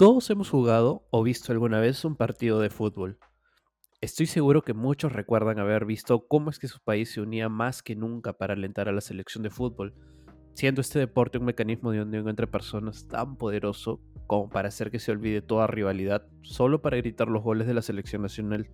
Todos 0.00 0.30
hemos 0.30 0.48
jugado 0.48 1.06
o 1.10 1.22
visto 1.22 1.52
alguna 1.52 1.78
vez 1.78 2.06
un 2.06 2.16
partido 2.16 2.58
de 2.58 2.70
fútbol. 2.70 3.18
Estoy 4.00 4.24
seguro 4.24 4.62
que 4.62 4.72
muchos 4.72 5.12
recuerdan 5.12 5.58
haber 5.58 5.84
visto 5.84 6.26
cómo 6.26 6.48
es 6.48 6.58
que 6.58 6.68
su 6.68 6.80
país 6.80 7.12
se 7.12 7.20
unía 7.20 7.50
más 7.50 7.82
que 7.82 7.94
nunca 7.96 8.32
para 8.32 8.54
alentar 8.54 8.88
a 8.88 8.92
la 8.92 9.02
selección 9.02 9.42
de 9.42 9.50
fútbol, 9.50 9.92
siendo 10.54 10.80
este 10.80 10.98
deporte 10.98 11.36
un 11.36 11.44
mecanismo 11.44 11.90
de 11.90 12.00
unión 12.00 12.30
entre 12.30 12.46
personas 12.46 13.08
tan 13.08 13.36
poderoso 13.36 14.00
como 14.26 14.48
para 14.48 14.68
hacer 14.68 14.90
que 14.90 15.00
se 15.00 15.12
olvide 15.12 15.42
toda 15.42 15.66
rivalidad 15.66 16.26
solo 16.40 16.80
para 16.80 16.96
gritar 16.96 17.28
los 17.28 17.42
goles 17.42 17.66
de 17.66 17.74
la 17.74 17.82
selección 17.82 18.22
nacional. 18.22 18.70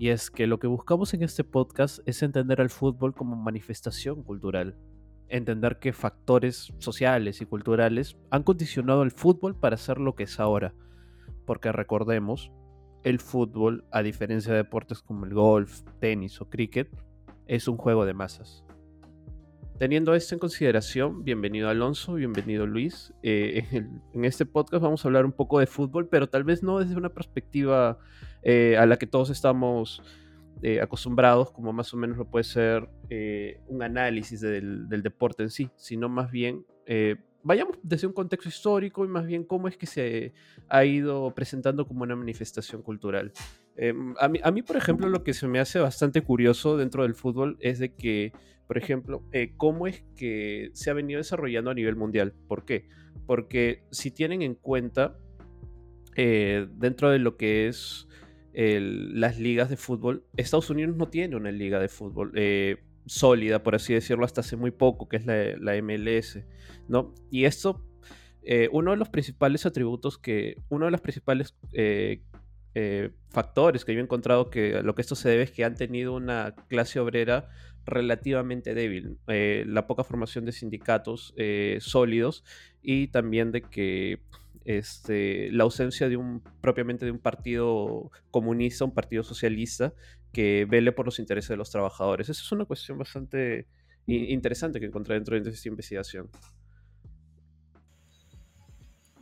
Y 0.00 0.08
es 0.08 0.32
que 0.32 0.48
lo 0.48 0.58
que 0.58 0.66
buscamos 0.66 1.14
en 1.14 1.22
este 1.22 1.44
podcast 1.44 2.00
es 2.06 2.24
entender 2.24 2.60
al 2.60 2.70
fútbol 2.70 3.14
como 3.14 3.36
manifestación 3.36 4.24
cultural, 4.24 4.76
entender 5.28 5.78
qué 5.78 5.92
factores 5.92 6.72
sociales 6.78 7.40
y 7.40 7.46
culturales 7.46 8.16
han 8.30 8.42
condicionado 8.42 9.02
al 9.02 9.10
fútbol 9.10 9.58
para 9.58 9.76
ser 9.76 9.98
lo 9.98 10.14
que 10.14 10.24
es 10.24 10.40
ahora. 10.40 10.74
Porque 11.46 11.72
recordemos, 11.72 12.52
el 13.04 13.20
fútbol, 13.20 13.84
a 13.90 14.02
diferencia 14.02 14.52
de 14.52 14.58
deportes 14.58 15.00
como 15.00 15.24
el 15.24 15.34
golf, 15.34 15.82
tenis 16.00 16.40
o 16.40 16.48
cricket, 16.48 16.88
es 17.46 17.68
un 17.68 17.76
juego 17.76 18.04
de 18.04 18.14
masas. 18.14 18.64
Teniendo 19.78 20.14
esto 20.14 20.34
en 20.34 20.40
consideración, 20.40 21.22
bienvenido 21.22 21.68
Alonso, 21.68 22.14
bienvenido 22.14 22.66
Luis. 22.66 23.14
Eh, 23.22 23.64
en, 24.12 24.24
este 24.24 24.44
podcast 24.44 24.82
vamos 24.82 25.04
a 25.04 25.08
hablar 25.08 25.24
un 25.24 25.30
poco 25.30 25.60
de 25.60 25.68
fútbol, 25.68 26.08
pero 26.08 26.28
tal 26.28 26.42
vez 26.42 26.64
no 26.64 26.80
desde 26.80 26.96
una 26.96 27.10
perspectiva 27.10 27.98
eh, 28.42 28.76
a 28.76 28.86
la 28.86 28.96
que 28.96 29.06
todos 29.06 29.30
estamos 29.30 30.02
eh, 30.60 30.80
acostumbrados, 30.80 31.52
como 31.52 31.72
más 31.72 31.94
o 31.94 31.96
menos 31.96 32.16
lo 32.16 32.24
puede 32.24 32.42
ser 32.42 32.88
eh, 33.10 33.60
un 33.68 33.80
análisis 33.80 34.40
del, 34.40 34.88
deporte 34.88 35.44
en 35.44 35.50
sí, 35.50 35.70
sino 35.76 36.08
más 36.08 36.32
bien 36.32 36.66
eh, 36.84 37.14
vayamos 37.44 37.78
desde 37.84 38.08
un 38.08 38.12
contexto 38.12 38.48
histórico 38.48 39.04
y 39.04 39.08
más 39.08 39.24
bien 39.24 39.44
cómo 39.44 39.68
es 39.68 39.76
que 39.76 39.86
se 39.86 40.32
ha 40.68 40.84
ido 40.84 41.32
presentando 41.32 41.86
como 41.86 42.02
una 42.02 42.16
manifestación 42.16 42.82
cultural. 42.82 43.32
A 44.18 44.26
mí, 44.28 44.40
a, 44.42 44.50
mí, 44.50 44.62
por 44.62 44.76
ejemplo, 44.76 45.08
lo 45.08 45.22
que 45.22 45.32
se 45.32 45.46
me 45.46 45.60
hace 45.60 45.78
bastante 45.78 46.22
curioso 46.22 46.76
dentro 46.76 47.04
del 47.04 47.14
fútbol 47.14 47.56
es 47.60 47.78
de 47.78 47.94
que, 47.94 48.32
por 48.66 48.76
ejemplo, 48.76 49.22
cómo 49.56 49.86
es 49.86 50.02
que 50.16 50.70
se 50.72 50.90
ha 50.90 50.94
venido 50.94 51.18
desarrollando 51.18 51.70
a 51.70 51.74
nivel 51.74 51.94
mundial. 51.94 52.34
¿Por 52.48 52.64
qué? 52.64 52.88
Porque 53.26 53.84
si 53.92 54.10
tienen 54.10 54.42
en 54.42 54.56
cuenta, 54.56 55.16
dentro 56.16 57.10
de 57.10 57.20
lo 57.20 57.36
que 57.36 57.68
es 57.68 58.07
las 58.52 59.38
ligas 59.38 59.70
de 59.70 59.76
fútbol. 59.76 60.24
Estados 60.36 60.70
Unidos 60.70 60.96
no 60.96 61.08
tiene 61.08 61.36
una 61.36 61.50
liga 61.50 61.78
de 61.78 61.88
fútbol 61.88 62.32
eh, 62.34 62.78
sólida, 63.06 63.62
por 63.62 63.74
así 63.74 63.94
decirlo, 63.94 64.24
hasta 64.24 64.40
hace 64.40 64.56
muy 64.56 64.70
poco, 64.70 65.08
que 65.08 65.16
es 65.16 65.26
la, 65.26 65.80
MLS, 65.82 66.40
¿no? 66.88 67.14
Y 67.30 67.44
esto, 67.44 67.84
eh, 68.42 68.68
uno 68.72 68.90
de 68.92 68.96
los 68.96 69.08
principales 69.08 69.66
atributos 69.66 70.18
que, 70.18 70.56
uno 70.68 70.86
de 70.86 70.90
los 70.90 71.00
principales 71.00 71.54
eh, 71.72 72.22
factores 73.30 73.84
que 73.84 73.92
yo 73.92 73.98
he 73.98 74.02
encontrado 74.02 74.50
que 74.50 74.82
lo 74.84 74.94
que 74.94 75.02
esto 75.02 75.16
se 75.16 75.28
debe 75.28 75.42
es 75.42 75.50
que 75.50 75.64
han 75.64 75.74
tenido 75.74 76.14
una 76.14 76.54
clase 76.68 77.00
obrera 77.00 77.48
relativamente 77.84 78.72
débil, 78.72 79.18
la 79.26 79.86
poca 79.88 80.04
formación 80.04 80.44
de 80.44 80.52
sindicatos 80.52 81.34
sólidos 81.80 82.44
y 82.80 83.08
también 83.08 83.50
de 83.50 83.62
que 83.62 84.20
este, 84.68 85.50
la 85.50 85.64
ausencia 85.64 86.10
de 86.10 86.18
un 86.18 86.42
propiamente 86.60 87.06
de 87.06 87.10
un 87.10 87.18
partido 87.18 88.10
comunista, 88.30 88.84
un 88.84 88.92
partido 88.92 89.24
socialista 89.24 89.94
que 90.30 90.66
vele 90.68 90.92
por 90.92 91.06
los 91.06 91.18
intereses 91.18 91.48
de 91.48 91.56
los 91.56 91.70
trabajadores. 91.70 92.28
Esa 92.28 92.42
es 92.42 92.52
una 92.52 92.66
cuestión 92.66 92.98
bastante 92.98 93.66
interesante 94.06 94.78
que 94.78 94.84
encontré 94.84 95.14
dentro 95.14 95.40
de 95.40 95.50
esta 95.50 95.68
investigación. 95.70 96.28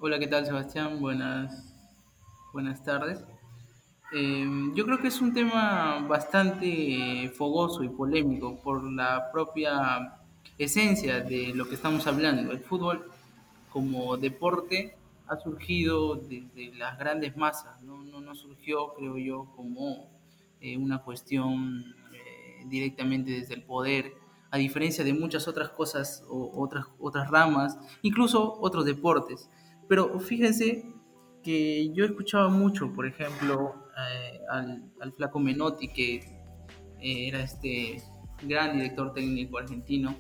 Hola, 0.01 0.19
¿qué 0.19 0.27
tal 0.27 0.47
Sebastián? 0.47 0.99
Buenas, 1.01 1.73
buenas 2.53 2.83
tardes. 2.83 3.25
Em, 4.13 4.75
yo 4.75 4.85
creo 4.85 5.01
que 5.01 5.09
es 5.09 5.21
un 5.21 5.33
tema 5.33 6.05
bastante 6.09 7.31
fogoso 7.37 7.85
y 7.85 7.89
polémico 7.89 8.61
por 8.61 8.83
la 8.83 9.31
propia 9.31 10.19
esencia 10.59 11.21
de 11.21 11.55
lo 11.55 11.69
que 11.69 11.77
estamos 11.77 12.05
hablando. 12.09 12.51
El 12.51 12.59
fútbol 12.59 13.09
como 13.71 14.17
deporte 14.17 14.97
ha 15.29 15.37
surgido 15.37 16.17
desde 16.17 16.75
las 16.77 16.99
grandes 16.99 17.37
masas, 17.37 17.83
no, 17.83 18.03
no, 18.03 18.35
surgió, 18.35 18.95
creo 18.95 19.19
yo, 19.19 19.53
como 19.57 20.11
eh, 20.61 20.77
una 20.77 21.03
cuestión 21.03 21.85
eh, 22.13 22.65
directamente 22.67 23.31
desde 23.33 23.55
el 23.55 23.63
poder, 23.63 24.13
a 24.51 24.59
diferencia 24.59 25.05
de 25.05 25.13
muchas 25.13 25.49
otras 25.49 25.71
cosas 25.71 26.25
o 26.29 26.63
otras, 26.63 26.87
otras 26.99 27.29
ramas, 27.31 27.79
incluso 28.03 28.59
otros 28.61 28.85
deportes. 28.85 29.51
Pero 29.89 30.19
fíjense 30.21 30.85
que 31.43 31.93
yo 31.93 32.05
escuchaba 32.05 32.49
mucho, 32.49 32.93
por 32.93 33.07
ejemplo, 33.07 33.75
eh, 33.99 34.41
al, 34.51 34.91
al, 35.01 35.13
flaco 35.13 35.39
Menotti, 35.39 35.89
que 35.89 36.21
era 37.01 37.41
este 37.41 38.03
gran 38.43 38.77
director 38.77 39.13
técnico 39.13 39.59
argentino, 39.59 40.15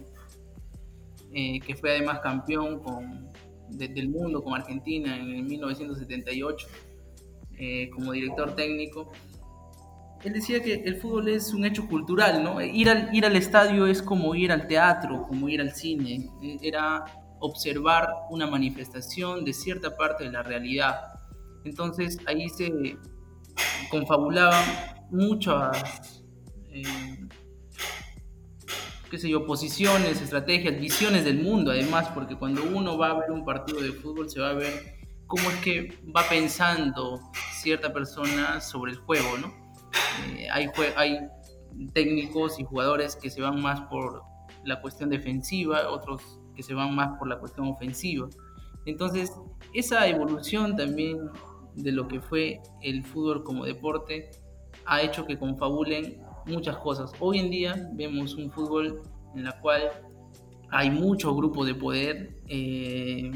que 1.33 1.77
fue 1.79 1.91
además 1.91 2.21
campeón 2.21 2.81
con, 2.81 3.31
del 3.69 4.09
mundo 4.09 4.43
como 4.43 4.57
Argentina 4.57 5.17
en 5.17 5.47
1978 5.47 6.67
eh, 7.59 7.89
como 7.91 8.13
director 8.13 8.55
técnico. 8.55 9.13
Él 10.25 10.33
decía 10.33 10.63
que 10.63 10.75
el 10.75 10.97
fútbol 10.97 11.29
es 11.29 11.55
un 11.55 11.65
hecho 11.65 11.87
cultural, 11.87 12.43
¿no? 12.43 12.61
Ir 12.61 12.91
al, 12.91 13.15
ir 13.15 13.25
al 13.25 13.37
estadio 13.37 13.87
es 13.87 14.03
como 14.03 14.35
ir 14.35 14.53
al 14.53 14.67
teatro, 14.67 15.23
como 15.23 15.49
ir 15.49 15.61
al 15.61 15.73
cine, 15.73 16.29
e, 16.43 16.59
era 16.63 17.05
observar 17.39 18.09
una 18.31 18.47
manifestación 18.47 19.45
de 19.45 19.53
cierta 19.53 19.97
parte 19.97 20.25
de 20.25 20.33
la 20.33 20.43
realidad. 20.43 20.97
Entonces 21.65 22.19
ahí 22.27 22.49
se 22.49 22.97
confabulaban 23.91 24.65
muchas 25.11 26.23
eh, 26.71 26.83
qué 29.11 29.19
sé 29.19 29.29
yo, 29.29 29.47
posiciones, 29.47 30.21
estrategias, 30.21 30.79
visiones 30.81 31.25
del 31.25 31.43
mundo, 31.43 31.71
además, 31.71 32.09
porque 32.15 32.37
cuando 32.37 32.63
uno 32.65 32.99
va 32.99 33.11
a 33.11 33.21
ver 33.21 33.31
un 33.31 33.45
partido 33.45 33.81
de 33.81 33.93
fútbol 33.93 34.29
se 34.29 34.41
va 34.41 34.51
a 34.51 34.55
ver 34.55 34.97
cómo 35.27 35.49
es 35.51 35.57
que 35.57 35.99
va 36.15 36.23
pensando 36.29 37.21
cierta 37.53 37.93
persona 37.93 38.61
sobre 38.61 38.93
el 38.93 38.99
juego, 38.99 39.39
¿no? 39.39 39.53
Eh, 40.37 40.49
hay, 40.51 40.69
hay 40.97 41.19
técnicos 41.93 42.59
y 42.59 42.65
jugadores 42.65 43.17
que 43.17 43.31
se 43.31 43.41
van 43.41 43.61
más 43.61 43.81
por 43.83 44.23
la 44.65 44.81
cuestión 44.81 45.11
defensiva, 45.11 45.89
otros 45.89 46.41
que 46.55 46.63
se 46.63 46.75
van 46.75 46.95
más 46.95 47.19
por 47.19 47.29
la 47.29 47.39
cuestión 47.39 47.69
ofensiva. 47.69 48.29
Entonces, 48.87 49.33
esa 49.75 50.07
evolución 50.07 50.77
también 50.77 51.31
de 51.75 51.93
lo 51.93 52.09
que 52.09 52.21
fue 52.21 52.61
el 52.83 53.05
fútbol 53.05 53.45
como 53.45 53.65
deporte 53.65 54.31
ha 54.87 55.03
hecho 55.03 55.27
que 55.27 55.39
confabulen 55.39 56.23
muchas 56.47 56.77
cosas. 56.79 57.13
Hoy 57.21 57.39
en 57.39 57.51
día 57.51 57.91
vemos 57.93 58.35
un 58.35 58.51
fútbol 58.51 59.03
en 59.35 59.45
la 59.45 59.61
cual 59.61 59.91
hay 60.71 60.91
mucho 60.91 61.35
grupo 61.35 61.65
de 61.65 61.75
poder 61.75 62.41
eh, 62.49 63.31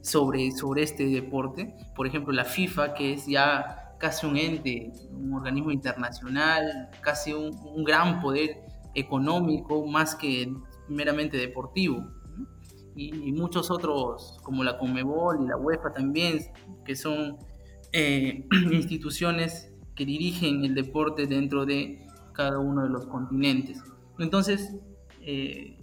sobre, 0.00 0.50
sobre 0.52 0.82
este 0.82 1.06
deporte. 1.06 1.74
Por 1.94 2.06
ejemplo, 2.06 2.32
la 2.32 2.44
FIFA, 2.44 2.94
que 2.94 3.14
es 3.14 3.26
ya 3.26 3.96
casi 3.98 4.26
un 4.26 4.36
ente, 4.36 4.92
un 5.10 5.34
organismo 5.34 5.70
internacional, 5.70 6.90
casi 7.00 7.32
un, 7.32 7.84
gran 7.84 8.20
poder 8.20 8.62
económico 8.94 9.86
más 9.86 10.14
que 10.14 10.52
meramente 10.88 11.36
deportivo. 11.36 12.04
Y, 12.96 13.32
muchos 13.32 13.72
otros, 13.72 14.38
como 14.44 14.62
la 14.62 14.78
Conmebol 14.78 15.42
y 15.42 15.48
la 15.48 15.56
UEFA 15.56 15.92
también, 15.92 16.38
que 16.84 16.94
son 16.94 17.38
eh, 17.92 18.46
instituciones 18.72 19.72
que 19.96 20.04
dirigen 20.04 20.64
el 20.64 20.74
deporte 20.74 21.26
dentro 21.26 21.66
de 21.66 22.03
cada 22.34 22.58
uno 22.58 22.82
de 22.82 22.90
los 22.90 23.06
continentes. 23.06 23.82
Entonces, 24.18 24.76
eh, 25.22 25.78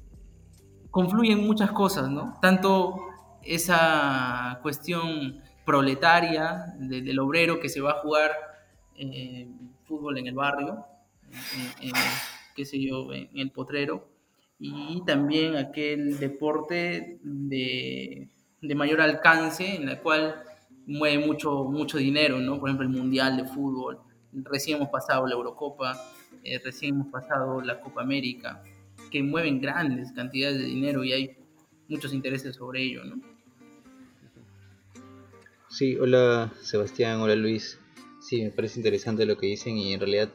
confluyen 0.92 1.46
muchas 1.46 1.72
cosas, 1.72 2.10
¿no? 2.10 2.38
Tanto 2.42 2.98
esa 3.44 4.60
cuestión 4.62 5.42
proletaria 5.66 6.74
del 6.78 7.18
obrero 7.20 7.60
que 7.60 7.70
se 7.70 7.82
va 7.82 7.92
a 7.92 8.02
jugar 8.02 8.32
eh, 8.96 9.50
fútbol 9.86 10.18
en 10.18 10.28
el 10.28 10.36
barrio, 10.36 10.86
en, 11.82 11.92
qué 12.56 12.66
sé 12.66 12.80
yo, 12.82 13.12
en 13.14 13.30
el 13.34 13.52
potrero, 13.52 14.10
y 14.60 15.02
también 15.06 15.56
aquel 15.56 16.20
deporte 16.20 17.20
de, 17.24 18.30
de 18.62 18.76
mayor 18.76 19.02
alcance 19.02 19.76
en 19.76 19.90
el 19.90 20.00
cual 20.02 20.44
mueve 20.86 21.26
mucho, 21.26 21.64
mucho 21.64 21.98
dinero, 21.98 22.40
¿no? 22.40 22.60
Por 22.60 22.70
ejemplo, 22.70 22.88
el 22.88 22.94
Mundial 22.94 23.38
de 23.38 23.46
Fútbol. 23.46 24.00
Recién 24.34 24.78
hemos 24.78 24.90
pasado 24.90 25.26
la 25.26 25.34
Eurocopa, 25.34 25.94
eh, 26.44 26.60
recién 26.64 26.96
hemos 26.96 27.08
pasado 27.08 27.62
la 27.62 27.80
Copa 27.82 28.02
América, 28.02 28.64
que 29.12 29.24
mueven 29.24 29.62
grandes 29.62 30.12
cantidades 30.14 30.60
de 30.60 30.66
dinero 30.66 31.04
y 31.04 31.14
hay 31.14 31.38
muchos 31.88 32.14
intereses 32.14 32.56
sobre 32.56 32.84
ello, 32.84 33.04
¿no? 33.04 33.22
Sí, 35.70 35.96
hola 35.98 36.52
Sebastián, 36.62 37.22
hola 37.22 37.36
Luis. 37.36 37.80
Sí, 38.20 38.44
me 38.44 38.52
parece 38.52 38.80
interesante 38.80 39.26
lo 39.26 39.38
que 39.38 39.48
dicen 39.48 39.78
y 39.78 39.94
en 39.94 40.00
realidad 40.00 40.30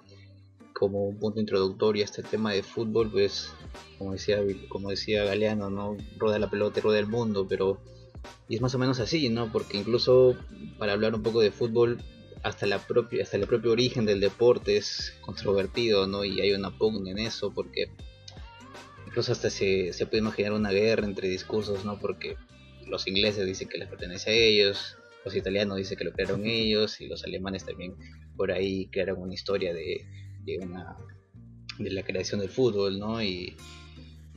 como 0.72 1.06
un 1.06 1.18
punto 1.18 1.40
introductorio 1.40 2.02
a 2.02 2.04
este 2.04 2.22
tema 2.22 2.52
de 2.52 2.62
fútbol, 2.62 3.10
pues 3.10 3.52
como 3.98 4.12
decía, 4.12 4.38
como 4.68 4.90
decía 4.90 5.24
Galeano, 5.24 5.70
¿no? 5.70 5.96
Rueda 6.18 6.38
la 6.38 6.50
pelota, 6.50 6.80
rueda 6.80 6.98
el 6.98 7.06
mundo, 7.06 7.46
pero 7.48 7.80
y 8.48 8.56
es 8.56 8.60
más 8.60 8.74
o 8.74 8.78
menos 8.78 9.00
así, 9.00 9.28
¿no? 9.28 9.50
Porque 9.50 9.78
incluso 9.78 10.36
para 10.78 10.92
hablar 10.92 11.14
un 11.14 11.22
poco 11.22 11.40
de 11.40 11.50
fútbol, 11.50 11.98
hasta 12.46 12.64
la 12.66 12.78
propia 12.78 13.24
hasta 13.24 13.36
el 13.36 13.46
propio 13.46 13.72
origen 13.72 14.06
del 14.06 14.20
deporte 14.20 14.76
es 14.76 15.14
controvertido, 15.20 16.06
¿no? 16.06 16.24
Y 16.24 16.40
hay 16.40 16.52
una 16.52 16.70
pugna 16.70 17.10
en 17.10 17.18
eso 17.18 17.52
porque 17.52 17.90
incluso 19.04 19.32
hasta 19.32 19.50
se, 19.50 19.92
se 19.92 20.06
puede 20.06 20.18
imaginar 20.18 20.52
una 20.52 20.70
guerra 20.70 21.04
entre 21.06 21.28
discursos, 21.28 21.84
¿no? 21.84 21.98
Porque 21.98 22.36
los 22.86 23.08
ingleses 23.08 23.44
dicen 23.46 23.68
que 23.68 23.78
les 23.78 23.88
pertenece 23.88 24.30
a 24.30 24.34
ellos, 24.34 24.96
los 25.24 25.34
italianos 25.34 25.76
dicen 25.78 25.98
que 25.98 26.04
lo 26.04 26.12
crearon 26.12 26.46
ellos 26.46 27.00
y 27.00 27.08
los 27.08 27.24
alemanes 27.24 27.64
también 27.64 27.96
por 28.36 28.52
ahí 28.52 28.86
crearon 28.92 29.22
una 29.22 29.34
historia 29.34 29.74
de, 29.74 30.06
de 30.44 30.58
una 30.58 30.96
de 31.80 31.90
la 31.90 32.04
creación 32.04 32.38
del 32.38 32.50
fútbol, 32.50 33.00
¿no? 33.00 33.20
Y, 33.20 33.56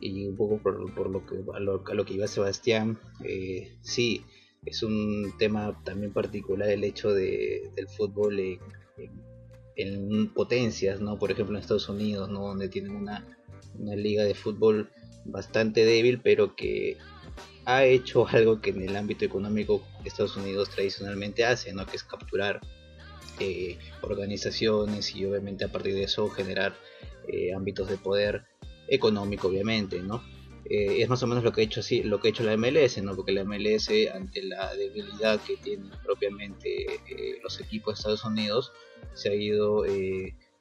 y 0.01 0.25
un 0.25 0.35
poco 0.35 0.57
por, 0.57 0.93
por 0.95 1.11
lo 1.11 1.27
que 1.27 1.35
a 1.53 1.59
lo, 1.59 1.83
a 1.85 1.93
lo, 1.93 2.05
que 2.05 2.15
iba 2.15 2.25
Sebastián, 2.25 2.97
eh, 3.23 3.77
sí, 3.81 4.25
es 4.65 4.83
un 4.83 5.33
tema 5.37 5.79
también 5.83 6.13
particular 6.13 6.69
el 6.69 6.83
hecho 6.83 7.13
de, 7.13 7.69
del 7.75 7.87
fútbol 7.87 8.39
en, 8.39 8.59
en, 9.75 10.33
potencias, 10.33 10.99
¿no? 10.99 11.17
Por 11.17 11.31
ejemplo 11.31 11.55
en 11.55 11.61
Estados 11.61 11.89
Unidos, 11.89 12.29
¿no? 12.29 12.47
Donde 12.47 12.69
tienen 12.69 12.95
una, 12.95 13.25
una 13.77 13.95
liga 13.95 14.23
de 14.23 14.35
fútbol 14.35 14.89
bastante 15.25 15.85
débil, 15.85 16.21
pero 16.21 16.55
que 16.55 16.97
ha 17.65 17.85
hecho 17.85 18.27
algo 18.31 18.61
que 18.61 18.71
en 18.71 18.81
el 18.81 18.95
ámbito 18.95 19.25
económico 19.25 19.83
Estados 20.03 20.37
Unidos 20.37 20.69
tradicionalmente 20.69 21.45
hace, 21.45 21.73
¿no? 21.73 21.85
que 21.85 21.97
es 21.97 22.03
capturar 22.03 22.61
eh, 23.39 23.77
organizaciones 24.01 25.15
y 25.15 25.25
obviamente 25.25 25.65
a 25.65 25.71
partir 25.71 25.93
de 25.93 26.03
eso 26.03 26.29
generar 26.29 26.75
eh, 27.27 27.53
ámbitos 27.53 27.87
de 27.89 27.97
poder 27.97 28.43
económico, 28.87 29.47
obviamente, 29.47 30.01
¿no? 30.01 30.21
Eh, 30.69 31.01
es 31.01 31.09
más 31.09 31.23
o 31.23 31.27
menos 31.27 31.43
lo 31.43 31.51
que 31.51 31.61
ha 31.61 31.63
hecho 31.63 31.79
así, 31.79 32.03
lo 32.03 32.19
que 32.19 32.27
ha 32.27 32.31
hecho 32.31 32.43
la 32.43 32.55
MLS, 32.55 33.01
¿no? 33.01 33.15
Porque 33.15 33.31
la 33.31 33.43
MLS 33.43 33.89
ante 34.13 34.43
la 34.43 34.73
debilidad 34.75 35.41
que 35.41 35.57
tienen 35.57 35.89
propiamente 36.03 36.85
los 37.41 37.59
equipos 37.59 37.95
de 37.95 37.99
Estados 37.99 38.23
Unidos 38.23 38.71
se 39.13 39.29
ha 39.29 39.35
ido 39.35 39.83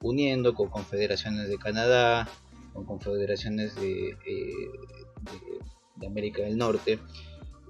uniendo 0.01 0.55
con 0.55 0.71
confederaciones 0.71 1.49
de 1.49 1.59
Canadá, 1.59 2.27
con 2.73 2.87
confederaciones 2.87 3.75
de, 3.77 4.17
de 4.25 5.61
de 5.99 6.07
América 6.07 6.43
del 6.43 6.57
Norte 6.57 6.99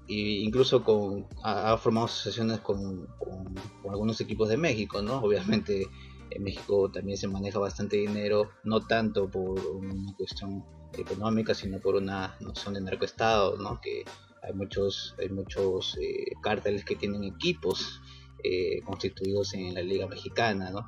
e 0.09 0.41
incluso 0.43 0.83
con, 0.83 1.27
ha, 1.43 1.77
formado 1.77 2.07
asociaciones 2.07 2.61
con, 2.61 3.07
con, 3.19 3.55
algunos 3.91 4.21
equipos 4.21 4.49
de 4.49 4.57
México, 4.57 5.03
¿no? 5.03 5.19
Obviamente 5.23 5.87
en 6.31 6.43
México 6.43 6.91
también 6.91 7.19
se 7.19 7.29
maneja 7.29 7.59
bastante 7.59 7.97
dinero, 7.97 8.51
no 8.65 8.81
tanto 8.87 9.31
por 9.31 9.59
una 9.59 10.15
cuestión 10.17 10.65
económica, 10.99 11.55
sino 11.55 11.79
por 11.79 11.97
una 11.97 12.37
noción 12.41 12.75
de 12.75 12.81
narcoestado, 12.81 13.57
¿no? 13.57 13.81
Que 13.81 14.05
hay 14.43 14.53
muchos, 14.53 15.15
hay 15.19 15.29
muchos 15.29 15.97
eh, 16.01 16.33
cárteles 16.43 16.85
que 16.85 16.97
tienen 16.97 17.25
equipos 17.25 18.01
eh, 18.43 18.81
constituidos 18.85 19.55
en 19.55 19.75
la 19.75 19.83
Liga 19.83 20.07
Mexicana, 20.07 20.71
¿no? 20.71 20.87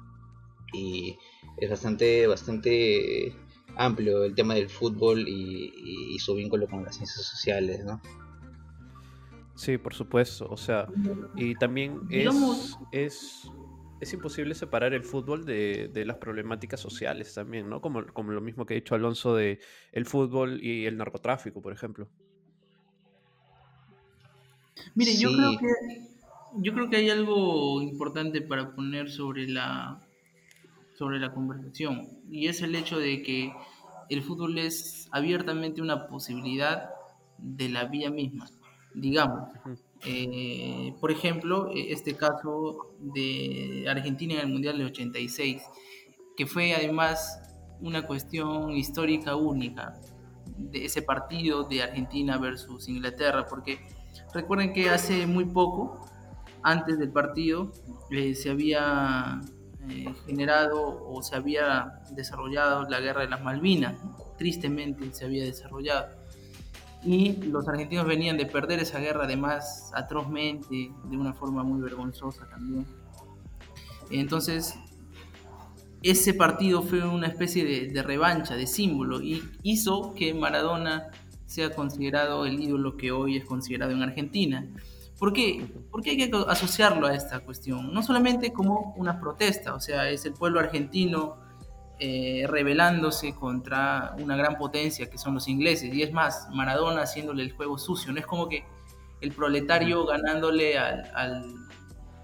Y 0.72 1.18
es 1.56 1.68
bastante, 1.68 2.26
bastante 2.26 3.34
amplio 3.76 4.24
el 4.24 4.34
tema 4.34 4.54
del 4.54 4.68
fútbol 4.68 5.26
y, 5.26 6.18
su 6.18 6.34
vínculo 6.34 6.68
con 6.68 6.84
las 6.84 6.96
ciencias 6.96 7.24
sociales, 7.24 7.82
¿no? 7.84 8.00
Sí, 9.54 9.78
por 9.78 9.94
supuesto. 9.94 10.46
O 10.50 10.56
sea, 10.56 10.86
y 11.34 11.54
también 11.54 12.00
es, 12.10 12.76
es, 12.92 13.50
es 14.00 14.12
imposible 14.14 14.55
separar 14.55 14.94
el 14.94 15.05
fútbol 15.05 15.44
de, 15.44 15.91
las 16.06 16.17
problemáticas 16.17 16.81
sociales 16.81 17.35
también, 17.35 17.69
¿no? 17.69 17.81
Como, 17.81 18.06
como 18.06 18.32
lo 18.32 18.41
mismo 18.41 18.64
que 18.64 18.75
ha 18.75 18.76
dicho 18.76 18.94
Alonso 18.94 19.35
de 19.35 19.61
el 19.93 20.06
fútbol 20.06 20.62
y 20.62 20.87
el 20.87 20.97
narcotráfico, 20.97 21.61
por 21.61 21.73
ejemplo. 21.73 22.08
Mire, 24.94 25.17
yo 25.17 25.31
creo 25.31 25.58
que 25.58 26.11
yo 26.62 26.73
creo 26.73 26.91
que 26.91 26.97
hay 26.97 27.11
algo 27.11 27.81
importante 27.81 28.41
para 28.41 28.75
poner 28.75 29.11
sobre 29.11 29.47
la 29.47 30.00
sobre 30.94 31.20
la 31.20 31.32
conversación 31.32 32.08
y 32.31 32.49
es 32.49 32.61
el 32.62 32.75
hecho 32.75 32.99
de 32.99 33.23
que 33.23 33.53
el 34.08 34.23
fútbol 34.23 34.58
es 34.58 35.08
abiertamente 35.12 35.81
una 35.81 36.08
posibilidad 36.08 36.91
de 37.38 37.69
la 37.69 37.85
vía 37.85 38.11
misma. 38.11 38.50
Digamos, 38.94 39.50
eh, 40.05 40.94
por 41.00 41.11
ejemplo, 41.11 41.70
e, 41.75 41.93
este 41.93 42.14
caso 42.17 42.94
de 42.99 43.87
Argentina 43.88 44.35
en 44.35 44.41
el 44.41 44.49
Mundial 44.49 44.79
del 44.79 44.87
86, 44.87 45.62
que 46.37 46.47
fue 46.47 46.75
además 46.75 47.41
una 47.81 48.06
cuestión 48.06 48.73
histórica 48.73 49.37
única 49.37 50.00
de 50.56 50.85
ese 50.85 51.02
partido 51.02 51.64
de 51.64 51.82
Argentina 51.82 52.38
versus 52.38 52.88
Inglaterra, 52.88 53.47
porque 53.47 53.81
recuerden 54.35 54.73
que 54.73 54.91
hace 54.91 55.26
muy 55.26 55.44
poco, 55.44 56.06
antes 56.62 56.99
del 56.99 57.11
partido, 57.11 57.73
eh, 58.11 58.35
se 58.35 58.50
había 58.50 59.41
eh, 59.88 60.12
generado 60.26 61.06
o 61.06 61.23
se 61.23 61.37
había 61.37 62.03
desarrollado 62.12 62.88
la 62.88 63.00
guerra 63.00 63.23
de 63.23 63.29
las 63.29 63.43
Malvinas, 63.43 63.96
tristemente 64.37 65.12
se 65.12 65.25
había 65.25 65.44
desarrollado. 65.44 66.19
Y 67.02 67.32
los 67.44 67.67
argentinos 67.67 68.06
venían 68.06 68.37
de 68.37 68.47
perder 68.47 68.81
esa 68.81 68.99
guerra 68.99 69.25
además 69.25 69.91
atrozmente, 69.94 70.93
de 71.05 71.17
una 71.17 71.32
forma 71.32 71.62
muy 71.62 71.81
vergonzosa 71.81 72.49
también. 72.49 72.87
Entonces, 74.11 74.75
ese 76.02 76.35
partido 76.35 76.82
fue 76.82 77.06
una 77.06 77.26
especie 77.26 77.64
de, 77.64 77.88
de 77.88 78.02
revancha, 78.02 78.55
de 78.55 78.67
símbolo, 78.67 79.23
y 79.23 79.43
hizo 79.62 80.14
que 80.14 80.35
Maradona 80.35 81.11
sea 81.47 81.75
considerado 81.75 82.47
el 82.47 82.61
ídolo 82.61 82.97
que 82.97 83.11
hoy 83.12 83.37
es 83.37 83.44
considerado 83.44 83.93
en 83.93 84.03
Argentina. 84.03 84.67
¿Por 85.19 85.32
qué? 85.32 85.67
Porque 85.91 86.11
hay 86.11 86.17
que 86.17 86.31
asociarlo 86.49 87.06
a 87.06 87.14
esta 87.14 87.41
cuestión, 87.41 87.93
no 87.93 88.03
solamente 88.03 88.53
como 88.53 88.94
una 88.96 89.20
protesta, 89.20 89.75
o 89.75 89.81
sea, 89.81 90.08
es 90.08 90.25
el 90.25 90.32
pueblo 90.32 90.61
argentino 90.61 91.37
eh, 92.00 92.47
rebelándose 92.49 93.35
contra 93.35 94.14
una 94.19 94.37
gran 94.37 94.56
potencia 94.56 95.11
que 95.11 95.19
son 95.19 95.35
los 95.35 95.49
ingleses, 95.49 95.94
y 95.94 96.02
es 96.02 96.12
más, 96.12 96.49
Maradona 96.50 97.02
haciéndole 97.02 97.43
el 97.43 97.52
juego 97.52 97.79
sucio, 97.79 98.12
no 98.12 98.19
es 98.19 98.26
como 98.26 98.49
que 98.49 98.64
el 99.20 99.32
proletario 99.32 100.06
ganándole 100.06 100.79
al, 100.79 101.11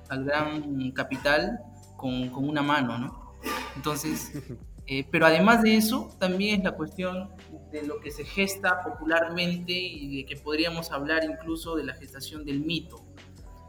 al, 0.08 0.24
gran 0.24 0.90
capital 0.92 1.60
con, 1.96 2.30
con, 2.30 2.48
una 2.48 2.62
mano, 2.62 2.96
¿no? 2.98 3.34
Entonces, 3.76 4.32
eh, 4.86 5.06
pero 5.10 5.26
además 5.26 5.62
de 5.62 5.76
eso, 5.76 6.10
también 6.18 6.60
es 6.60 6.64
la 6.64 6.72
cuestión 6.72 7.30
de 7.70 7.82
lo 7.82 8.00
que 8.00 8.10
se 8.10 8.24
gesta 8.24 8.82
popularmente 8.82 9.72
y 9.72 10.16
de 10.16 10.26
que 10.26 10.36
podríamos 10.36 10.90
hablar 10.90 11.24
incluso 11.24 11.76
de 11.76 11.84
la 11.84 11.94
gestación 11.94 12.44
del 12.44 12.60
mito. 12.60 13.04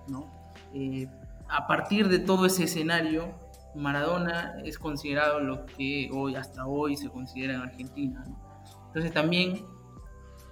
¿no? 0.07 0.31
Eh, 0.73 1.07
a 1.49 1.67
partir 1.67 2.07
de 2.07 2.19
todo 2.19 2.45
ese 2.45 2.63
escenario, 2.63 3.33
Maradona 3.77 4.55
es 4.65 4.77
considerado 4.77 5.39
lo 5.39 5.65
que 5.65 6.09
hoy, 6.13 6.35
hasta 6.35 6.65
hoy 6.65 6.97
se 6.97 7.09
considera 7.09 7.55
en 7.55 7.61
Argentina. 7.61 8.23
Entonces 8.87 9.13
también, 9.13 9.65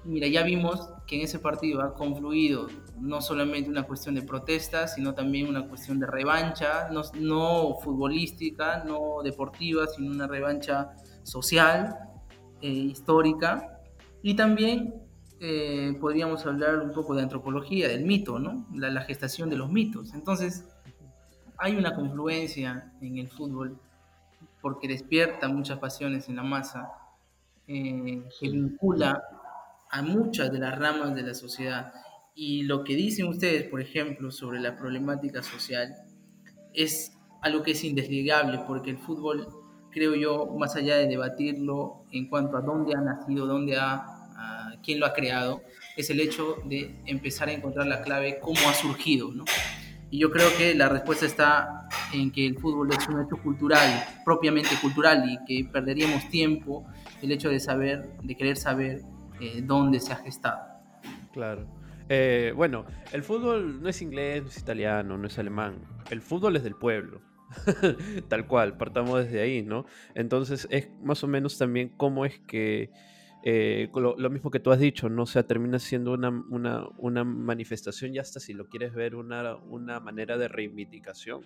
mira, 0.04 0.28
ya 0.28 0.44
vimos 0.44 0.90
que 1.08 1.18
en 1.18 1.22
ese 1.24 1.40
partido 1.40 1.82
ha 1.82 1.94
confluido 1.94 2.68
no 3.00 3.22
solamente 3.22 3.70
una 3.70 3.84
cuestión 3.84 4.16
de 4.16 4.22
protesta, 4.22 4.88
sino 4.88 5.14
también 5.14 5.48
una 5.48 5.68
cuestión 5.68 6.00
de 6.00 6.08
revancha, 6.08 6.90
no, 6.92 7.02
no 7.20 7.76
futbolística, 7.82 8.84
no 8.84 9.22
deportiva, 9.24 9.88
sino 9.88 10.12
una 10.12 10.28
revancha 10.28 10.92
social 11.24 11.98
eh, 12.62 12.70
histórica 12.70 13.82
y 14.22 14.36
también 14.36 15.06
eh, 15.40 15.96
podríamos 16.00 16.46
hablar 16.46 16.80
un 16.80 16.92
poco 16.94 17.14
de 17.14 17.22
antropología, 17.22 17.88
del 17.88 18.06
mito, 18.06 18.40
¿no? 18.40 18.66
La, 18.74 19.02
gestación 19.02 19.50
de 19.50 19.58
los 19.58 19.70
mitos. 19.70 20.14
Entonces, 20.14 20.66
hay 21.58 21.76
una 21.76 21.96
confluencia 21.96 22.92
en 23.02 23.18
el 23.18 23.28
fútbol 23.28 23.80
porque 24.62 24.88
despierta 24.88 25.48
muchas 25.48 25.78
pasiones 25.80 26.28
en 26.28 26.38
la 26.38 26.44
masa, 26.44 26.92
eh, 27.68 28.24
que 28.40 28.50
vincula 28.50 29.24
a 29.92 30.02
muchas 30.02 30.52
de 30.52 30.60
las 30.60 30.78
ramas 30.78 31.14
de 31.14 31.22
la 31.22 31.34
sociedad. 31.34 31.94
Y 32.34 32.64
lo 32.64 32.84
que 32.84 32.96
dicen 32.96 33.28
ustedes, 33.28 33.70
por 33.70 33.80
ejemplo, 33.80 34.32
sobre 34.32 34.60
la 34.60 34.76
problemática 34.76 35.44
social, 35.44 35.94
es 36.74 37.16
algo 37.42 37.64
que 37.64 37.72
es 37.72 37.84
indesligable, 37.84 38.60
porque 38.68 38.90
el 38.90 38.98
fútbol 38.98 39.48
creo 39.92 40.16
yo, 40.16 40.48
más 40.58 40.76
allá 40.76 40.98
de 40.98 41.08
debatirlo 41.08 42.04
en 42.12 42.28
cuanto 42.28 42.58
a 42.58 42.62
dónde 42.62 42.96
ha 42.96 43.02
nacido, 43.02 43.46
dónde 43.46 43.78
ha, 43.78 44.80
quién 44.84 45.00
lo 45.00 45.06
ha 45.06 45.14
creado, 45.14 45.62
es 45.96 46.10
el 46.10 46.20
hecho 46.20 46.58
de 46.66 47.02
empezar 47.06 47.48
a 47.48 47.54
encontrar 47.54 47.88
la 47.88 48.02
clave, 48.02 48.40
cómo 48.42 48.60
ha 48.68 48.74
surgido, 48.74 49.32
¿no? 49.32 49.46
Y 50.16 50.20
yo 50.20 50.32
creo 50.32 50.48
que 50.58 50.74
la 50.74 50.88
respuesta 50.88 51.26
está 51.26 51.90
en 52.14 52.32
que 52.32 52.46
el 52.46 52.58
fútbol 52.58 52.90
es 52.90 53.06
un 53.10 53.20
hecho 53.20 53.36
cultural, 53.36 54.02
propiamente 54.24 54.70
cultural, 54.82 55.30
y 55.30 55.44
que 55.44 55.70
perderíamos 55.70 56.30
tiempo 56.30 56.88
el 57.22 57.34
hecho 57.34 57.50
de 57.50 57.60
saber, 57.60 58.18
de 58.24 58.38
querer 58.38 58.56
saber 58.56 59.02
eh, 59.42 59.62
dónde 59.62 60.00
se 60.00 60.14
ha 60.14 60.16
gestado. 60.16 60.62
Claro. 61.34 61.68
Eh, 62.08 62.54
bueno, 62.56 62.86
el 63.12 63.24
fútbol 63.24 63.84
no 63.84 63.90
es 63.90 64.02
inglés, 64.02 64.42
no 64.42 64.48
es 64.48 64.58
italiano, 64.58 65.18
no 65.18 65.28
es 65.28 65.38
alemán. 65.38 65.82
El 66.10 66.22
fútbol 66.22 66.56
es 66.56 66.64
del 66.64 66.76
pueblo. 66.76 67.20
Tal 68.30 68.48
cual, 68.48 68.78
partamos 68.78 69.26
desde 69.26 69.42
ahí, 69.42 69.64
¿no? 69.64 69.86
Entonces 70.14 70.66
es 70.72 70.90
más 71.04 71.26
o 71.26 71.28
menos 71.28 71.58
también 71.58 71.90
cómo 71.90 72.24
es 72.26 72.40
que 72.40 72.90
eh, 73.48 73.92
lo, 73.94 74.30
mismo 74.32 74.50
que 74.50 74.60
tú 74.60 74.72
has 74.72 74.80
dicho, 74.80 75.08
¿no? 75.08 75.28
Sea, 75.28 75.44
termina 75.44 75.78
siendo 75.78 76.14
una, 76.14 76.32
una, 76.98 77.24
manifestación 77.24 78.16
y 78.16 78.18
hasta 78.18 78.40
si 78.40 78.54
lo 78.54 78.68
quieres 78.68 78.96
ver, 78.96 79.14
una, 79.16 79.56
una 79.56 80.00
manera 80.00 80.36
de 80.40 80.48
reivindicación. 80.48 81.46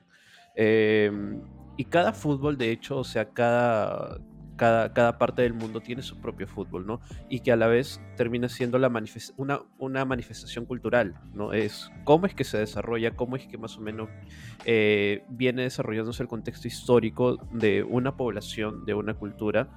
Em, 0.56 1.41
y 1.75 1.84
cada 1.84 2.13
fútbol, 2.13 2.58
de 2.58 2.72
hecho, 2.72 3.00
o 3.00 3.03
sea, 3.03 3.32
cada, 3.32 4.18
cada, 4.56 4.94
cada, 4.94 5.18
parte 5.18 5.41
del 5.41 5.53
mundo 5.53 5.82
tiene 5.82 6.01
su 6.01 6.22
propio 6.22 6.48
fútbol, 6.48 6.88
¿no? 6.88 7.01
Y 7.27 7.41
que 7.41 7.51
a 7.51 7.58
la 7.58 7.68
vez 7.68 8.00
termina 8.15 8.48
siendo 8.48 8.79
la 8.79 8.89
una, 9.36 9.60
una, 9.77 10.06
manifestación 10.06 10.63
cultural, 10.63 11.15
¿no? 11.34 11.51
Es 11.51 11.91
cómo 12.06 12.27
es 12.27 12.34
que 12.34 12.46
se 12.46 12.58
desarrolla, 12.58 13.18
cómo 13.18 13.36
es 13.36 13.46
que 13.46 13.58
más 13.58 13.77
o 13.77 13.82
menos 13.82 14.08
eh, 14.63 15.25
viene 15.27 15.63
desarrollándose 15.63 16.24
el 16.24 16.29
contexto 16.29 16.70
histórico 16.70 17.36
de 17.51 17.84
una 17.84 18.15
población, 18.15 18.86
de 18.86 18.94
una 18.94 19.15
cultura, 19.15 19.70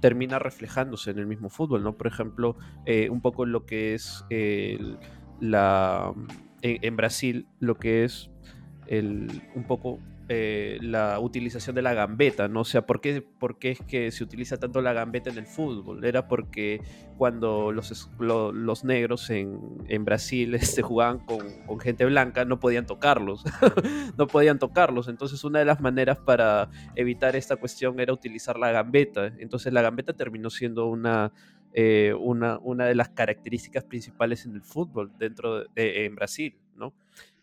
termina 0.00 0.38
reflejándose 0.38 1.10
en 1.10 1.18
el 1.18 1.26
mismo 1.26 1.48
fútbol, 1.48 1.82
¿no? 1.82 1.96
Por 1.96 2.06
ejemplo, 2.06 2.56
eh, 2.86 3.08
un 3.10 3.20
poco 3.20 3.46
lo 3.46 3.66
que 3.66 3.94
es 3.94 4.24
la... 5.40 6.12
En, 6.60 6.96
Brasil, 6.96 7.46
lo 7.60 7.76
que 7.76 8.04
es 8.04 8.30
el, 8.88 9.42
un 9.54 9.62
poco 9.64 10.00
eh, 10.30 10.78
la 10.82 11.18
utilización 11.20 11.74
de 11.74 11.80
la 11.80 11.94
gambeta, 11.94 12.48
¿no? 12.48 12.60
O 12.60 12.64
sea, 12.64 12.84
¿por 12.84 13.00
qué, 13.00 13.22
¿por 13.22 13.58
qué, 13.58 13.70
es 13.70 13.80
que 13.80 14.10
se 14.10 14.22
utiliza 14.22 14.58
tanto 14.58 14.82
la 14.82 14.92
gambeta 14.92 15.30
en 15.30 15.38
el 15.38 15.46
fútbol? 15.46 16.04
Era 16.04 16.28
porque 16.28 16.82
cuando 17.16 17.72
los, 17.72 18.10
los 18.18 18.84
negros 18.84 19.30
en, 19.30 19.58
en 19.88 20.04
Brasil 20.04 20.54
este, 20.54 20.82
jugaban 20.82 21.20
con, 21.20 21.64
con, 21.66 21.80
gente 21.80 22.04
blanca, 22.04 22.44
no 22.44 22.60
podían 22.60 22.84
tocarlos, 22.84 23.42
no 24.18 24.26
podían 24.26 24.58
tocarlos. 24.58 25.08
Entonces, 25.08 25.42
una 25.44 25.60
de 25.60 25.64
las 25.64 25.80
maneras 25.80 26.18
para 26.18 26.68
evitar 26.94 27.34
esta 27.34 27.56
cuestión 27.56 27.98
era 27.98 28.12
utilizar 28.12 28.58
la 28.58 28.70
gambeta. 28.70 29.32
Entonces, 29.38 29.72
la 29.72 29.80
gambeta 29.80 30.12
terminó 30.12 30.50
siendo 30.50 30.88
una, 30.88 31.32
eh, 31.72 32.12
una, 32.20 32.58
una 32.58 32.84
de 32.84 32.94
las 32.94 33.08
características 33.08 33.84
principales 33.84 34.44
en 34.44 34.54
el 34.54 34.62
fútbol 34.62 35.10
dentro 35.18 35.64
de, 35.74 36.04
en 36.04 36.16
Brasil, 36.16 36.54
¿no? 36.76 36.92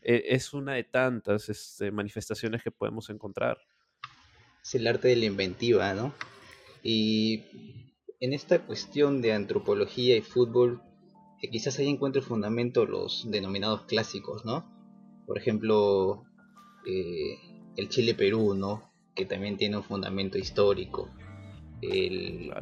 E, 0.06 0.36
es 0.36 0.54
una 0.54 0.74
de 0.74 0.84
tantas 0.84 1.50
este, 1.50 1.92
manifestaciones 1.92 2.62
que 2.64 2.70
podemos 2.70 3.10
encontrar. 3.10 3.58
Es 4.64 4.76
el 4.76 4.86
arte 4.86 5.08
de 5.08 5.16
la 5.16 5.26
inventiva, 5.26 5.94
¿no? 5.96 6.14
Y 6.84 7.44
en 8.20 8.34
esta 8.34 8.60
cuestión 8.60 9.22
de 9.22 9.34
antropología 9.34 10.16
y 10.16 10.22
fútbol, 10.22 10.82
que 11.42 11.50
quizás 11.50 11.80
ahí 11.80 11.90
encuentre 11.90 12.22
fundamento 12.22 12.86
los 12.86 13.30
denominados 13.32 13.84
clásicos, 13.86 14.46
¿no? 14.46 14.72
Por 15.26 15.40
ejemplo, 15.40 16.24
eh, 16.86 17.40
el 17.76 17.90
Chile-Perú, 17.90 18.54
¿no? 18.54 18.92
Que 19.16 19.26
también 19.26 19.58
tiene 19.58 19.78
un 19.78 19.84
fundamento 19.84 20.38
histórico. 20.38 21.10
El, 21.82 22.54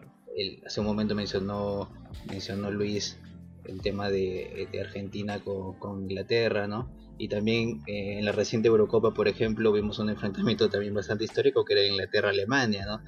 hace 0.65 0.79
un 0.79 0.85
momento 0.85 1.13
mencionó, 1.13 1.89
mencionó 2.27 2.71
Luis 2.71 3.19
el 3.65 3.81
tema 3.81 4.09
de, 4.09 4.69
Argentina 4.79 5.43
con, 5.43 5.77
con, 5.79 6.03
Inglaterra, 6.03 6.67
¿no? 6.67 7.02
Y 7.17 7.27
también 7.27 7.81
eh, 7.87 8.17
en 8.19 8.25
la 8.25 8.31
reciente 8.31 8.67
Eurocopa, 8.67 9.13
por 9.13 9.27
ejemplo, 9.27 9.71
vimos 9.71 9.99
un 9.99 10.09
enfrentamiento 10.09 10.69
también 10.69 10.93
bastante 10.93 11.23
histórico 11.23 11.63
que 11.63 11.73
era 11.73 11.85
Inglaterra-Alemania, 11.85 12.85
¿no? 12.85 13.01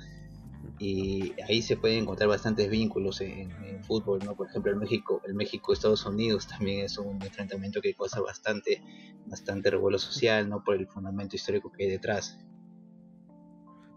Y 0.78 1.34
ahí 1.48 1.62
se 1.62 1.78
pueden 1.78 2.04
encontrar 2.04 2.28
bastantes 2.28 2.70
vínculos 2.70 3.22
en, 3.22 3.52
fútbol, 3.84 4.20
¿no? 4.26 4.36
Por 4.36 4.48
ejemplo, 4.48 4.72
el 4.72 4.78
México, 4.78 5.22
el 5.28 5.36
México-Estados 5.36 6.06
Unidos 6.06 6.48
también 6.48 6.86
es 6.86 6.98
un 6.98 7.22
enfrentamiento 7.22 7.82
que 7.82 7.94
causa 7.94 8.20
bastante, 8.20 8.82
bastante 9.28 9.70
revuelo 9.70 10.00
social, 10.00 10.50
¿no? 10.50 10.64
Por 10.64 10.76
el 10.76 10.88
fundamento 10.88 11.36
histórico 11.36 11.72
que 11.72 11.84
hay 11.84 11.90
detrás. 11.92 12.40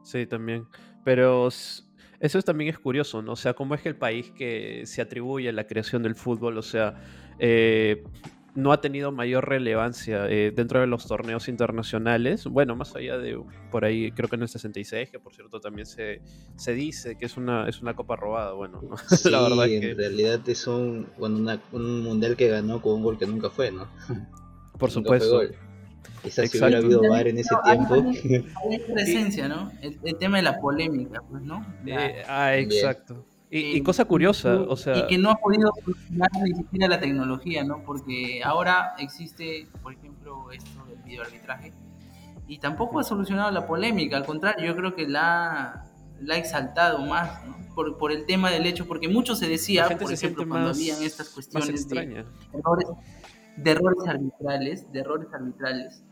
Sí, 0.02 0.26
también. 0.26 0.68
Pero 1.04 1.48
eso 2.20 2.42
también 2.42 2.70
es 2.70 2.78
curioso, 2.78 3.22
¿no? 3.22 3.32
O 3.32 3.36
sea, 3.36 3.54
cómo 3.54 3.74
es 3.74 3.82
que 3.82 3.88
el 3.88 3.96
país 3.96 4.30
que 4.30 4.82
se 4.84 5.00
atribuye 5.00 5.48
a 5.48 5.52
la 5.52 5.66
creación 5.66 6.02
del 6.02 6.14
fútbol, 6.14 6.58
o 6.58 6.62
sea, 6.62 6.96
eh, 7.38 8.04
no 8.54 8.72
ha 8.72 8.80
tenido 8.80 9.12
mayor 9.12 9.48
relevancia 9.48 10.26
eh, 10.28 10.52
dentro 10.54 10.80
de 10.80 10.86
los 10.86 11.06
torneos 11.06 11.48
internacionales. 11.48 12.44
Bueno, 12.46 12.74
más 12.76 12.94
allá 12.96 13.18
de 13.18 13.40
por 13.70 13.84
ahí, 13.84 14.10
creo 14.12 14.28
que 14.28 14.36
en 14.36 14.42
el 14.42 14.48
66, 14.48 15.10
que 15.10 15.18
por 15.18 15.34
cierto 15.34 15.60
también 15.60 15.86
se, 15.86 16.22
se 16.56 16.74
dice 16.74 17.16
que 17.16 17.26
es 17.26 17.36
una, 17.36 17.68
es 17.68 17.80
una 17.80 17.94
copa 17.94 18.16
robada. 18.16 18.52
Bueno, 18.52 18.80
sí, 19.08 19.30
la 19.30 19.42
verdad 19.42 19.68
en 19.68 19.96
realidad 19.96 20.40
es 20.48 20.66
un, 20.66 21.06
un 21.18 22.02
mundial 22.02 22.36
que 22.36 22.48
ganó 22.48 22.82
con 22.82 22.94
un 22.94 23.02
gol 23.02 23.18
que 23.18 23.26
nunca 23.26 23.50
fue, 23.50 23.70
¿no? 23.70 23.88
Por 24.78 24.90
supuesto. 24.90 25.42
Quizás 26.22 26.50
si 26.50 26.58
hubiera 26.58 26.78
habido 26.78 27.00
VAR 27.08 27.28
en 27.28 27.38
ese 27.38 27.54
tiempo. 27.64 27.94
Hay, 27.94 28.78
presencia, 28.92 29.48
¿no? 29.48 29.70
El, 29.80 30.16
tema 30.18 30.38
de 30.38 30.42
la 30.42 30.58
polémica, 30.58 31.22
pues, 31.30 31.42
¿no? 31.42 31.64
Eh, 31.86 32.22
ah, 32.26 32.56
exacto. 32.56 33.24
Y, 33.50 33.80
cosa 33.82 34.04
curiosa, 34.04 34.56
o 34.60 34.76
sea... 34.76 34.98
Y 34.98 35.06
que 35.06 35.16
no 35.18 35.30
ha 35.30 35.36
podido 35.36 35.72
solucionar 35.82 36.30
ni 36.42 36.54
siquiera 36.54 36.88
la 36.88 37.00
tecnología, 37.00 37.64
¿no? 37.64 37.82
Porque 37.82 38.42
ahora 38.44 38.94
existe, 38.98 39.66
por 39.82 39.94
ejemplo, 39.94 40.50
esto 40.52 40.84
del 40.86 40.98
videoarbitraje, 41.02 41.72
y 42.46 42.58
tampoco 42.58 42.98
ha 43.00 43.04
solucionado 43.04 43.50
la 43.50 43.66
polémica, 43.66 44.16
al 44.16 44.26
contrario, 44.26 44.66
yo 44.66 44.76
creo 44.76 44.94
que 44.94 45.08
la, 45.08 45.84
la 46.20 46.34
ha 46.34 46.38
exaltado 46.38 46.98
más, 47.06 47.44
¿no? 47.46 47.56
por, 47.74 47.96
por, 47.96 48.12
el 48.12 48.26
tema 48.26 48.50
del 48.50 48.66
hecho, 48.66 48.86
porque 48.86 49.08
mucho 49.08 49.34
se 49.34 49.48
decía, 49.48 49.88
por 49.98 50.12
ejemplo, 50.12 50.46
cuando 50.48 50.70
habían 50.70 51.02
estas 51.02 51.30
cuestiones 51.30 51.88
de 51.88 52.24
errores, 52.52 52.88
de 53.56 53.70
errores 53.70 54.08
arbitrales, 54.08 54.92
de 54.92 55.00
errores 55.00 55.28
arbitrales, 55.32 56.02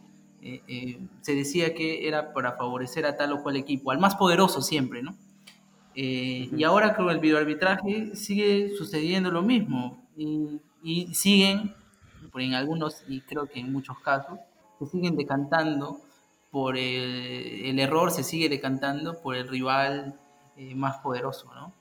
eh, 0.42 0.62
eh, 0.68 1.08
se 1.22 1.34
decía 1.34 1.74
que 1.74 2.06
era 2.06 2.32
para 2.32 2.52
favorecer 2.52 3.04
a 3.04 3.16
tal 3.16 3.32
o 3.32 3.42
cual 3.42 3.56
equipo, 3.56 3.90
al 3.90 3.98
más 3.98 4.14
poderoso 4.14 4.62
siempre, 4.62 5.02
¿no? 5.02 5.16
Eh, 5.96 6.50
y 6.54 6.64
ahora 6.64 6.94
con 6.94 7.08
el 7.10 7.18
videoarbitraje 7.18 8.14
sigue 8.14 8.74
sucediendo 8.76 9.30
lo 9.30 9.42
mismo 9.42 10.06
y, 10.16 10.60
siguen, 11.14 11.74
en 12.34 12.54
algunos 12.54 13.02
y 13.08 13.22
creo 13.22 13.46
que 13.46 13.60
en 13.60 13.72
muchos 13.72 13.98
casos, 14.00 14.38
se 14.78 14.86
siguen 14.86 15.16
decantando 15.16 15.98
por 16.50 16.76
el, 16.76 17.78
error, 17.78 18.10
se 18.10 18.22
sigue 18.22 18.48
decantando 18.48 19.18
por 19.20 19.36
el 19.36 19.48
rival 19.48 20.14
más 20.74 20.98
poderoso, 20.98 21.50
¿no? 21.54 21.72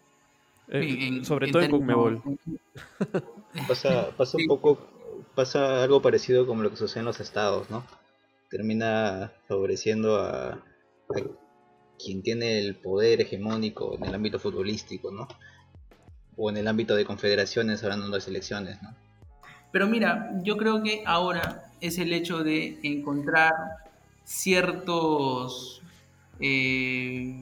sobre 1.24 1.52
todo 1.52 1.62
en 1.62 1.72
Conmebol. 1.72 2.22
Pasa, 3.68 4.10
pasa 4.18 4.38
un 4.38 4.48
poco, 4.48 4.80
pasa 5.34 5.84
algo 5.84 6.02
parecido 6.02 6.46
como 6.46 6.62
lo 6.62 6.72
que 6.72 6.76
sucede 6.76 7.00
en 7.00 7.06
los 7.06 7.22
estados, 7.22 7.70
¿no? 7.70 7.86
termina 8.50 9.32
favoreciendo 9.48 10.18
a, 10.18 10.58
quien 12.04 12.22
tiene 12.22 12.60
el 12.60 12.76
poder 12.76 13.22
hegemónico 13.22 13.96
en 13.96 14.06
el 14.06 14.16
ámbito 14.16 14.40
futbolístico, 14.40 15.12
¿no? 15.12 15.28
O 16.38 16.50
en 16.50 16.58
el 16.58 16.68
ámbito 16.68 16.96
de 16.96 17.06
confederaciones, 17.06 17.84
hablando 17.84 18.10
de 18.10 18.22
selecciones, 18.22 18.82
¿no? 18.82 18.94
Pero 19.72 19.88
mira, 19.88 20.32
yo 20.44 20.58
creo 20.58 20.82
que 20.84 21.04
ahora 21.06 21.72
es 21.82 21.98
el 21.98 22.14
hecho 22.14 22.44
de 22.44 22.80
encontrar 22.84 23.54
ciertos 24.24 25.82
eh, 26.40 27.38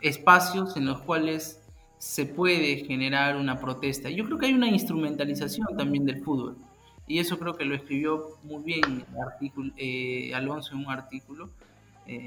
espacios 0.00 0.76
en 0.76 0.86
los 0.86 1.00
cuales 1.02 1.60
se 1.98 2.26
puede 2.26 2.84
generar 2.84 3.36
una 3.36 3.60
protesta. 3.60 4.10
Yo 4.10 4.24
creo 4.24 4.38
que 4.38 4.46
hay 4.46 4.54
una 4.54 4.68
instrumentalización 4.68 5.68
también 5.76 6.04
del 6.04 6.22
fútbol 6.22 6.56
y 7.06 7.18
eso 7.18 7.38
creo 7.38 7.54
que 7.56 7.64
lo 7.64 7.74
escribió 7.74 8.38
muy 8.42 8.62
bien 8.62 9.04
eh, 9.76 10.32
Alonso 10.34 10.74
en 10.74 10.80
un 10.80 10.90
artículo 10.90 11.50
eh, 12.06 12.26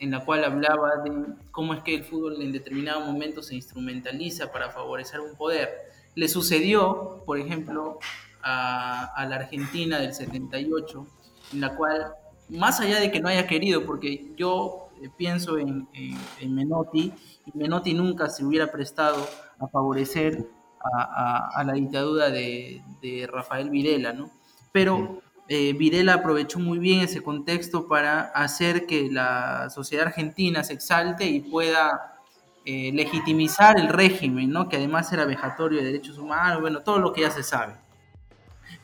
en 0.00 0.10
la 0.10 0.24
cual 0.24 0.44
hablaba 0.44 0.96
de 1.04 1.12
cómo 1.50 1.74
es 1.74 1.82
que 1.82 1.94
el 1.94 2.04
fútbol 2.04 2.42
en 2.42 2.52
determinado 2.52 3.00
momento 3.00 3.42
se 3.42 3.54
instrumentaliza 3.54 4.50
para 4.50 4.70
favorecer 4.70 5.20
un 5.20 5.36
poder. 5.36 5.70
Le 6.14 6.28
sucedió, 6.28 7.22
por 7.24 7.38
ejemplo, 7.38 7.98
a, 8.42 9.26
la 9.28 9.36
Argentina 9.36 9.98
del 9.98 10.14
78, 10.14 11.06
en 11.52 11.60
la 11.60 11.76
cual, 11.76 12.14
más 12.48 12.80
allá 12.80 12.98
de 12.98 13.12
que 13.12 13.20
no 13.20 13.28
haya 13.28 13.46
querido, 13.46 13.84
porque 13.84 14.32
yo 14.36 14.88
eh, 15.00 15.08
pienso 15.16 15.58
en, 15.58 15.86
en 15.92 16.54
Menotti, 16.54 17.12
y 17.46 17.58
Menotti 17.58 17.94
nunca 17.94 18.28
se 18.28 18.44
hubiera 18.44 18.72
prestado 18.72 19.24
a 19.58 19.68
favorecer 19.68 20.46
a, 20.82 21.62
la 21.64 21.72
dictadura 21.74 22.30
de, 22.30 22.82
Rafael 23.30 23.70
Videla, 23.70 24.12
¿no? 24.12 24.30
Pero 24.72 25.22
eh, 25.52 25.72
Videla 25.72 26.14
aprovechó 26.14 26.60
muy 26.60 26.78
bien 26.78 27.00
ese 27.00 27.24
contexto 27.24 27.88
para 27.88 28.20
hacer 28.20 28.86
que 28.86 29.10
la 29.10 29.68
sociedad 29.68 30.06
argentina 30.06 30.62
se 30.62 30.74
exalte 30.74 31.26
y 31.26 31.40
pueda 31.40 32.20
eh, 32.64 32.92
legitimizar 32.94 33.76
el 33.76 33.88
régimen, 33.88 34.48
¿no? 34.48 34.68
Que 34.68 34.76
además 34.76 35.12
era 35.12 35.24
vejatorio 35.24 35.80
de 35.80 35.86
derechos 35.86 36.18
humanos, 36.18 36.60
bueno, 36.60 36.82
todo 36.82 37.00
lo 37.00 37.12
que 37.12 37.22
ya 37.22 37.32
se 37.32 37.42
sabe. 37.42 37.74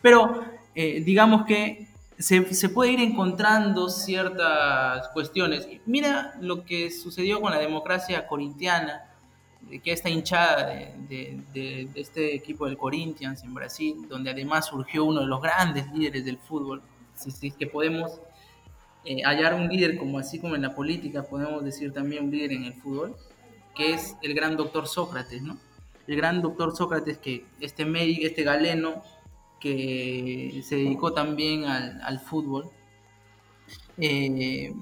Pero 0.03 0.43
eh, 0.75 1.05
digamos 1.07 1.47
que 1.47 1.87
se, 2.19 2.53
se, 2.53 2.69
puede 2.69 2.91
ir 2.91 3.01
encontrando 3.01 3.89
ciertas 3.89 5.07
cuestiones. 5.11 5.69
Mira 5.87 6.35
lo 6.41 6.65
que 6.65 6.91
sucedió 6.91 7.41
con 7.41 7.53
la 7.53 7.61
democracia 7.61 8.27
corintiana, 8.27 9.05
que 9.83 9.93
esta 9.93 10.09
hinchada 10.09 10.67
de, 11.09 11.89
este 11.95 12.35
equipo 12.35 12.67
del 12.67 12.77
Corinthians 12.77 13.43
en 13.43 13.55
Brasil, 13.55 14.07
donde 14.09 14.31
además 14.31 14.67
surgió 14.67 15.05
uno 15.05 15.21
de 15.21 15.27
los 15.27 15.43
grandes 15.43 15.91
líderes 15.93 16.25
del 16.25 16.39
fútbol, 16.39 16.83
si, 17.15 17.49
es 17.49 17.55
que 17.55 17.67
podemos 17.67 18.21
eh, 19.05 19.23
hallar 19.23 19.55
un 19.55 19.69
líder 19.69 19.97
como 19.97 20.19
así 20.19 20.39
como 20.39 20.55
en 20.55 20.63
la 20.63 20.75
política, 20.75 21.23
podemos 21.25 21.65
decir 21.65 21.93
también 21.93 22.25
un 22.25 22.31
líder 22.31 22.53
en 22.53 22.65
el 22.65 22.75
fútbol, 22.75 23.17
que 23.75 23.93
es 23.95 24.17
el 24.23 24.35
gran 24.35 24.57
doctor 24.57 24.87
Sócrates, 24.87 25.43
¿no? 25.43 25.59
el 26.07 26.17
gran 26.17 26.41
doctor 26.41 26.77
Sócrates, 26.77 27.19
que 27.19 27.45
este 27.61 27.85
médico, 27.85 28.27
este 28.27 28.43
galeno, 28.45 29.03
que 29.61 30.63
se 30.65 30.77
dedicó 30.77 31.13
también 31.13 31.65
al, 31.65 32.21
fútbol, 32.21 32.71
eh, 33.99 34.73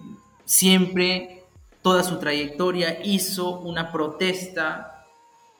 siempre, 0.45 1.44
toda 1.85 2.03
su 2.03 2.19
trayectoria, 2.19 2.99
hizo 3.05 3.61
una 3.61 3.93
protesta 3.93 5.05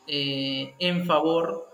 eh, 0.07 0.75
en 0.79 1.05
favor 1.05 1.69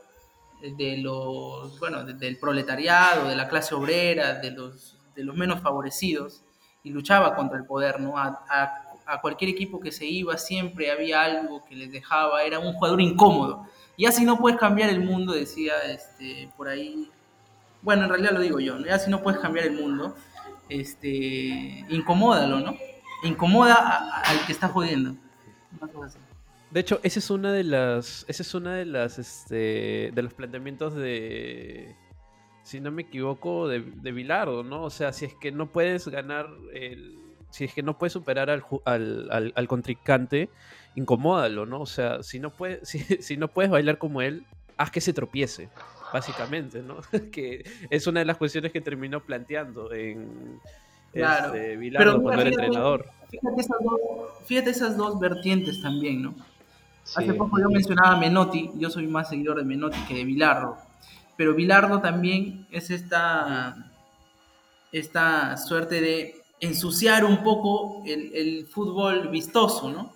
de 0.61 0.99
los, 0.99 1.79
bueno, 1.79 2.03
del 2.03 2.37
proletariado, 2.37 3.29
de 3.29 3.37
la 3.37 3.49
clase 3.49 3.77
obrera, 3.77 4.41
de 4.41 4.51
los, 4.51 4.99
de 5.15 5.23
los 5.23 5.37
menos 5.37 5.61
favorecidos, 5.61 6.43
y 6.83 6.91
luchaba 6.91 7.37
contra 7.37 7.59
el 7.59 7.65
poder, 7.65 8.01
¿no? 8.01 8.19
A, 8.19 8.87
cualquier 9.23 9.51
equipo 9.51 9.81
que 9.81 9.91
se 9.91 10.07
iba 10.07 10.37
siempre 10.37 10.91
había 10.93 11.23
algo 11.23 11.65
que 11.65 11.75
les 11.75 11.91
dejaba, 11.91 12.43
era 12.43 12.59
un 12.61 12.73
jugador 12.75 13.01
incómodo. 13.01 13.67
Y 13.97 14.07
así 14.07 14.25
no 14.25 14.39
puedes 14.39 14.59
cambiar 14.59 14.91
el 14.91 15.01
mundo, 15.01 15.33
decía 15.33 15.75
este, 15.89 16.49
por 16.57 16.69
ahí. 16.69 17.09
Bueno, 17.83 18.05
en 18.05 18.09
realidad 18.09 18.33
lo 18.33 18.41
digo 18.41 18.61
yo, 18.61 18.79
¿no? 18.79 18.87
Ya 18.87 18.99
si 18.99 19.11
no 19.11 19.21
puedes 19.21 19.41
cambiar 19.41 19.67
el 19.67 19.73
mundo, 19.81 20.15
este, 20.69 21.85
incomódalo, 21.89 22.61
¿no? 22.61 22.77
Incomoda 23.23 24.21
al 24.23 24.47
que 24.47 24.53
está 24.53 24.69
jodiendo. 24.69 25.15
De 26.71 26.81
hecho, 26.81 27.01
esa 27.03 27.19
es 27.19 27.31
una 27.31 27.53
de 27.53 27.65
las. 27.65 28.25
Es 28.29 28.55
una 28.55 28.75
de 28.75 28.85
las. 28.85 29.19
Este, 29.19 30.11
de 30.15 30.23
los 30.23 30.33
planteamientos 30.35 30.95
de. 30.95 31.97
Si 32.63 32.81
no 32.81 32.91
me 32.91 33.03
equivoco, 33.03 33.67
de, 33.67 33.81
de 33.81 34.13
Bilardo, 34.13 34.63
¿no? 34.63 34.85
O 34.85 34.91
sea, 34.91 35.13
si 35.13 35.25
es 35.25 35.35
que 35.35 35.51
no 35.51 35.73
puedes 35.73 36.09
ganar 36.09 36.49
el. 36.73 37.19
Si 37.51 37.65
es 37.65 37.75
que 37.75 37.83
no 37.83 37.99
puedes 37.99 38.13
superar 38.13 38.49
al, 38.49 38.63
al, 38.85 39.53
al, 39.57 39.69
contrincante, 39.69 40.51
incomódalo, 40.95 41.67
¿no? 41.67 41.81
O 41.81 41.87
sea, 41.87 42.23
si 42.23 42.39
no, 42.39 42.51
puedes, 42.51 42.89
si, 42.89 43.01
si 43.01 43.37
no 43.37 43.49
puedes 43.49 43.73
bailar 43.73 43.99
como 43.99 44.23
él, 44.23 44.45
haz 44.77 44.93
que 44.93 45.01
se 45.01 45.13
tropiece, 45.13 45.69
básicamente, 46.13 46.81
¿no? 46.81 46.99
que 47.33 47.69
es 47.91 48.07
una 48.07 48.21
de 48.21 48.27
las 48.27 48.37
cuestiones 48.37 48.71
que 48.71 48.81
terminó 48.81 49.21
planteando 49.25 49.93
en 49.93 50.61
claro. 51.13 51.55
este, 51.55 51.77
Bilardo 51.77 52.23
cuando 52.23 52.43
era 52.43 52.51
entrenador. 52.51 53.07
Fíjate 53.31 53.61
esas, 53.61 53.79
dos, 53.83 54.01
fíjate 54.45 54.71
esas 54.71 54.97
dos 54.97 55.21
vertientes 55.21 55.81
también, 55.81 56.23
¿no? 56.23 56.35
Hace 57.15 57.35
poco 57.35 57.59
yo 57.59 57.69
mencionaba 57.69 58.17
a 58.17 58.21
Menotti, 58.21 58.71
yo 58.77 58.91
soy 58.91 59.07
más 59.07 59.29
seguidor 59.29 59.59
de 59.59 59.65
Menotti 59.65 59.99
que 60.07 60.15
de 60.15 60.25
Bilardo, 60.25 60.77
pero 61.37 61.55
Bilardo 61.55 62.01
también 62.01 62.67
es 62.71 62.91
esta, 62.91 63.91
esta 64.93 65.57
suerte 65.57 66.01
de 66.01 66.43
ensuciar 66.61 67.25
un 67.25 67.43
poco 67.43 68.03
el, 68.07 68.67
fútbol 68.67 69.29
vistoso, 69.29 69.91
¿no? 69.91 70.13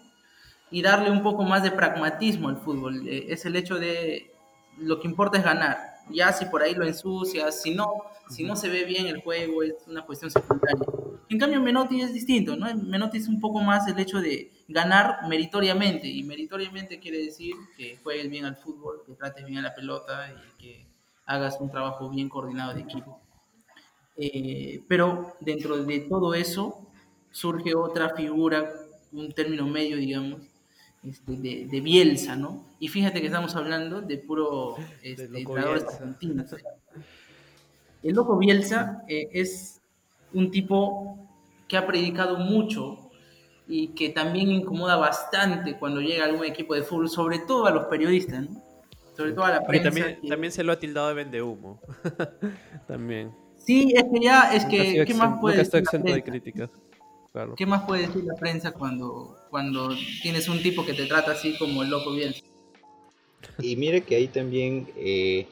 Y 0.71 0.83
darle 0.83 1.11
un 1.11 1.23
poco 1.23 1.43
más 1.43 1.63
de 1.63 1.71
pragmatismo 1.71 2.49
al 2.49 2.59
fútbol. 2.59 3.07
Eh, 3.09 3.27
es 3.29 3.45
el 3.47 3.57
hecho 3.57 3.77
de 3.77 4.33
lo 4.79 5.01
que 5.01 5.09
importa 5.09 5.39
es 5.39 5.45
ganar. 5.45 5.79
Ya 6.11 6.33
si 6.33 6.45
por 6.47 6.63
ahí 6.63 6.75
lo 6.75 6.85
ensucias, 6.85 7.63
si 7.63 7.75
no, 7.75 8.05
si 8.29 8.45
no 8.45 8.57
se 8.57 8.69
ve 8.69 8.85
bien 8.85 9.07
el 9.07 9.21
juego, 9.21 9.63
es 9.63 9.75
una 9.87 10.05
cuestión 10.05 10.31
secundaria. 10.31 10.85
En 11.29 11.39
cambio, 11.39 11.61
Menotti 11.61 12.01
es 12.01 12.13
distinto, 12.13 12.57
¿no? 12.57 12.75
Menotti 12.77 13.19
es 13.19 13.29
un 13.29 13.41
poco 13.41 13.61
más 13.61 13.89
el 13.89 13.99
hecho 13.99 14.21
de 14.21 14.53
ganar 14.69 15.29
meritoriamente, 15.29 16.07
y 16.07 16.23
meritoriamente 16.23 17.01
quiere 17.01 17.19
decir 17.19 17.55
que 17.77 17.99
juegues 18.03 18.31
bien 18.31 18.45
al 18.45 18.57
fútbol, 18.57 19.03
que 19.07 19.15
trates 19.15 19.45
bien 19.45 19.59
a 19.59 19.63
la 19.63 19.75
pelota 19.75 20.33
y 20.33 20.63
que 20.63 20.87
hagas 21.27 21.59
un 21.61 21.71
trabajo 21.71 22.11
bien 22.11 22.29
coordinado 22.29 22.75
de 22.75 22.81
equipo. 22.83 23.21
Eh, 24.17 24.83
pero 24.87 25.35
dentro 25.41 25.83
de 25.83 26.01
todo 26.01 26.35
eso 26.35 26.87
surge 27.31 27.75
otra 27.75 28.15
figura, 28.15 28.73
un 29.13 29.33
término 29.33 29.67
medio, 29.67 29.97
digamos, 29.97 30.43
este, 31.03 31.37
de, 31.37 31.81
Bielsa, 31.81 32.37
¿no? 32.37 32.65
Y 32.79 32.89
fíjate 32.89 33.21
que 33.21 33.27
estamos 33.27 33.57
hablando 33.57 34.01
de 34.01 34.19
puro 34.19 34.77
este, 35.03 35.25
entrenadores 35.25 35.85
argentinos. 35.85 36.55
El 38.05 38.15
loco 38.15 38.37
Bielsa 38.37 39.03
eh, 39.09 39.29
es 39.33 39.81
un 40.35 40.51
tipo 40.51 41.19
que 41.67 41.79
ha 41.79 41.87
predicado 41.87 42.37
mucho 42.37 43.11
y 43.67 43.89
que 43.89 44.11
también 44.11 44.51
incomoda 44.51 44.97
bastante 44.97 45.79
cuando 45.79 46.03
llega 46.03 46.27
algún 46.27 46.45
equipo 46.45 46.75
de 46.75 46.83
fútbol, 46.83 47.09
sobre 47.09 47.39
todo 47.39 47.67
a 47.67 47.71
los 47.71 47.87
periodistas, 47.87 48.43
¿no? 48.43 48.63
Sobre 49.17 49.33
todo 49.33 49.47
a 49.47 49.53
la 49.53 49.65
prensa. 49.65 49.91
También, 49.91 50.19
también 50.29 50.53
se 50.53 50.63
lo 50.63 50.73
ha 50.73 50.79
tildado 50.79 51.09
de 51.09 51.15
vende 51.15 51.41
humo. 51.41 51.81
también. 52.87 53.33
Sí, 53.57 53.95
es 53.97 54.05
que 54.13 54.21
ya, 54.21 54.55
es 54.55 54.67
que, 54.67 55.05
¿qué 55.07 55.15
más 55.15 55.41
puede 55.41 55.57
decir? 55.57 55.81
exento 55.81 56.13
de 56.13 56.23
críticas. 56.23 56.71
Claro. 57.33 57.55
¿Qué 57.55 57.65
más 57.65 57.85
puede 57.85 58.07
decir 58.07 58.23
la 58.25 58.35
prensa 58.35 58.73
cuando, 58.73 59.39
cuando 59.51 59.91
tienes 60.23 60.49
un 60.49 60.63
tipo 60.63 60.85
que 60.85 60.93
te 60.93 61.07
trata 61.07 61.33
así 61.33 61.57
como 61.57 61.83
el 61.83 61.91
loco 61.91 62.13
bien? 62.13 62.35
Y 63.59 63.77
mire 63.77 64.03
que 64.03 64.17
ahí 64.17 64.29
también 64.29 64.89
eh, 64.97 65.49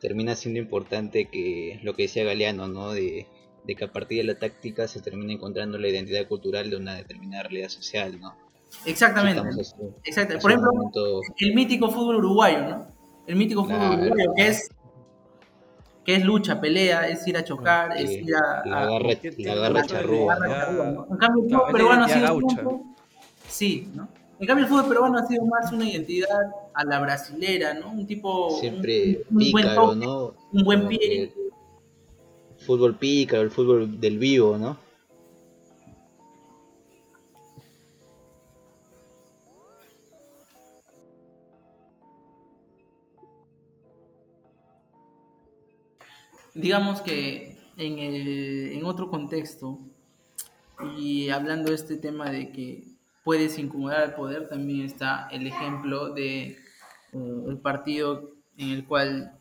termina 0.00 0.34
siendo 0.34 0.60
importante 0.60 1.26
que 1.26 1.80
lo 1.82 1.94
que 1.94 2.02
decía 2.02 2.24
Galeano, 2.24 2.68
¿no? 2.68 2.92
De, 2.92 3.26
que 3.66 3.84
a 3.84 3.92
partir 3.92 4.18
de 4.18 4.32
la 4.32 4.38
táctica 4.38 4.88
se 4.88 5.02
termina 5.02 5.34
encontrando 5.34 5.76
la 5.76 5.88
identidad 5.88 6.26
cultural 6.26 6.70
de 6.70 6.76
una 6.76 6.94
determinada 6.94 7.42
realidad 7.42 7.68
social, 7.68 8.18
¿no? 8.18 8.34
Exactamente. 8.86 9.42
Por 10.40 10.50
ejemplo, 10.50 11.20
el 11.38 11.54
mítico 11.54 11.90
fútbol 11.90 12.16
uruguayo, 12.16 12.66
¿no? 12.66 12.86
El 13.26 13.36
mítico 13.36 13.64
fútbol 13.64 14.00
uruguayo 14.00 14.32
que 14.34 14.48
es 14.48 14.70
que 16.08 16.14
es 16.14 16.24
lucha, 16.24 16.58
pelea, 16.58 17.06
es 17.06 17.28
ir 17.28 17.36
a 17.36 17.44
chocar, 17.44 17.94
es 17.98 18.10
ir 18.10 18.34
a... 18.34 18.66
La 18.66 18.86
garra, 18.86 19.10
la 19.36 19.54
garra 19.54 19.82
charrúa. 19.84 20.38
En 21.10 21.16
cambio 21.18 21.44
el 21.44 21.50
fútbol 21.50 21.72
peruano 21.72 22.04
ha 22.06 22.08
sido... 22.08 22.40
Sí, 23.46 23.90
¿no? 23.94 24.08
En 24.40 24.46
cambio 24.46 24.64
el 24.64 24.70
fútbol 24.70 24.88
peruano 24.88 25.18
ha 25.18 25.26
sido 25.26 25.44
más 25.46 25.72
una 25.72 25.88
identidad 25.88 26.50
a 26.72 26.84
la 26.84 27.00
brasilera, 27.00 27.74
¿no? 27.74 27.90
Un 27.90 28.06
tipo... 28.06 28.56
Siempre 28.60 29.24
un, 29.30 29.38
pícaro, 29.38 29.94
¿no? 29.94 30.34
Un 30.52 30.64
buen 30.64 30.86
pie. 30.86 31.32
fútbol 32.64 32.94
pícaro, 32.96 33.42
el 33.42 33.50
fútbol 33.50 34.00
del 34.00 34.18
vivo, 34.18 34.56
¿no? 34.56 34.78
digamos 46.58 47.00
que 47.00 47.56
en, 47.76 47.98
el, 47.98 48.72
en 48.72 48.84
otro 48.84 49.08
contexto, 49.08 49.78
y 50.98 51.28
hablando 51.30 51.70
de 51.70 51.76
este 51.76 51.96
tema 51.96 52.30
de 52.30 52.50
que 52.50 52.97
puedes 53.28 53.58
incomodar 53.58 54.00
al 54.00 54.14
poder, 54.14 54.48
también 54.48 54.86
está 54.86 55.28
el 55.30 55.46
ejemplo 55.46 56.14
de 56.14 56.56
eh, 57.12 57.56
partido 57.62 58.30
en 58.56 58.70
el 58.70 58.86
cual, 58.86 59.38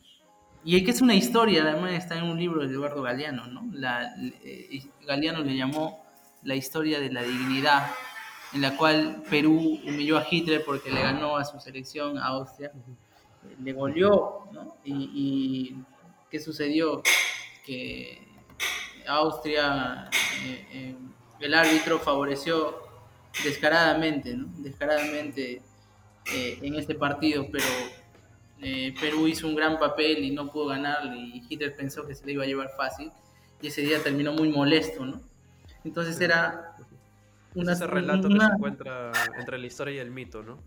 y 0.65 0.83
que 0.83 0.91
es 0.91 0.99
una 0.99 1.15
historia, 1.15 1.63
además 1.63 1.93
está 1.93 2.17
en 2.17 2.25
un 2.25 2.37
libro 2.37 2.67
de 2.67 2.73
Eduardo 2.73 3.01
Galeano, 3.01 3.47
¿no? 3.47 3.69
La, 3.71 4.13
eh, 4.43 4.83
Galeano 5.05 5.41
le 5.41 5.55
llamó 5.55 6.05
la 6.43 6.55
historia 6.55 6.99
de 6.99 7.13
la 7.13 7.23
dignidad, 7.23 7.89
en 8.51 8.59
la 8.59 8.75
cual 8.75 9.23
Perú 9.29 9.79
humilló 9.87 10.17
a 10.17 10.25
Hitler 10.29 10.63
porque 10.65 10.91
le 10.91 11.01
ganó 11.01 11.37
a 11.37 11.45
su 11.45 11.57
selección, 11.61 12.17
a 12.17 12.25
Austria, 12.25 12.73
le 13.63 13.71
goleó, 13.71 14.49
¿no? 14.51 14.75
y 14.83 15.77
¿qué 16.29 16.41
sucedió? 16.41 17.01
Que 17.65 18.27
Austria, 19.07 20.09
eh, 20.43 20.67
eh, 20.73 20.95
el 21.39 21.53
árbitro 21.53 21.99
favoreció 21.99 22.86
descaradamente, 23.43 24.35
¿no? 24.35 24.47
Descaradamente 24.57 25.61
eh, 26.33 26.59
en 26.61 26.75
este 26.75 26.95
partido, 26.95 27.47
pero 27.51 27.65
Perú 28.99 29.27
hizo 29.27 29.47
un 29.47 29.55
gran 29.55 29.77
papel 29.77 30.23
y 30.23 30.31
no 30.31 30.51
pudo 30.51 30.67
ganar 30.67 31.05
y 31.15 31.43
Hitler 31.47 31.75
pensó 31.75 32.07
que 32.07 32.15
se 32.15 32.25
le 32.25 32.33
iba 32.33 32.43
a 32.43 32.47
llevar 32.47 32.69
fácil 32.75 33.11
y 33.61 33.67
ese 33.67 33.81
día 33.81 34.01
terminó 34.01 34.33
muy 34.33 34.49
molesto, 34.49 35.05
¿no? 35.05 35.21
Entonces 35.83 36.19
era 36.19 36.75
una... 37.55 37.73
Ese 37.73 37.87
relato 37.87 38.27
que 38.29 38.39
se 38.39 38.45
encuentra 38.45 39.11
entre 39.37 39.57
la 39.57 39.67
historia 39.67 39.95
y 39.95 39.97
el 39.99 40.11
mito, 40.11 40.43
¿no? 40.43 40.59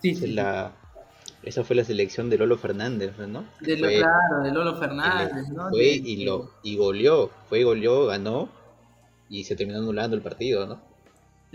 Sí, 0.00 0.14
sí. 0.14 0.28
La, 0.28 0.72
esa 1.42 1.62
fue 1.62 1.76
la 1.76 1.84
selección 1.84 2.30
de 2.30 2.38
Lolo 2.38 2.56
Fernández, 2.56 3.16
¿no? 3.18 3.44
De 3.60 3.76
claro, 3.76 4.42
de 4.42 4.52
Lolo 4.52 4.76
Fernández, 4.78 5.48
¿no? 5.50 5.70
Fue 5.70 5.84
y, 5.84 6.24
lo, 6.24 6.52
y 6.62 6.76
goleó, 6.76 7.30
fue 7.48 7.60
y 7.60 7.62
goleó, 7.64 8.06
ganó 8.06 8.48
y 9.28 9.44
se 9.44 9.56
terminó 9.56 9.78
anulando 9.78 10.16
el 10.16 10.22
partido, 10.22 10.66
¿no? 10.66 10.80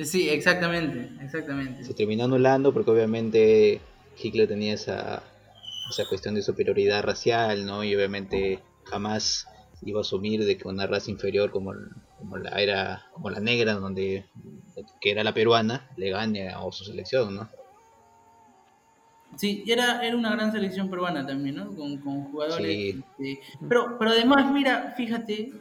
Sí, 0.05 0.29
exactamente, 0.29 1.09
exactamente. 1.23 1.83
Se 1.83 1.93
terminó 1.93 2.25
anulando 2.25 2.73
porque 2.73 2.91
obviamente 2.91 3.81
Hitler 4.21 4.47
tenía 4.47 4.73
esa, 4.73 5.23
esa 5.89 6.05
cuestión 6.07 6.35
de 6.35 6.41
superioridad 6.41 7.03
racial, 7.03 7.65
¿no? 7.65 7.83
Y 7.83 7.95
obviamente 7.95 8.59
jamás 8.85 9.47
iba 9.81 9.99
a 9.99 10.01
asumir 10.01 10.45
de 10.45 10.57
que 10.57 10.67
una 10.67 10.87
raza 10.87 11.11
inferior 11.11 11.51
como, 11.51 11.73
como 12.17 12.37
la 12.37 12.61
era 12.61 13.05
como 13.13 13.29
la 13.29 13.39
negra 13.39 13.73
donde 13.73 14.25
que 14.99 15.11
era 15.11 15.23
la 15.23 15.33
peruana 15.33 15.89
le 15.95 16.09
gane 16.09 16.49
a 16.49 16.59
su 16.71 16.83
selección 16.83 17.35
no 17.35 17.49
Sí, 19.37 19.63
era, 19.67 20.05
era 20.05 20.17
una 20.17 20.31
gran 20.31 20.51
selección 20.51 20.89
peruana 20.89 21.25
también, 21.25 21.55
¿no? 21.55 21.73
Con, 21.75 22.01
jugadores. 22.31 22.95
Este, 22.95 23.39
pero, 23.67 23.97
pero 23.97 24.11
además, 24.11 24.51
mira, 24.51 24.93
fíjate 24.97 25.53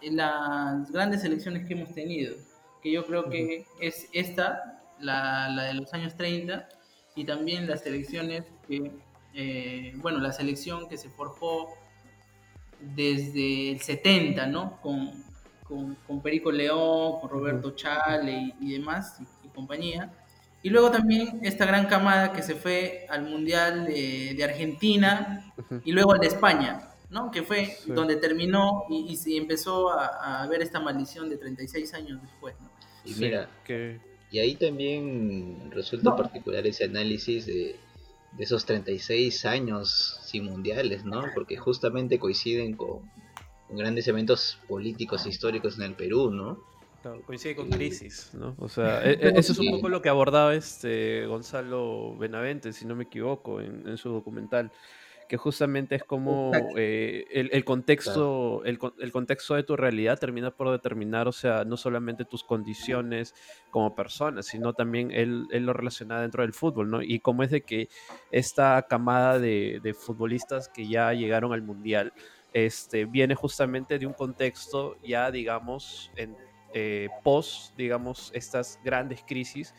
en 0.00 0.16
las 0.16 0.90
grandes 0.90 1.20
selecciones 1.20 1.66
que 1.66 1.74
hemos 1.74 1.92
tenido, 1.94 2.34
que 2.86 2.92
yo 2.92 3.04
creo 3.04 3.28
que 3.28 3.66
es 3.80 4.08
esta, 4.12 4.80
la, 5.00 5.48
la 5.48 5.64
de 5.64 5.74
los 5.74 5.92
años 5.92 6.14
30, 6.16 6.68
y 7.16 7.24
también 7.24 7.66
las 7.66 7.82
selecciones 7.82 8.44
que, 8.68 8.92
eh, 9.34 9.92
bueno, 9.96 10.20
la 10.20 10.32
selección 10.32 10.88
que 10.88 10.96
se 10.96 11.08
forjó 11.08 11.74
desde 12.78 13.72
el 13.72 13.80
70, 13.80 14.46
¿no? 14.46 14.80
Con, 14.80 15.24
con, 15.64 16.22
Perico 16.22 16.52
León, 16.52 17.20
con 17.20 17.28
Roberto 17.28 17.72
Chale 17.72 18.54
y, 18.60 18.74
demás, 18.74 19.18
y, 19.42 19.48
compañía. 19.48 20.12
Y 20.62 20.70
luego 20.70 20.92
también 20.92 21.40
esta 21.42 21.66
gran 21.66 21.86
camada 21.86 22.32
que 22.32 22.42
se 22.42 22.54
fue 22.54 23.04
al 23.10 23.24
Mundial 23.24 23.86
de, 23.86 24.44
Argentina 24.44 25.52
y 25.84 25.90
luego 25.90 26.12
al 26.12 26.20
de 26.20 26.28
España, 26.28 26.90
¿no? 27.10 27.32
Que 27.32 27.42
fue 27.42 27.78
donde 27.86 28.14
terminó 28.14 28.84
y, 28.88 29.16
se 29.16 29.36
empezó 29.36 29.90
a, 29.90 30.46
ver 30.46 30.62
esta 30.62 30.78
maldición 30.78 31.28
de 31.28 31.36
36 31.36 31.94
años 31.94 32.22
después, 32.22 32.54
¿no? 32.60 32.75
Y 33.06 33.14
mira, 33.20 33.48
que... 33.64 33.98
y 34.30 34.38
ahí 34.38 34.56
también 34.56 35.70
resulta 35.70 36.16
particular 36.16 36.66
ese 36.66 36.84
análisis 36.84 37.46
de, 37.46 37.76
de 38.36 38.44
esos 38.44 38.66
36 38.66 39.44
años 39.46 40.20
sin 40.22 40.44
mundiales, 40.44 41.04
¿no? 41.04 41.24
Porque 41.34 41.56
justamente 41.56 42.18
coinciden 42.18 42.76
con, 42.76 43.10
grandes 43.70 44.06
eventos 44.08 44.58
políticos 44.68 45.26
e 45.26 45.30
históricos 45.30 45.76
en 45.78 45.84
el 45.84 45.94
Perú, 45.94 46.30
¿no? 46.30 46.76
coincide 47.24 47.54
con 47.54 47.70
crisis, 47.70 48.30
¿no? 48.34 48.56
O 48.58 48.68
sea, 48.68 49.00
e, 49.08 49.12
e, 49.12 49.38
eso 49.38 49.52
es 49.52 49.58
un 49.60 49.70
poco 49.70 49.88
lo 49.88 50.02
que 50.02 50.08
abordaba 50.08 50.56
este 50.56 51.24
Gonzalo 51.26 52.16
Benavente, 52.16 52.72
si 52.72 52.84
no 52.84 52.96
me 52.96 53.04
equivoco, 53.04 53.60
en, 53.60 53.96
su 53.96 54.08
documental 54.08 54.72
que 55.28 55.36
justamente 55.36 55.94
es 55.96 56.04
como 56.04 56.52
eh, 56.76 57.24
el, 57.30 57.64
contexto, 57.64 58.64
el, 58.64 58.78
contexto 58.78 59.54
de 59.54 59.62
tu 59.62 59.76
realidad 59.76 60.18
termina 60.18 60.50
por 60.50 60.70
determinar, 60.70 61.28
o 61.28 61.32
sea, 61.32 61.64
no 61.64 61.76
solamente 61.76 62.24
tus 62.24 62.44
condiciones 62.44 63.34
como 63.70 63.94
persona, 63.94 64.42
sino 64.42 64.72
también 64.72 65.10
él, 65.10 65.46
lo 65.50 65.72
relaciona 65.72 66.20
dentro 66.20 66.42
del 66.42 66.52
fútbol, 66.52 66.90
¿no? 66.90 67.02
Y 67.02 67.20
como 67.20 67.42
es 67.42 67.50
de 67.50 67.62
que 67.62 67.88
esta 68.30 68.86
camada 68.88 69.38
de, 69.38 69.80
de 69.82 69.94
futbolistas 69.94 70.68
que 70.68 70.88
ya 70.88 71.12
llegaron 71.12 71.52
al 71.52 71.62
Mundial, 71.62 72.12
este, 72.52 73.04
viene 73.04 73.34
justamente 73.34 73.98
de 73.98 74.06
un 74.06 74.14
contexto 74.14 74.96
ya, 75.02 75.30
digamos, 75.30 76.10
en, 76.16 76.36
eh, 76.78 77.08
post, 77.22 77.74
digamos, 77.76 78.30
estas 78.34 78.78
grandes 78.84 79.22
crisis 79.26 79.74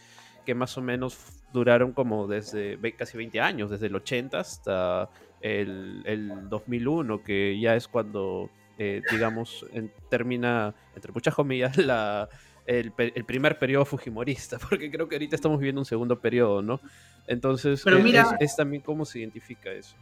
que 0.45 0.55
más 0.55 0.77
o 0.77 0.81
menos 0.81 1.43
duraron 1.53 1.91
como 1.91 2.27
desde 2.27 2.79
casi 2.93 3.17
20 3.17 3.39
años, 3.39 3.69
desde 3.69 3.87
el 3.87 3.95
80 3.95 4.39
hasta 4.39 5.09
el, 5.41 6.01
el 6.05 6.49
2001, 6.49 7.23
que 7.23 7.59
ya 7.59 7.75
es 7.75 7.87
cuando, 7.87 8.49
eh, 8.77 9.01
digamos, 9.11 9.65
termina, 10.09 10.73
entre 10.95 11.11
muchas 11.11 11.35
comillas, 11.35 11.77
la, 11.77 12.29
el, 12.65 12.93
el, 12.97 13.25
primer 13.25 13.57
periodo 13.57 13.85
fujimorista, 13.85 14.57
porque 14.69 14.91
creo 14.91 15.07
que 15.07 15.15
ahorita 15.15 15.35
estamos 15.35 15.59
viviendo 15.59 15.81
un 15.81 15.85
segundo 15.85 16.19
periodo, 16.19 16.61
¿no? 16.61 16.79
Entonces, 17.27 17.81
Pero 17.83 17.99
mira, 17.99 18.37
es, 18.39 18.55
también 18.55 18.81
cómo 18.81 19.05
se 19.05 19.19
identifica 19.19 19.71
eso. 19.71 19.95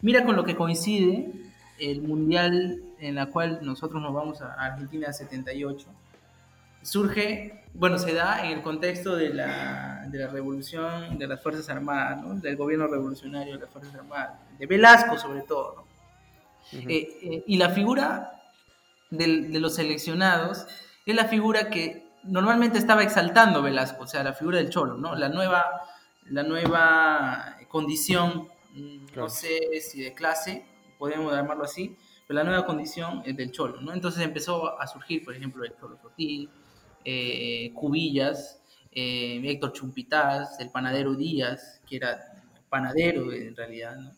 Mira 0.00 0.24
con 0.24 0.36
lo 0.36 0.44
que 0.44 0.54
coincide 0.54 1.32
el 1.80 2.02
mundial 2.02 2.82
en 3.00 3.14
la 3.16 3.26
cual 3.26 3.60
nosotros 3.62 4.00
nos 4.02 4.12
vamos 4.14 4.40
a 4.40 4.52
Argentina 4.54 5.12
78, 5.12 5.86
surge, 6.82 7.64
bueno, 7.74 7.98
se 7.98 8.12
da 8.14 8.44
en 8.44 8.52
el 8.52 8.62
contexto 8.62 9.16
de 9.16 9.30
la, 9.30 10.06
de 10.08 10.18
la 10.18 10.28
revolución 10.28 11.18
de 11.18 11.26
las 11.26 11.42
Fuerzas 11.42 11.68
Armadas, 11.68 12.22
¿no? 12.22 12.34
del 12.34 12.56
gobierno 12.56 12.86
revolucionario 12.86 13.54
de 13.54 13.60
las 13.60 13.70
Fuerzas 13.70 13.94
Armadas, 13.94 14.38
de 14.58 14.66
Velasco 14.66 15.18
sobre 15.18 15.42
todo. 15.42 15.76
¿no? 15.76 15.88
Eh, 16.72 17.18
eh, 17.22 17.44
y 17.46 17.56
la 17.56 17.70
figura 17.70 18.42
de, 19.10 19.42
de 19.48 19.60
los 19.60 19.74
seleccionados 19.76 20.66
es 21.06 21.14
la 21.14 21.24
figura 21.24 21.70
que 21.70 22.08
normalmente 22.24 22.78
estaba 22.78 23.02
exaltando 23.02 23.62
Velasco, 23.62 24.04
o 24.04 24.06
sea, 24.06 24.22
la 24.22 24.34
figura 24.34 24.58
del 24.58 24.70
cholo, 24.70 24.96
¿no? 24.96 25.14
La 25.14 25.28
nueva, 25.28 25.64
la 26.26 26.42
nueva 26.42 27.56
condición, 27.68 28.48
mm, 28.74 29.16
no 29.16 29.28
sé 29.28 29.58
si 29.80 30.02
de 30.02 30.14
clase, 30.14 30.66
podemos 30.98 31.32
llamarlo 31.32 31.64
así, 31.64 31.96
pero 32.26 32.38
la 32.38 32.44
nueva 32.44 32.66
condición 32.66 33.22
es 33.24 33.36
del 33.36 33.50
cholo, 33.52 33.80
¿no? 33.80 33.92
Entonces 33.92 34.22
empezó 34.22 34.78
a 34.78 34.86
surgir, 34.86 35.24
por 35.24 35.34
ejemplo, 35.34 35.64
el 35.64 35.74
cholo 35.80 35.96
Sotil, 36.02 36.50
eh, 37.10 37.72
Cubillas, 37.72 38.60
eh, 38.92 39.40
Héctor 39.42 39.72
Chumpitaz, 39.72 40.60
el 40.60 40.70
panadero 40.70 41.14
Díaz, 41.14 41.80
que 41.88 41.96
era 41.96 42.18
panadero 42.68 43.32
en 43.32 43.56
realidad, 43.56 43.96
¿no? 43.96 44.12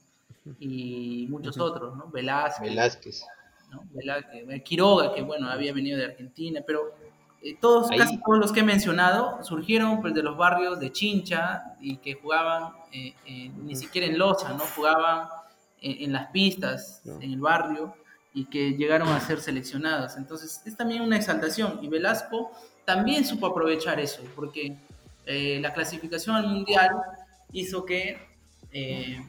Y 0.58 1.26
muchos 1.30 1.58
otros, 1.58 1.96
¿no? 1.96 2.10
Velázquez. 2.10 2.68
Velázquez. 2.68 3.26
¿no? 3.70 3.84
Velázquez. 3.92 4.62
Quiroga, 4.64 5.14
que 5.14 5.22
bueno, 5.22 5.48
había 5.48 5.72
venido 5.72 5.98
de 5.98 6.06
Argentina, 6.06 6.62
pero 6.66 6.94
eh, 7.42 7.56
todos, 7.60 7.90
casi 7.90 8.18
todos 8.18 8.40
los 8.40 8.50
que 8.50 8.60
he 8.60 8.64
mencionado 8.64 9.44
surgieron 9.44 10.00
pues, 10.00 10.12
de 10.12 10.24
los 10.24 10.36
barrios 10.36 10.80
de 10.80 10.90
Chincha 10.90 11.76
y 11.80 11.98
que 11.98 12.14
jugaban 12.14 12.72
ni 12.92 13.76
siquiera 13.76 14.08
en 14.08 14.18
Loza, 14.18 14.52
¿no? 14.54 14.64
Jugaban 14.74 15.28
en, 15.80 16.12
las 16.12 16.30
pistas, 16.32 17.02
en 17.04 17.32
el 17.32 17.40
barrio, 17.40 17.94
y 18.32 18.46
que 18.46 18.72
llegaron 18.72 19.08
a 19.08 19.20
ser 19.20 19.40
seleccionados. 19.40 20.16
Entonces, 20.16 20.62
es 20.64 20.76
también 20.76 21.02
una 21.02 21.16
exaltación. 21.16 21.78
Y 21.82 21.88
Velasco 21.88 22.50
también 22.84 23.24
supo 23.24 23.46
aprovechar 23.46 24.00
eso, 24.00 24.22
porque 24.34 24.76
eh, 25.26 25.58
la 25.60 25.72
clasificación 25.72 26.36
al 26.36 26.46
Mundial 26.48 26.90
hizo 27.52 27.84
que 27.84 28.18
eh, 28.72 29.24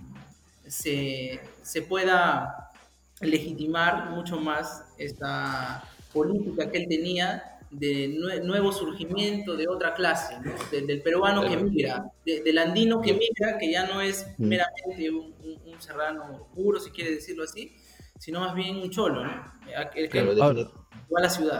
se, 0.68 1.40
se 1.62 1.82
pueda 1.82 2.72
legitimar 3.20 4.10
mucho 4.10 4.40
más 4.40 4.86
esta 4.98 5.84
política 6.12 6.70
que 6.72 6.78
él 6.80 6.88
tenía 6.88 7.52
de 7.72 8.42
nuevo 8.44 8.74
surgimiento 8.74 9.56
de 9.56 9.68
otra 9.68 9.94
clase, 9.94 10.36
del 10.72 11.02
peruano 11.02 11.48
que 11.48 11.56
migra, 11.56 12.12
del 12.26 12.58
andino 12.58 13.02
que 13.02 13.14
migra, 13.14 13.58
que 13.58 13.72
ya 13.72 13.88
no 13.88 14.02
es 14.02 14.28
mm. 14.38 14.46
meramente 14.46 15.10
un, 15.10 15.32
serrano 15.80 16.48
puro, 16.54 16.80
si 16.80 16.92
quiere 16.92 17.10
decirlo 17.10 17.44
así, 17.44 17.74
sino 18.22 18.40
más 18.40 18.54
bien 18.54 18.76
un 18.78 18.92
cholo, 18.92 19.26
¿no? 19.26 19.32
El 19.96 20.08
que 20.08 20.20
a 20.20 21.22
la 21.22 21.30
ciudad. 21.30 21.60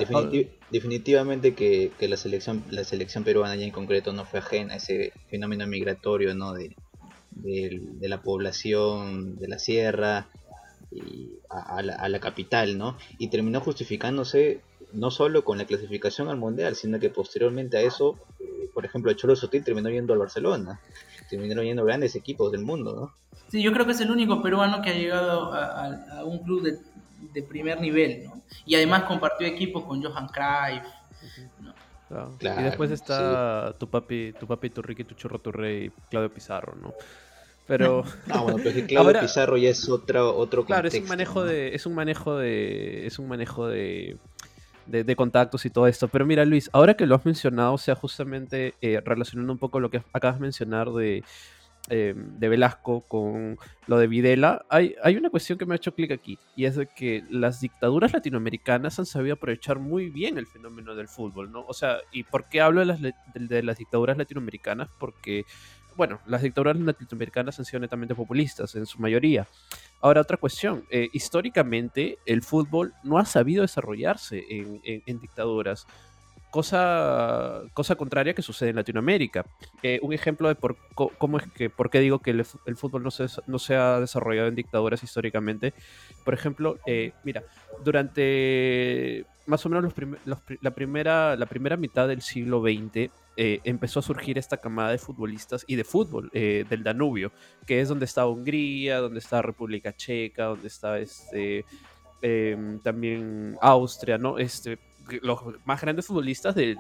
definitivamente 0.70 1.56
que, 1.56 1.92
la 2.08 2.18
selección 2.18 2.64
la 2.70 2.84
selección 2.84 3.24
peruana 3.24 3.56
ya 3.56 3.66
en 3.66 3.72
concreto 3.72 4.14
no 4.14 4.26
fue 4.26 4.40
ajena 4.40 4.76
a 4.76 4.78
ese 4.78 5.12
fenómeno 5.28 5.66
migratorio, 5.66 6.36
¿no? 6.36 6.54
De, 6.54 6.76
de, 7.32 8.08
la 8.08 8.22
población 8.22 9.38
de 9.38 9.48
la 9.48 9.58
sierra 9.58 10.28
y 10.92 11.32
a, 11.50 11.82
la, 11.82 11.96
a 11.96 12.08
la 12.10 12.20
capital, 12.20 12.78
¿no? 12.78 12.96
Y 13.18 13.30
terminó 13.30 13.60
justificándose 13.60 14.62
no 14.94 15.10
solo 15.10 15.44
con 15.44 15.58
la 15.58 15.66
clasificación 15.66 16.30
al 16.30 16.38
mundial, 16.38 16.76
sino 16.76 17.00
que 17.00 17.10
posteriormente 17.10 17.78
a 17.78 17.82
eso, 17.82 18.20
eh, 18.40 18.70
por 18.72 18.86
ejemplo, 18.86 19.10
el 19.10 19.18
Cholo 19.18 19.36
Sotil 19.36 19.64
terminó 19.64 19.90
yendo 19.90 20.14
al 20.14 20.20
Barcelona, 20.20 20.80
terminaron 21.28 21.66
yendo 21.66 21.84
grandes 21.86 22.16
equipos 22.16 22.52
del 22.52 22.62
mundo, 22.62 22.94
¿no? 22.94 23.31
Sí, 23.52 23.62
yo 23.62 23.74
creo 23.74 23.86
que 23.86 23.92
es 23.92 24.00
el 24.00 24.10
único 24.10 24.42
peruano 24.42 24.82
que 24.82 24.92
ha 24.92 24.94
llegado 24.94 25.54
a, 25.54 26.24
un 26.24 26.40
club 26.40 26.64
de, 26.64 27.44
primer 27.44 27.82
nivel, 27.82 28.24
¿no? 28.24 28.42
Y 28.66 28.76
además 28.76 29.04
compartió 29.04 29.46
equipo 29.46 29.86
con 29.86 30.02
Johan 30.02 30.28
Cruyff. 30.30 30.88
y 32.40 32.64
después 32.64 32.92
está 32.92 33.76
tu 33.78 33.90
papi, 33.90 34.34
tu 34.40 34.48
papi, 34.48 34.70
tu 34.70 34.82
Ricky, 34.82 35.04
tu 35.04 35.16
churro, 35.16 35.40
tu 35.40 35.52
rey, 35.52 35.92
Claudio 36.10 36.34
Pizarro, 36.34 36.76
¿no? 36.82 36.94
Pero. 37.68 38.06
Ah, 38.30 38.40
bueno, 38.44 38.60
pero 38.64 38.88
Claudio 38.88 39.20
Pizarro 39.20 39.58
ya 39.58 39.70
es 39.70 39.90
otro, 39.90 40.34
otro 40.34 40.66
Claro, 40.66 40.88
es 40.88 40.96
un 40.96 41.08
manejo 41.10 41.44
de. 41.44 41.76
Es 41.76 41.86
un 41.86 41.94
manejo 41.94 42.38
de. 42.38 43.06
Es 43.06 43.20
un 43.20 43.28
manejo 43.28 43.68
de 43.68 44.18
de, 44.86 45.16
contactos 45.16 45.66
y 45.66 45.70
todo 45.70 45.88
esto. 45.88 46.08
Pero 46.08 46.26
mira, 46.26 46.46
Luis, 46.46 46.70
ahora 46.74 46.96
que 46.96 47.06
lo 47.06 47.16
has 47.16 47.26
mencionado, 47.26 47.74
o 47.74 47.78
sea, 47.78 47.96
justamente 47.96 48.76
eh, 48.82 49.02
relacionando 49.04 49.54
un 49.54 49.60
poco 49.60 49.80
lo 49.80 49.90
que 49.90 50.04
acabas 50.14 50.38
de 50.38 50.42
mencionar 50.42 50.92
de, 50.92 51.24
eh, 51.90 52.14
de 52.16 52.50
Velasco 52.50 53.02
con 53.02 53.58
lo 53.88 53.98
de 53.98 54.08
Videla, 54.08 54.66
hay, 54.70 54.96
hay 55.04 55.18
una 55.18 55.30
cuestión 55.30 55.58
que 55.58 55.66
me 55.66 55.74
ha 55.74 55.78
hecho 55.78 55.94
clic 55.94 56.12
aquí, 56.12 56.38
y 56.56 56.66
es 56.66 56.76
de 56.76 56.88
que 56.88 57.24
las 57.30 57.62
dictaduras 57.62 58.14
latinoamericanas 58.14 59.00
han 59.00 59.06
sabido 59.06 59.36
aprovechar 59.36 59.80
muy 59.80 60.10
bien 60.10 60.38
el 60.38 60.48
fenómeno 60.48 60.96
del 60.96 61.08
fútbol, 61.08 61.52
¿no? 61.52 61.66
O 61.68 61.74
sea, 61.74 61.98
¿y 62.12 62.24
por 62.24 62.48
qué 62.50 62.62
hablo 62.62 62.82
de 62.82 62.86
las, 62.86 63.00
de 63.02 63.64
las 63.64 63.78
dictaduras 63.78 64.18
latinoamericanas? 64.18 64.90
Porque 65.00 65.46
bueno, 65.96 66.20
las 66.26 66.42
dictaduras 66.42 66.78
latinoamericanas 66.78 67.60
han 67.60 67.66
sido 67.66 67.80
netamente 67.80 68.16
populistas 68.16 68.76
en 68.76 68.86
su 68.86 69.00
mayoría. 69.00 69.48
Ahora, 70.00 70.22
otra 70.22 70.38
cuestión. 70.38 70.86
Eh, 70.90 71.10
históricamente, 71.14 72.18
el 72.26 72.42
fútbol 72.42 72.94
no 73.04 73.18
ha 73.18 73.26
sabido 73.26 73.62
desarrollarse 73.62 74.44
en, 74.50 75.20
dictaduras. 75.20 75.86
Cosa, 76.52 77.62
cosa 77.74 77.96
contraria 77.96 78.34
que 78.34 78.42
sucede 78.42 78.72
en 78.72 78.76
Latinoamérica. 78.76 79.46
Eh, 79.84 80.00
un 80.04 80.12
ejemplo 80.12 80.50
de 80.50 80.56
por, 80.56 80.76
cómo 80.94 81.38
es 81.38 81.48
que, 81.48 81.70
por 81.70 81.90
qué 81.90 82.02
digo 82.02 82.20
que 82.20 82.32
el, 82.32 82.76
fútbol 82.76 83.04
no 83.04 83.10
se, 83.10 83.28
no 83.48 83.58
se 83.58 83.76
ha 83.78 84.02
desarrollado 84.02 84.50
en 84.50 84.56
dictaduras 84.56 85.02
históricamente. 85.02 85.74
Por 86.26 86.34
ejemplo, 86.34 86.78
eh, 86.86 87.14
mira, 87.24 87.44
durante 87.86 89.26
más 89.46 89.66
o 89.66 89.70
menos 89.70 89.94
la, 90.62 90.72
primera, 90.72 91.38
la 91.38 91.46
primera 91.46 91.78
mitad 91.78 92.10
del 92.10 92.22
siglo 92.22 92.62
XX 92.62 93.10
eh, 93.38 93.62
empezó 93.64 94.00
a 94.00 94.04
surgir 94.04 94.38
esta 94.38 94.58
camada 94.58 94.92
de 94.92 94.98
futbolistas 94.98 95.64
y 95.68 95.78
de 95.78 95.86
fútbol 95.86 96.30
del 96.34 96.84
Danubio, 96.84 97.32
que 97.66 97.80
es 97.80 97.88
donde 97.88 98.06
está 98.06 98.28
Hungría, 98.28 99.00
donde 99.00 99.20
está 99.20 99.42
República 99.42 99.96
Checa, 99.96 100.46
donde 100.46 100.68
está 100.68 101.00
este, 101.00 101.64
em, 102.22 102.78
también 102.80 103.58
Austria, 103.62 104.18
¿no? 104.18 104.38
Este, 104.38 104.78
los 105.22 105.40
más 105.66 105.82
grandes 105.82 106.08
futbolistas 106.08 106.56
de, 106.56 106.78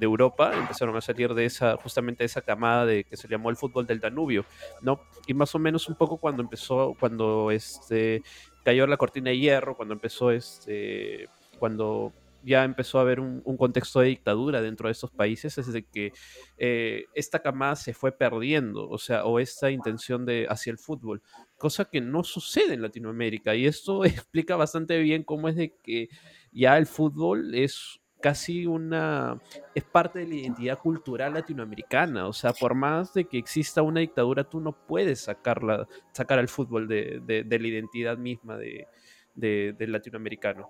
Europa, 0.00 0.52
empezaron 0.54 0.96
a 0.96 1.00
salir 1.00 1.34
de 1.34 1.44
esa, 1.44 1.76
justamente 1.76 2.22
de 2.22 2.26
esa 2.26 2.42
camada 2.42 2.86
de 2.86 3.04
que 3.04 3.16
se 3.16 3.28
llamó 3.28 3.50
el 3.50 3.56
fútbol 3.56 3.86
del 3.86 4.00
Danubio, 4.00 4.44
¿no? 4.82 5.00
Y 5.26 5.34
más 5.34 5.54
o 5.54 5.58
menos 5.58 5.88
un 5.88 5.96
poco 5.96 6.16
cuando 6.16 6.42
empezó, 6.42 6.96
cuando 6.98 7.50
este, 7.50 8.22
cayó 8.64 8.86
la 8.86 8.96
cortina 8.96 9.30
de 9.30 9.38
hierro, 9.38 9.76
cuando 9.76 9.94
empezó 9.94 10.30
este, 10.30 11.28
cuando 11.58 12.12
ya 12.42 12.64
empezó 12.64 12.98
a 12.98 13.02
haber 13.02 13.20
un, 13.20 13.40
contexto 13.56 14.00
de 14.00 14.08
dictadura 14.08 14.62
dentro 14.62 14.88
de 14.88 14.92
estos 14.92 15.10
países, 15.10 15.58
es 15.58 15.72
de 15.72 15.82
que 15.82 16.12
eh, 16.56 17.06
esta 17.14 17.40
camada 17.40 17.76
se 17.76 17.94
fue 17.94 18.12
perdiendo, 18.12 18.88
o 18.88 18.98
sea, 18.98 19.24
o 19.24 19.38
esta 19.38 19.70
intención 19.70 20.24
de 20.24 20.46
hacia 20.48 20.70
el 20.70 20.78
fútbol, 20.78 21.22
cosa 21.56 21.84
que 21.86 22.00
no 22.00 22.24
sucede 22.24 22.74
en 22.74 22.82
Latinoamérica. 22.82 23.54
Y 23.54 23.66
esto 23.66 24.04
explica 24.04 24.56
bastante 24.56 24.98
bien 24.98 25.24
cómo 25.24 25.48
es 25.48 25.56
de 25.56 25.74
que 25.82 26.08
ya 26.52 26.76
el 26.78 26.86
fútbol 26.86 27.54
es 27.54 28.00
casi 28.20 28.66
una, 28.66 29.40
es 29.74 29.84
parte 29.84 30.20
de 30.20 30.26
la 30.26 30.34
identidad 30.34 30.78
cultural 30.78 31.34
latinoamericana. 31.34 32.26
O 32.26 32.32
sea, 32.32 32.52
por 32.52 32.74
más 32.74 33.14
de 33.14 33.24
que 33.24 33.38
exista 33.38 33.82
una 33.82 34.00
dictadura, 34.00 34.44
tú 34.44 34.60
no 34.60 34.72
puedes 34.72 35.20
sacarla, 35.20 35.86
sacar 36.12 36.38
al 36.38 36.48
fútbol 36.48 36.88
de, 36.88 37.22
la 37.26 37.68
identidad 37.68 38.18
misma 38.18 38.56
de, 38.56 38.86
del 39.34 39.92
latinoamericano. 39.92 40.68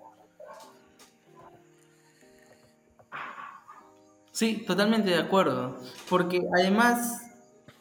Sí, 4.31 4.63
totalmente 4.65 5.09
de 5.09 5.17
acuerdo. 5.17 5.81
Porque 6.09 6.41
además, 6.57 7.29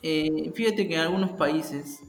eh, 0.02 0.50
fíjate 0.54 0.88
que 0.88 0.94
en 0.94 1.00
algunos 1.00 1.32
países, 1.32 2.00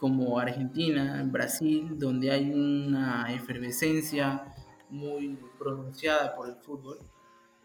como 0.00 0.38
Argentina, 0.38 1.22
Brasil, 1.26 1.98
donde 1.98 2.30
hay 2.32 2.50
una 2.50 3.32
efervescencia 3.32 4.53
muy 4.90 5.38
pronunciada 5.58 6.34
por 6.34 6.48
el 6.48 6.56
fútbol, 6.56 6.98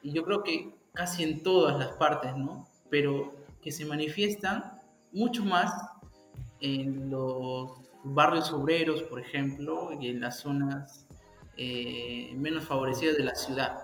y 0.01 0.11
yo 0.11 0.23
creo 0.23 0.43
que 0.43 0.73
casi 0.93 1.23
en 1.23 1.43
todas 1.43 1.77
las 1.77 1.89
partes, 1.97 2.35
¿no? 2.35 2.67
Pero 2.89 3.33
que 3.61 3.71
se 3.71 3.85
manifiestan 3.85 4.79
mucho 5.11 5.43
más 5.43 5.73
en 6.61 7.09
los 7.09 7.71
barrios 8.03 8.51
obreros, 8.51 9.03
por 9.03 9.19
ejemplo, 9.19 9.91
y 9.99 10.07
en 10.07 10.21
las 10.21 10.39
zonas 10.39 11.05
eh, 11.57 12.33
menos 12.35 12.65
favorecidas 12.65 13.17
de 13.17 13.23
la 13.23 13.35
ciudad, 13.35 13.79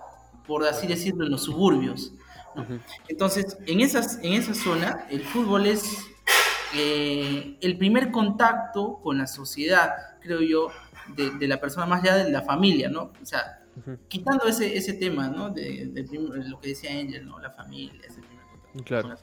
por 0.46 0.64
así 0.64 0.86
decirlo, 0.86 1.24
en 1.24 1.32
los 1.32 1.44
suburbios. 1.44 2.12
Entonces, 3.08 3.58
en, 3.66 3.80
esas, 3.80 4.18
en 4.22 4.32
esa 4.32 4.54
zona, 4.54 5.06
el 5.10 5.22
fútbol 5.22 5.66
es 5.66 5.98
eh, 6.74 7.58
el 7.60 7.76
primer 7.76 8.10
contacto 8.10 8.98
con 9.02 9.18
la 9.18 9.26
sociedad, 9.26 9.90
creo 10.20 10.40
yo, 10.40 10.68
de, 11.14 11.46
la 11.46 11.60
persona 11.60 11.86
más 11.86 12.02
allá 12.02 12.16
de 12.24 12.30
la 12.30 12.42
familia, 12.42 12.88
¿no? 12.88 13.12
O 13.20 13.26
sea, 13.26 13.62
quitando 14.08 14.46
ese, 14.46 14.76
ese 14.76 14.94
tema, 14.94 15.28
¿no? 15.28 15.50
De, 15.50 15.90
lo 16.48 16.60
que 16.60 16.68
decía 16.68 16.90
Angel, 16.90 17.26
¿no? 17.26 17.38
La 17.38 17.50
familia, 17.50 18.00
ese 18.06 18.20
primer. 18.20 18.84
Claro. 18.84 19.16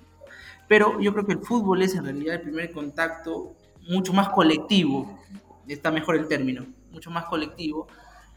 Pero 0.67 0.99
yo 0.99 1.13
creo 1.13 1.25
que 1.25 1.33
el 1.33 1.39
fútbol 1.39 1.81
es 1.81 1.95
en 1.95 2.05
realidad 2.05 2.35
el 2.35 2.41
primer 2.41 2.71
contacto 2.71 3.55
mucho 3.87 4.13
más 4.13 4.29
colectivo, 4.29 5.19
está 5.67 5.91
mejor 5.91 6.15
el 6.15 6.27
término, 6.27 6.65
mucho 6.91 7.11
más 7.11 7.25
colectivo, 7.25 7.87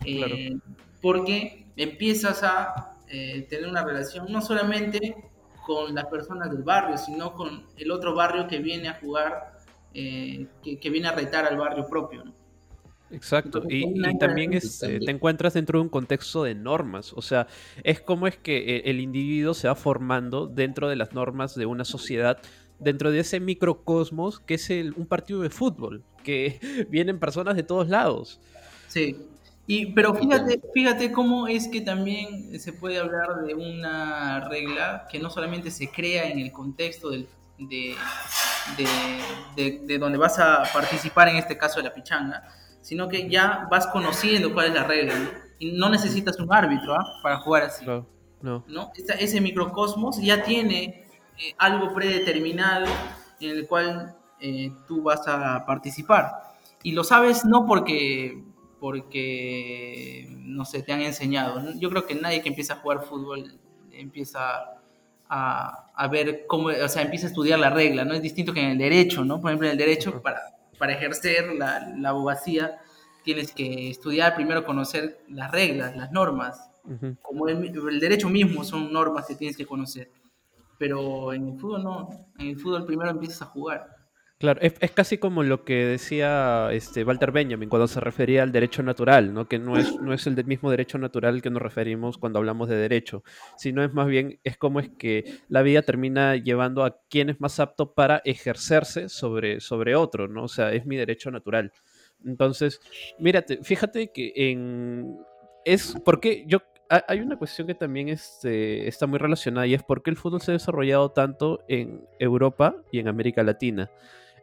eh, 0.05 0.57
porque 1.01 1.67
empiezas 1.77 2.43
a 2.43 2.97
eh, 3.09 3.47
tener 3.49 3.69
una 3.69 3.85
relación 3.85 4.31
no 4.31 4.41
solamente 4.41 5.17
con 5.67 5.95
las 5.95 6.07
personas 6.07 6.51
del 6.51 6.63
barrio, 6.63 6.97
sino 6.97 7.33
con 7.35 7.67
el 7.77 7.91
otro 7.91 8.15
barrio 8.15 8.47
que 8.47 8.59
viene 8.59 8.89
a 8.89 8.95
jugar, 9.01 9.59
eh, 9.95 10.47
que, 10.63 10.91
viene 10.91 11.09
a 11.09 11.13
retar 11.13 11.45
al 11.45 11.57
barrio 11.57 11.87
propio. 11.87 12.25
Exacto, 13.11 13.63
y, 13.69 14.19
también 14.19 14.53
es, 14.53 14.83
eh, 14.83 14.99
te 15.05 15.11
encuentras 15.13 15.55
dentro 15.55 15.79
de 15.79 15.85
un 15.85 15.89
contexto 15.89 16.43
de 16.43 16.57
normas, 16.57 17.13
o 17.13 17.23
sea, 17.23 17.47
es 17.85 18.01
como 18.01 18.27
es 18.27 18.37
que 18.37 18.79
el 18.85 19.01
individuo 19.01 19.55
se 19.55 19.69
va 19.69 19.77
formando 19.77 20.49
dentro 20.49 20.89
de 20.89 20.97
las 20.97 21.13
normas 21.13 21.55
de 21.55 21.67
una 21.67 21.85
sociedad, 21.85 22.39
dentro 22.81 23.13
de 23.13 23.21
ese 23.21 23.39
microcosmos 23.39 24.41
que 24.41 24.55
es 24.55 24.69
un 24.71 25.07
partido 25.07 25.41
de 25.43 25.51
fútbol, 25.51 26.03
que 26.25 26.59
vienen 26.91 27.21
personas 27.21 27.55
de 27.55 27.63
todos 27.63 27.89
lados. 27.89 28.41
Sí, 28.89 29.17
y, 29.69 29.87
pero 29.87 30.15
fíjate, 30.15 30.61
fíjate 30.73 31.13
cómo 31.13 31.49
es 31.49 31.69
que 31.69 31.81
también 31.81 32.59
se 32.59 32.73
puede 32.73 32.99
hablar 32.99 33.45
de 33.45 33.55
una 33.55 34.49
regla 34.49 35.07
que 35.11 35.19
no 35.19 35.29
solamente 35.31 35.71
se 35.71 35.91
crea 35.91 36.29
en 36.29 36.39
el 36.39 36.53
contexto 36.53 37.11
del, 37.11 37.29
de, 37.59 37.97
de, 39.57 39.81
de, 39.85 39.99
donde 39.99 40.19
vas 40.19 40.39
a 40.39 40.63
participar, 40.73 41.29
en 41.29 41.37
este 41.37 41.59
caso 41.59 41.81
de 41.81 41.85
la 41.85 41.95
pichanga, 41.95 42.49
sino 42.87 43.09
que 43.09 43.29
ya 43.29 43.67
vas 43.69 43.89
conociendo 43.89 44.55
cuál 44.55 44.67
es 44.69 44.75
la 44.75 44.85
regla. 44.85 45.13
Y 45.59 45.73
no 45.73 45.89
necesitas 45.89 46.39
un 46.39 46.53
árbitro 46.53 46.95
¿ah? 46.95 47.19
para 47.21 47.39
jugar 47.39 47.65
así. 47.65 47.85
No, 47.85 48.07
no. 48.41 48.65
¿no? 48.69 48.93
ese 49.19 49.41
microcosmos 49.41 50.23
ya 50.23 50.45
tiene 50.45 51.05
eh, 51.37 51.53
algo 51.59 51.93
predeterminado 51.93 52.87
en 53.41 53.51
el 53.51 53.67
cual 53.67 54.15
eh, 54.39 54.71
tú 54.87 55.03
vas 55.03 55.27
a 55.27 55.67
participar. 55.67 56.31
Y 56.85 56.93
lo 56.93 57.03
sabes 57.03 57.45
no 57.45 57.67
porque 57.67 58.45
porque, 58.79 60.29
no 60.39 60.65
sé, 60.65 60.81
te 60.85 60.93
han 60.93 61.01
enseñado. 61.01 61.61
Yo 61.81 61.91
creo 61.91 62.07
que 62.07 62.15
nadie 62.15 62.41
que 62.41 62.51
empieza 62.51 62.75
a 62.75 62.77
jugar 62.77 63.03
fútbol 63.03 63.59
empieza 63.91 64.79
a, 65.29 65.91
a, 65.93 66.07
ver 66.07 66.45
cómo, 66.47 66.69
o 66.69 66.89
sea, 66.89 67.03
empieza 67.03 67.27
a 67.27 67.31
estudiar 67.31 67.59
la 67.59 67.71
regla, 67.71 68.05
¿no? 68.05 68.15
Es 68.15 68.23
distinto 68.23 68.53
que 68.53 68.61
en 68.61 68.71
el 68.73 68.79
derecho, 68.79 69.25
¿no? 69.25 69.41
Por 69.41 69.51
ejemplo, 69.51 69.67
en 69.67 69.73
el 69.73 69.79
derecho, 69.79 70.23
para, 70.23 70.56
para 70.79 70.93
ejercer 70.93 71.55
la, 71.55 71.95
la 71.97 72.11
abogacía, 72.11 72.79
tienes 73.27 73.53
que 73.53 73.91
estudiar 73.91 74.37
primero, 74.37 74.65
conocer 74.65 75.21
las 75.29 75.51
reglas, 75.51 75.97
las 75.97 76.13
normas. 76.13 76.71
Como 77.23 77.49
el, 77.49 77.65
el, 77.65 77.99
derecho 77.99 78.29
mismo 78.29 78.63
son 78.63 78.93
normas 78.93 79.27
que 79.27 79.35
tienes 79.35 79.57
que 79.57 79.67
conocer. 79.67 80.13
Pero 80.79 81.33
en 81.33 81.49
el 81.49 81.59
fútbol 81.59 81.83
no, 81.83 82.11
en 82.39 82.47
el 82.47 82.57
fútbol 82.57 82.87
primero 82.87 83.11
empiezas 83.11 83.43
a 83.43 83.47
jugar. 83.47 83.96
Claro, 84.39 84.61
es, 84.61 84.75
casi 84.91 85.17
como 85.17 85.43
lo 85.43 85.65
que 85.65 85.87
decía 85.87 86.69
este 86.71 87.05
Walter 87.05 87.33
Benjamin 87.33 87.71
cuando 87.71 87.89
se 87.89 88.01
refería 88.01 88.43
al 88.43 88.53
derecho 88.53 88.83
natural, 88.83 89.33
¿no? 89.33 89.49
que 89.49 89.59
no 89.59 89.79
es, 89.79 89.99
no 89.99 90.13
es 90.13 90.27
el 90.27 90.45
mismo 90.45 90.71
derecho 90.71 90.99
natural 90.99 91.41
que 91.41 91.49
nos 91.49 91.63
referimos 91.63 92.19
cuando 92.19 92.39
hablamos 92.39 92.69
de 92.69 92.77
derecho, 92.77 93.25
sino 93.57 93.83
es 93.83 93.95
más 93.95 94.07
bien, 94.07 94.39
es 94.45 94.59
como 94.59 94.81
es 94.81 94.91
que 94.91 95.39
la 95.49 95.63
vida 95.63 95.81
termina 95.81 96.37
llevando 96.37 96.85
a 96.85 97.01
quien 97.09 97.31
es 97.31 97.41
más 97.41 97.59
apto 97.61 97.95
para 97.95 98.21
ejercerse 98.27 99.09
sobre, 99.09 99.61
sobre 99.61 99.97
otro, 99.97 100.29
¿no? 100.29 100.45
O 100.45 100.49
sea, 100.49 100.71
es 100.71 100.85
mi 100.85 100.97
derecho 100.97 101.31
natural. 101.31 101.73
Entonces, 102.23 102.81
mírate, 103.19 103.61
fíjate 103.63 104.13
que 104.13 104.33
en... 104.37 105.17
Es 105.65 105.97
porque 106.05 106.45
yo 106.47 106.61
hay 106.89 107.21
una 107.21 107.37
cuestión 107.37 107.67
que 107.67 107.75
también 107.75 108.09
este, 108.09 108.87
está 108.87 109.07
muy 109.07 109.19
relacionada 109.19 109.67
y 109.67 109.75
es 109.75 109.83
por 109.83 110.03
qué 110.03 110.11
el 110.11 110.17
fútbol 110.17 110.41
se 110.41 110.53
ha 110.53 110.55
desarrollado 110.55 111.11
tanto 111.11 111.65
en 111.69 112.07
Europa 112.19 112.77
y 112.93 113.01
en 113.01 113.09
América 113.09 113.43
Latina. 113.43 113.91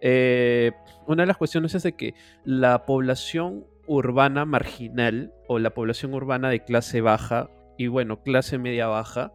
Eh, 0.06 0.74
una 1.08 1.24
de 1.24 1.28
las 1.28 1.38
cuestiones 1.38 1.74
es 1.76 1.84
de 1.84 1.94
que 1.94 2.14
la 2.44 2.86
población 2.86 3.66
urbana 3.88 4.44
marginal 4.44 5.34
o 5.48 5.60
la 5.60 5.70
población 5.70 6.14
urbana 6.14 6.50
de 6.50 6.62
clase 6.62 7.00
baja 7.00 7.50
y 7.78 7.88
bueno, 7.88 8.22
clase 8.22 8.58
media 8.58 8.88
baja, 8.88 9.32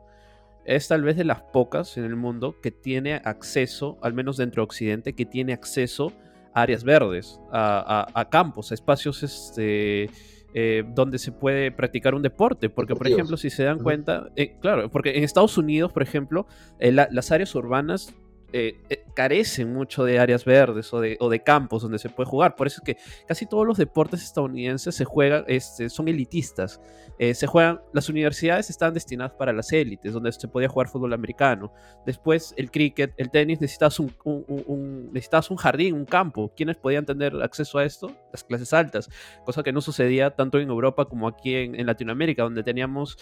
es 0.67 0.87
tal 0.89 1.03
vez 1.03 1.17
de 1.17 1.25
las 1.25 1.41
pocas 1.41 1.97
en 1.97 2.05
el 2.05 2.17
mundo 2.17 2.61
que 2.61 2.71
tiene 2.71 3.15
acceso, 3.25 3.97
al 4.03 4.13
menos 4.13 4.37
dentro 4.37 4.61
de 4.61 4.65
Occidente, 4.65 5.15
que 5.15 5.25
tiene 5.25 5.55
acceso 5.55 6.13
a 6.53 6.61
áreas 6.63 6.85
verdes, 6.85 7.41
a, 7.51 8.29
campos, 8.31 8.71
a 8.71 8.75
espacios 8.75 9.23
este, 9.23 10.11
eh, 10.53 10.85
donde 10.95 11.19
se 11.19 11.33
puede 11.33 11.73
practicar 11.73 12.15
un 12.15 12.21
deporte. 12.21 12.69
Porque, 12.69 12.95
por 12.95 13.09
ejemplo, 13.09 13.39
si 13.39 13.49
se 13.49 13.65
dan 13.65 13.79
cuenta, 13.79 14.29
eh, 14.37 14.57
claro, 14.61 14.91
porque 14.91 15.17
en 15.17 15.25
Estados 15.25 15.57
Unidos, 15.57 15.93
por 15.93 16.03
ejemplo, 16.03 16.47
las 16.79 17.33
áreas 17.33 17.55
urbanas 17.55 18.15
eh, 18.51 18.81
eh, 18.89 19.05
carecen 19.15 19.75
mucho 19.75 20.05
de 20.05 20.19
áreas 20.19 20.47
verdes 20.47 20.95
o 20.95 21.01
de, 21.01 21.43
campos 21.45 21.83
donde 21.83 21.99
se 21.99 22.09
puede 22.09 22.31
jugar. 22.31 22.57
Por 22.57 22.67
eso 22.67 22.81
es 22.81 22.85
que 22.85 23.03
casi 23.27 23.47
todos 23.47 23.67
los 23.67 23.77
deportes 23.77 24.23
estadounidenses 24.23 24.95
se 24.95 25.05
juegan, 25.05 25.45
este, 25.49 25.91
son 25.91 26.09
elitistas. 26.09 26.81
Eh, 27.19 27.35
se 27.35 27.47
juegan, 27.47 27.81
las 27.93 28.09
universidades 28.09 28.71
están 28.71 28.95
destinadas 28.95 29.33
para 29.33 29.53
las 29.53 29.73
élites, 29.73 30.13
donde 30.13 30.33
se 30.33 30.49
podía 30.49 30.69
jugar 30.69 30.89
fútbol 30.89 31.13
americano. 31.13 31.73
Después 32.07 32.55
el 32.57 32.71
cricket, 32.71 33.13
el 33.19 33.31
tenis, 33.31 33.61
necesitas 33.61 34.01
un, 34.01 34.15
un, 34.25 35.13
jardín, 35.59 35.95
un 35.95 36.07
campo. 36.07 36.53
¿Quiénes 36.57 36.77
podían 36.77 37.05
tener 37.05 37.35
acceso 37.43 37.79
a 37.79 37.85
esto? 37.85 38.11
Las 38.33 38.45
clases 38.45 38.73
altas, 38.73 39.11
cosa 39.45 39.63
que 39.63 39.73
no 39.73 39.81
sucedía 39.81 40.31
tanto 40.31 40.59
en 40.59 40.69
Europa 40.71 41.05
como 41.05 41.29
aquí 41.29 41.55
en, 41.55 41.87
Latinoamérica, 41.87 42.45
donde 42.45 42.63
teníamos, 42.63 43.19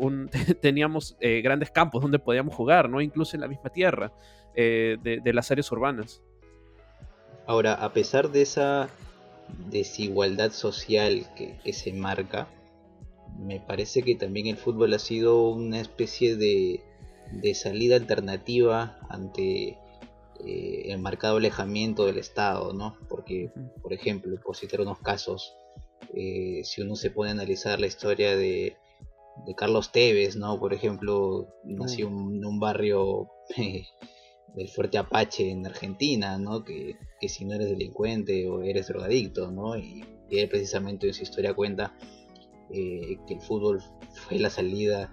un, 0.00 0.30
teníamos 0.60 1.16
grandes 1.20 1.70
campos 1.70 2.02
donde 2.02 2.18
podíamos 2.18 2.54
jugar, 2.54 2.88
¿no? 2.88 3.00
incluso 3.00 3.36
en 3.36 3.42
la 3.42 3.48
misma 3.48 3.70
tierra. 3.70 4.12
Eh, 4.54 4.98
de, 5.02 5.32
las 5.32 5.50
áreas 5.50 5.70
urbanas. 5.72 6.22
Ahora, 7.46 7.74
a 7.74 7.92
pesar 7.92 8.30
de 8.30 8.42
esa 8.42 8.88
desigualdad 9.70 10.52
social 10.52 11.26
que, 11.34 11.72
se 11.72 11.92
marca, 11.92 12.48
me 13.38 13.60
parece 13.60 14.02
que 14.02 14.14
también 14.14 14.46
el 14.46 14.56
fútbol 14.56 14.92
ha 14.92 14.98
sido 14.98 15.48
una 15.48 15.80
especie 15.80 16.36
de, 16.36 16.82
salida 17.54 17.96
alternativa 17.96 18.98
ante 19.08 19.78
eh, 20.44 20.82
el 20.86 20.98
marcado 20.98 21.38
alejamiento 21.38 22.04
del 22.04 22.18
Estado, 22.18 22.74
¿no? 22.74 22.98
Porque, 23.08 23.50
por 23.80 23.94
ejemplo, 23.94 24.38
por 24.44 24.56
citar 24.56 24.82
unos 24.82 24.98
casos, 24.98 25.54
eh, 26.14 26.60
si 26.64 26.82
uno 26.82 26.94
se 26.94 27.10
pone 27.10 27.30
a 27.30 27.32
analizar 27.32 27.80
la 27.80 27.86
historia 27.86 28.36
de, 28.36 28.76
de 29.46 29.54
Carlos 29.54 29.92
Tevez, 29.92 30.36
¿no? 30.36 30.58
Por 30.60 30.74
ejemplo, 30.74 31.48
nació 31.64 32.08
en 32.08 32.44
un 32.44 32.60
barrio 32.60 33.30
del 34.54 34.68
Fuerte 34.68 34.98
Apache 34.98 35.50
en 35.50 35.66
Argentina, 35.66 36.38
¿no? 36.38 36.64
Que, 36.64 36.96
si 37.28 37.44
no 37.44 37.54
eres 37.54 37.70
delincuente 37.70 38.48
o 38.48 38.62
eres 38.62 38.88
drogadicto, 38.88 39.50
¿no? 39.50 39.76
Y, 39.76 40.04
él 40.30 40.48
precisamente 40.48 41.06
en 41.06 41.12
su 41.12 41.24
historia 41.24 41.52
cuenta 41.52 41.94
eh, 42.70 43.18
que 43.26 43.34
el 43.34 43.40
fútbol 43.42 43.82
fue 44.14 44.38
la 44.38 44.48
salida 44.48 45.12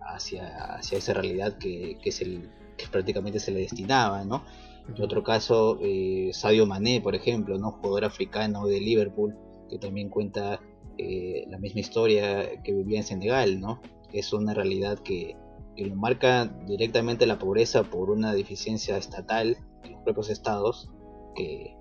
hacia, 0.00 0.76
hacia 0.76 0.98
esa 0.98 1.14
realidad 1.14 1.58
que, 1.58 1.98
es 2.04 2.20
el 2.20 2.48
que 2.76 2.86
prácticamente 2.86 3.40
se 3.40 3.50
le 3.50 3.60
destinaba, 3.60 4.24
¿no? 4.24 4.44
En 4.88 5.02
otro 5.02 5.24
caso, 5.24 5.78
eh, 5.82 6.30
Sadio 6.32 6.66
Mané, 6.66 7.00
por 7.00 7.14
ejemplo, 7.14 7.58
¿no? 7.58 7.72
jugador 7.72 8.04
africano 8.04 8.66
de 8.66 8.80
Liverpool, 8.80 9.34
que 9.68 9.78
también 9.78 10.10
cuenta 10.10 10.60
eh, 10.98 11.44
la 11.48 11.58
misma 11.58 11.80
historia 11.80 12.62
que 12.62 12.72
vivía 12.72 12.98
en 12.98 13.04
Senegal, 13.04 13.60
¿no? 13.60 13.80
Es 14.12 14.32
una 14.32 14.54
realidad 14.54 14.98
que, 14.98 15.36
lo 15.76 15.96
marca 15.96 16.46
directamente 16.66 17.26
la 17.26 17.38
pobreza 17.38 17.84
por 17.84 18.10
una 18.10 18.32
deficiencia 18.32 18.96
estatal 18.96 19.56
en 19.82 19.92
los 19.92 20.02
propios 20.02 20.30
estados, 20.30 20.90
que, 21.34 21.76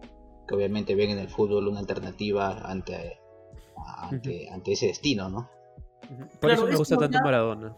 obviamente 0.52 0.96
ven 0.96 1.10
en 1.10 1.20
el 1.20 1.30
fútbol 1.30 1.68
una 1.68 1.80
alternativa 1.80 2.70
ante, 2.70 3.20
ante, 4.52 4.72
ese 4.72 4.88
destino, 4.88 5.30
¿no? 5.30 5.50
Por 6.40 6.52
eso 6.52 6.66
me 6.66 6.76
gusta 6.76 6.98
tanto 6.98 7.20
Maradona. 7.24 7.76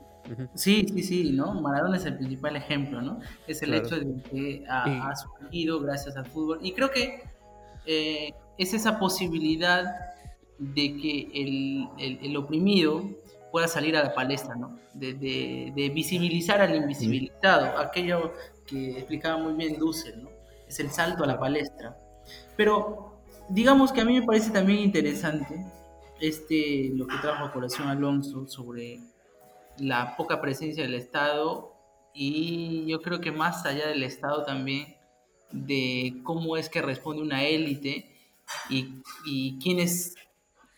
Sí, 0.55 0.85
sí, 0.91 1.03
sí, 1.03 1.31
¿no? 1.31 1.53
Maradona 1.61 1.97
es 1.97 2.05
el 2.05 2.17
principal 2.17 2.55
ejemplo, 2.55 3.01
¿no? 3.01 3.19
Es 3.47 3.61
el 3.61 3.73
hecho 3.73 3.99
de 3.99 4.21
que 4.23 4.65
ha, 4.67 5.13
surgido 5.15 5.79
gracias 5.79 6.17
al 6.17 6.25
fútbol. 6.25 6.59
Y 6.61 6.73
creo 6.73 6.89
que 6.91 7.21
eh, 7.85 8.33
es 8.57 8.73
esa 8.73 8.97
posibilidad 8.99 9.85
de 10.57 10.97
que 10.97 11.29
el, 11.33 11.87
el, 11.99 12.37
oprimido 12.37 13.03
pueda 13.55 13.69
salir 13.69 13.95
a 13.95 14.03
la 14.03 14.13
palestra, 14.13 14.53
¿no? 14.53 14.77
De, 14.93 15.13
de, 15.13 15.89
visibilizar 15.91 16.59
al 16.59 16.75
invisibilizado, 16.75 17.79
aquello 17.79 18.33
que 18.67 18.97
explicaba 18.97 19.37
muy 19.41 19.53
bien 19.53 19.79
Dussel, 19.79 20.23
¿no? 20.23 20.29
Es 20.67 20.77
el 20.81 20.91
salto 20.91 21.23
a 21.23 21.27
la 21.27 21.39
palestra. 21.39 21.97
Pero 22.57 23.17
digamos 23.47 23.93
que 23.93 24.01
a 24.01 24.03
mí 24.03 24.19
me 24.19 24.25
parece 24.25 24.51
también 24.51 24.79
interesante 24.79 25.55
este, 26.19 26.91
lo 26.95 27.07
que 27.07 27.15
trajo 27.19 27.45
a 27.45 27.53
colación 27.53 27.87
Alonso 27.87 28.45
sobre 28.45 28.99
la 29.77 30.17
poca 30.17 30.41
presencia 30.41 30.83
del 30.83 30.95
Estado 30.95 31.71
y 32.13 32.85
yo 32.87 33.01
creo 33.01 33.21
que 33.21 33.31
más 33.31 33.65
allá 33.65 33.87
del 33.87 34.03
Estado 34.03 34.43
también 34.43 34.97
de 35.53 36.17
cómo 36.23 36.57
es 36.57 36.67
que 36.67 36.81
responde 36.81 37.21
una 37.21 37.45
élite 37.45 38.13
y, 38.69 39.01
y 39.25 39.57
quienes 39.59 40.13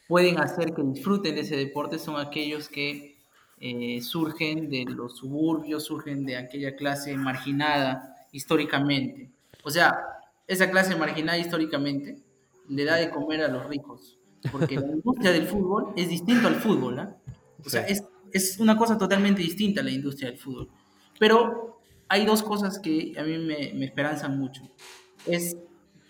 pueden 0.08 0.40
hacer 0.40 0.74
que 0.74 0.84
disfruten 0.84 1.36
de 1.36 1.42
ese 1.42 1.58
deporte 1.58 2.00
son 2.00 2.20
aquellos 2.20 2.70
que 2.70 3.18
eh, 3.60 4.02
surgen 4.02 4.70
de 4.70 4.86
los 4.86 5.18
suburbios, 5.18 5.86
surgen 5.86 6.26
de 6.26 6.38
aquella 6.38 6.76
clase 6.76 7.16
marginada 7.16 8.16
históricamente. 8.32 9.32
O 9.64 9.70
sea, 9.72 10.00
esa 10.48 10.70
clase 10.70 10.96
marginada 10.96 11.38
históricamente 11.38 12.20
le 12.70 12.86
da 12.86 12.96
de 12.96 13.10
comer 13.10 13.42
a 13.42 13.48
los 13.48 13.68
ricos, 13.68 14.18
porque 14.52 14.76
la 14.76 14.88
industria 14.88 15.32
del 15.32 15.48
fútbol 15.48 15.94
es 15.96 16.10
distinto 16.10 16.48
al 16.48 16.56
fútbol. 16.56 17.00
¿ah? 17.00 17.18
O 17.66 17.70
sea, 17.70 17.82
es, 17.88 18.04
es, 18.32 18.60
una 18.60 18.78
cosa 18.78 18.98
totalmente 18.98 19.42
distinta 19.42 19.82
a 19.82 19.84
la 19.84 19.92
industria 19.92 20.30
del 20.30 20.40
fútbol. 20.40 20.70
Pero 21.20 21.80
hay 22.08 22.26
dos 22.26 22.44
cosas 22.44 22.80
que 22.80 23.14
a 23.18 23.24
mí 23.24 23.38
me, 23.40 23.74
me 23.74 23.86
esperanzan 23.86 24.38
mucho. 24.38 24.62
Es 25.26 25.58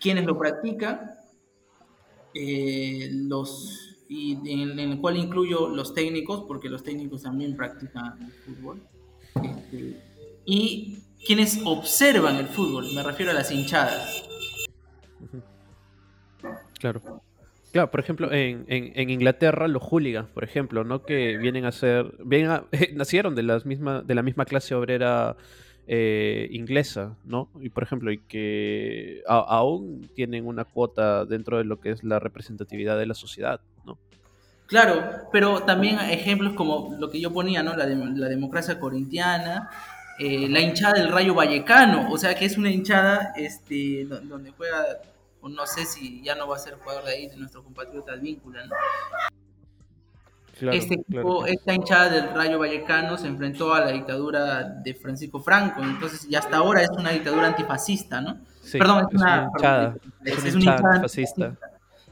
quienes 0.00 0.24
lo 0.24 0.38
practican, 0.38 1.17
eh, 2.40 3.10
los 3.12 3.96
y 4.08 4.38
en, 4.50 4.78
el 4.78 4.98
cual 5.00 5.16
incluyo 5.16 5.68
los 5.68 5.92
técnicos, 5.92 6.44
porque 6.48 6.68
los 6.68 6.82
técnicos 6.82 7.22
también 7.22 7.56
practican 7.56 8.18
el 8.22 8.32
fútbol, 8.32 8.80
este, 9.34 10.00
y 10.46 10.98
quienes 11.26 11.60
observan 11.64 12.36
el 12.36 12.46
fútbol, 12.46 12.86
me 12.94 13.02
refiero 13.02 13.32
a 13.32 13.34
las 13.34 13.50
hinchadas. 13.50 14.24
Claro. 16.78 17.22
Claro, 17.70 17.90
por 17.90 18.00
ejemplo, 18.00 18.32
en, 18.32 18.64
en, 18.68 19.10
Inglaterra 19.10 19.68
los 19.68 19.82
hooligans, 19.82 20.30
por 20.30 20.42
ejemplo, 20.42 20.84
¿no? 20.84 21.02
Que 21.02 21.36
vienen 21.36 21.66
a 21.66 21.72
ser, 21.72 22.14
vienen 22.24 22.62
nacieron 22.94 23.34
de, 23.34 23.42
las 23.42 23.66
misma, 23.66 24.00
de 24.00 24.14
la 24.14 24.22
misma 24.22 24.46
clase 24.46 24.74
obrera 24.74 25.36
eh, 25.88 26.48
inglesa, 26.52 27.16
¿no? 27.24 27.48
Y 27.60 27.70
por 27.70 27.82
ejemplo, 27.82 28.12
y 28.12 28.18
que 28.18 29.22
aún 29.26 30.08
tienen 30.14 30.46
una 30.46 30.64
cuota 30.64 31.24
dentro 31.24 31.58
de 31.58 31.64
lo 31.64 31.80
que 31.80 31.90
es 31.90 32.04
la 32.04 32.18
representatividad 32.18 32.98
de 32.98 33.06
la 33.06 33.14
sociedad, 33.14 33.60
¿no? 33.84 33.98
Claro, 34.66 35.02
pero 35.32 35.62
también 35.62 35.98
ejemplos 35.98 36.52
como 36.52 36.94
lo 36.98 37.10
que 37.10 37.20
yo 37.20 37.32
ponía, 37.32 37.62
¿no? 37.62 37.74
La, 37.74 37.86
la 37.86 38.28
democracia 38.28 38.78
corintiana, 38.78 39.70
eh, 40.18 40.46
la 40.48 40.60
hinchada 40.60 41.00
del 41.00 41.10
Rayo 41.10 41.34
Vallecano, 41.34 42.10
o 42.12 42.18
sea 42.18 42.34
que 42.34 42.44
es 42.44 42.58
una 42.58 42.70
hinchada 42.70 43.32
este, 43.36 44.04
donde 44.04 44.50
juega 44.50 44.84
no 45.42 45.66
sé 45.66 45.84
si 45.86 46.22
ya 46.22 46.34
no 46.34 46.48
va 46.48 46.56
a 46.56 46.58
ser 46.58 46.74
jugador 46.74 47.04
de 47.04 47.12
ahí, 47.12 47.28
de 47.28 47.36
nuestro 47.36 47.62
compatriota 47.62 48.14
Víncula, 48.16 48.66
¿no? 48.66 48.74
Este 50.72 51.04
esta 51.46 51.74
hinchada 51.74 52.08
del 52.10 52.34
Rayo 52.34 52.58
Vallecano 52.58 53.16
se 53.16 53.26
enfrentó 53.26 53.74
a 53.74 53.80
la 53.80 53.90
dictadura 53.92 54.64
de 54.64 54.94
Francisco 54.94 55.40
Franco, 55.40 55.82
entonces 55.82 56.26
y 56.28 56.34
hasta 56.34 56.56
ahora 56.56 56.82
es 56.82 56.90
una 56.90 57.10
dictadura 57.10 57.48
antifascista, 57.48 58.20
¿no? 58.20 58.38
perdón, 58.72 59.06
es, 59.08 59.14
una, 59.14 59.48
hinchada, 59.54 59.96
es, 60.24 60.38
una 60.38 60.48
hinchada 60.50 60.88
antifascista. 60.88 61.56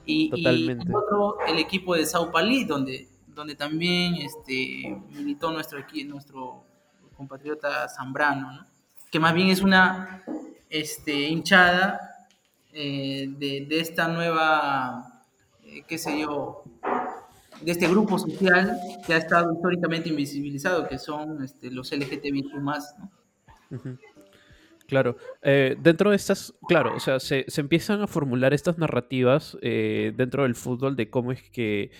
Y, 0.04 0.30
Totalmente. 0.30 0.92
otro, 0.94 1.38
el 1.48 1.58
equipo 1.58 1.94
de 1.96 2.06
Sao 2.06 2.30
Paulo, 2.30 2.54
donde, 2.66 3.08
donde 3.26 3.56
también 3.56 4.14
este, 4.14 4.96
militó 5.10 5.50
nuestro, 5.50 5.80
nuestro 6.06 6.64
compatriota 7.16 7.88
Zambrano, 7.88 8.52
¿no? 8.52 8.66
que 9.10 9.18
más 9.18 9.34
bien 9.34 9.48
es 9.48 9.62
una 9.62 10.22
este, 10.68 11.12
hinchada 11.12 12.00
eh, 12.72 13.26
de, 13.38 13.66
esta 13.80 14.08
nueva, 14.08 15.22
eh, 15.64 15.82
qué 15.86 15.98
sé 15.98 16.20
yo, 16.20 16.64
de 17.62 17.72
este 17.72 17.88
grupo 17.88 18.18
social 18.18 18.78
que 19.06 19.14
ha 19.14 19.18
estado 19.18 19.52
históricamente 19.52 20.08
invisibilizado, 20.08 20.88
que 20.88 20.98
son 20.98 21.42
este, 21.42 21.70
los 21.70 21.92
LGTBIQ+. 21.92 22.54
¿no? 22.54 23.98
Claro, 24.86 25.16
eh, 25.42 25.76
dentro 25.80 26.10
de 26.10 26.16
estas, 26.16 26.54
claro, 26.68 26.94
o 26.94 27.00
sea, 27.00 27.18
se, 27.18 27.44
se 27.48 27.60
empiezan 27.60 28.02
a 28.02 28.06
formular 28.06 28.54
estas 28.54 28.78
narrativas 28.78 29.58
dentro 29.60 30.44
del 30.44 30.54
fútbol 30.54 30.94
de 30.94 31.10
cómo 31.10 31.32
es 31.32 31.42
que 31.50 31.90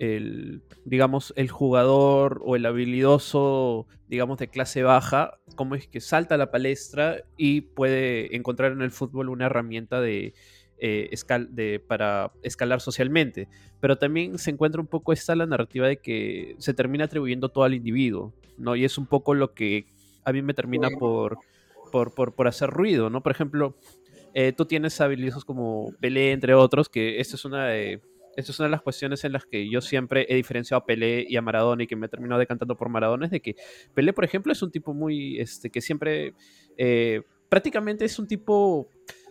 el, 0.00 0.62
digamos, 0.86 1.34
el 1.36 1.50
jugador 1.50 2.40
o 2.42 2.56
el 2.56 2.64
habilidoso, 2.64 3.86
digamos, 4.08 4.38
de 4.38 4.48
clase 4.48 4.82
baja, 4.82 5.38
cómo 5.56 5.74
es 5.74 5.86
que 5.88 6.00
salta 6.00 6.36
a 6.36 6.38
la 6.38 6.50
palestra 6.50 7.22
y 7.36 7.60
puede 7.60 8.34
encontrar 8.34 8.72
en 8.72 8.80
el 8.80 8.92
fútbol 8.92 9.28
una 9.28 9.46
herramienta 9.46 10.00
de, 10.00 10.32
eh, 10.80 11.10
de, 11.50 11.80
para 11.80 12.32
escalar 12.42 12.80
socialmente. 12.80 13.48
Pero 13.80 13.98
también 13.98 14.38
se 14.38 14.50
encuentra 14.50 14.80
un 14.80 14.86
poco 14.86 15.12
esta 15.12 15.36
la 15.36 15.46
narrativa 15.46 15.86
de 15.86 15.98
que 15.98 16.56
se 16.58 16.74
termina 16.74 17.04
atribuyendo 17.04 17.48
todo 17.48 17.64
al 17.64 17.74
individuo, 17.74 18.32
¿no? 18.58 18.76
Y 18.76 18.84
es 18.84 18.98
un 18.98 19.06
poco 19.06 19.34
lo 19.34 19.54
que 19.54 19.86
a 20.24 20.32
mí 20.32 20.42
me 20.42 20.54
termina 20.54 20.88
por, 20.90 21.38
por, 21.92 22.12
por, 22.14 22.48
hacer 22.48 22.70
ruido, 22.70 23.10
¿no? 23.10 23.22
Por 23.22 23.32
ejemplo, 23.32 23.76
eh, 24.34 24.52
tú 24.52 24.64
tienes 24.64 25.00
habilidosos 25.00 25.44
como 25.44 25.92
Pelé, 26.00 26.32
entre 26.32 26.54
otros, 26.54 26.88
que 26.88 27.20
esta 27.20 27.36
es 27.36 27.44
una 27.44 27.66
de 27.66 28.00
esta 28.36 28.52
es 28.52 28.58
una 28.60 28.68
de 28.68 28.72
las 28.72 28.82
cuestiones 28.82 29.24
en 29.24 29.32
las 29.32 29.44
que 29.44 29.68
yo 29.68 29.80
siempre 29.80 30.24
he 30.28 30.36
diferenciado 30.36 30.82
a 30.82 30.86
Pelé 30.86 31.26
y 31.28 31.36
a 31.36 31.42
Maradona 31.42 31.82
y 31.82 31.86
que 31.86 31.96
me 31.96 32.06
he 32.06 32.08
terminado 32.08 32.38
decantando 32.38 32.76
por 32.76 32.88
Maradona, 32.88 33.26
es 33.26 33.32
de 33.32 33.40
que 33.40 33.56
Pelé, 33.92 34.12
por 34.12 34.24
ejemplo, 34.24 34.52
es 34.52 34.62
un 34.62 34.70
tipo 34.70 34.94
muy, 34.94 35.38
este, 35.38 35.70
que 35.70 35.80
siempre, 35.80 36.34
eh, 36.76 37.22
prácticamente 37.48 38.04
es 38.04 38.18
un 38.18 38.26
tipo 38.26 38.88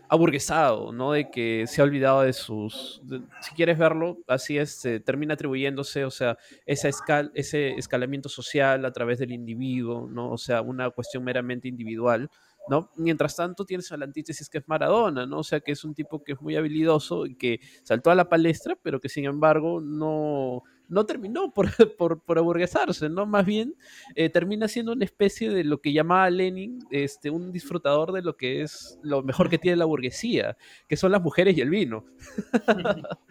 aburguesado, 0.10 0.92
¿no? 0.92 1.14
De 1.14 1.30
que 1.30 1.66
se 1.68 1.82
ha 1.82 1.84
olvidado 1.86 2.22
de 2.22 2.34
sus, 2.34 3.02
si 3.42 3.56
quieres 3.56 3.78
verlo, 3.78 4.18
así 4.28 4.58
es, 4.58 4.82
termina 5.06 5.36
atribuyéndose, 5.36 6.04
o 6.04 6.12
sea, 6.12 6.38
esa 6.66 6.90
escal, 6.90 7.32
ese 7.36 7.76
escalamiento 7.76 8.28
social 8.28 8.84
a 8.86 8.92
través 8.92 9.20
del 9.20 9.32
individuo, 9.32 10.08
¿no? 10.10 10.32
O 10.32 10.38
sea, 10.38 10.62
una 10.62 10.90
cuestión 10.90 11.24
meramente 11.24 11.68
individual 11.68 12.30
¿no? 12.70 12.92
Mientras 12.98 13.36
tanto 13.36 13.66
tienes 13.66 13.92
a 13.92 13.98
la 13.98 14.06
antítesis 14.06 14.48
que 14.48 14.60
es 14.60 14.68
Maradona, 14.68 15.26
¿no? 15.26 15.40
O 15.40 15.44
sea, 15.44 15.60
que 15.60 15.72
es 15.72 15.84
un 15.84 15.96
tipo 15.96 16.24
que 16.24 16.34
es 16.34 16.42
muy 16.42 16.56
habilidoso 16.56 17.26
y 17.26 17.36
que 17.36 17.60
saltó 17.84 18.12
a 18.12 18.16
la 18.16 18.30
palestra, 18.30 18.78
pero 18.82 19.00
que 19.00 19.10
sin 19.10 19.26
embargo 19.26 19.82
no, 19.82 20.64
no 20.90 21.06
terminó 21.06 21.54
por, 21.98 22.22
por, 22.22 22.38
aburguesarse, 22.38 23.10
¿no? 23.10 23.26
Más 23.26 23.46
bien 23.46 23.76
eh, 24.16 24.30
termina 24.30 24.68
siendo 24.68 24.92
una 24.92 25.06
especie 25.06 25.50
de 25.50 25.64
lo 25.64 25.82
que 25.82 25.94
llamaba 25.94 26.30
Lenin, 26.30 26.80
este, 26.92 27.30
un 27.30 27.52
disfrutador 27.52 28.12
de 28.12 28.22
lo 28.22 28.36
que 28.36 28.62
es 28.62 29.00
lo 29.02 29.24
mejor 29.24 29.50
que 29.50 29.58
tiene 29.58 29.78
la 29.78 29.86
burguesía, 29.86 30.58
que 30.88 30.98
son 30.98 31.12
las 31.12 31.22
mujeres 31.22 31.58
y 31.58 31.62
el 31.62 31.70
vino. 31.70 32.06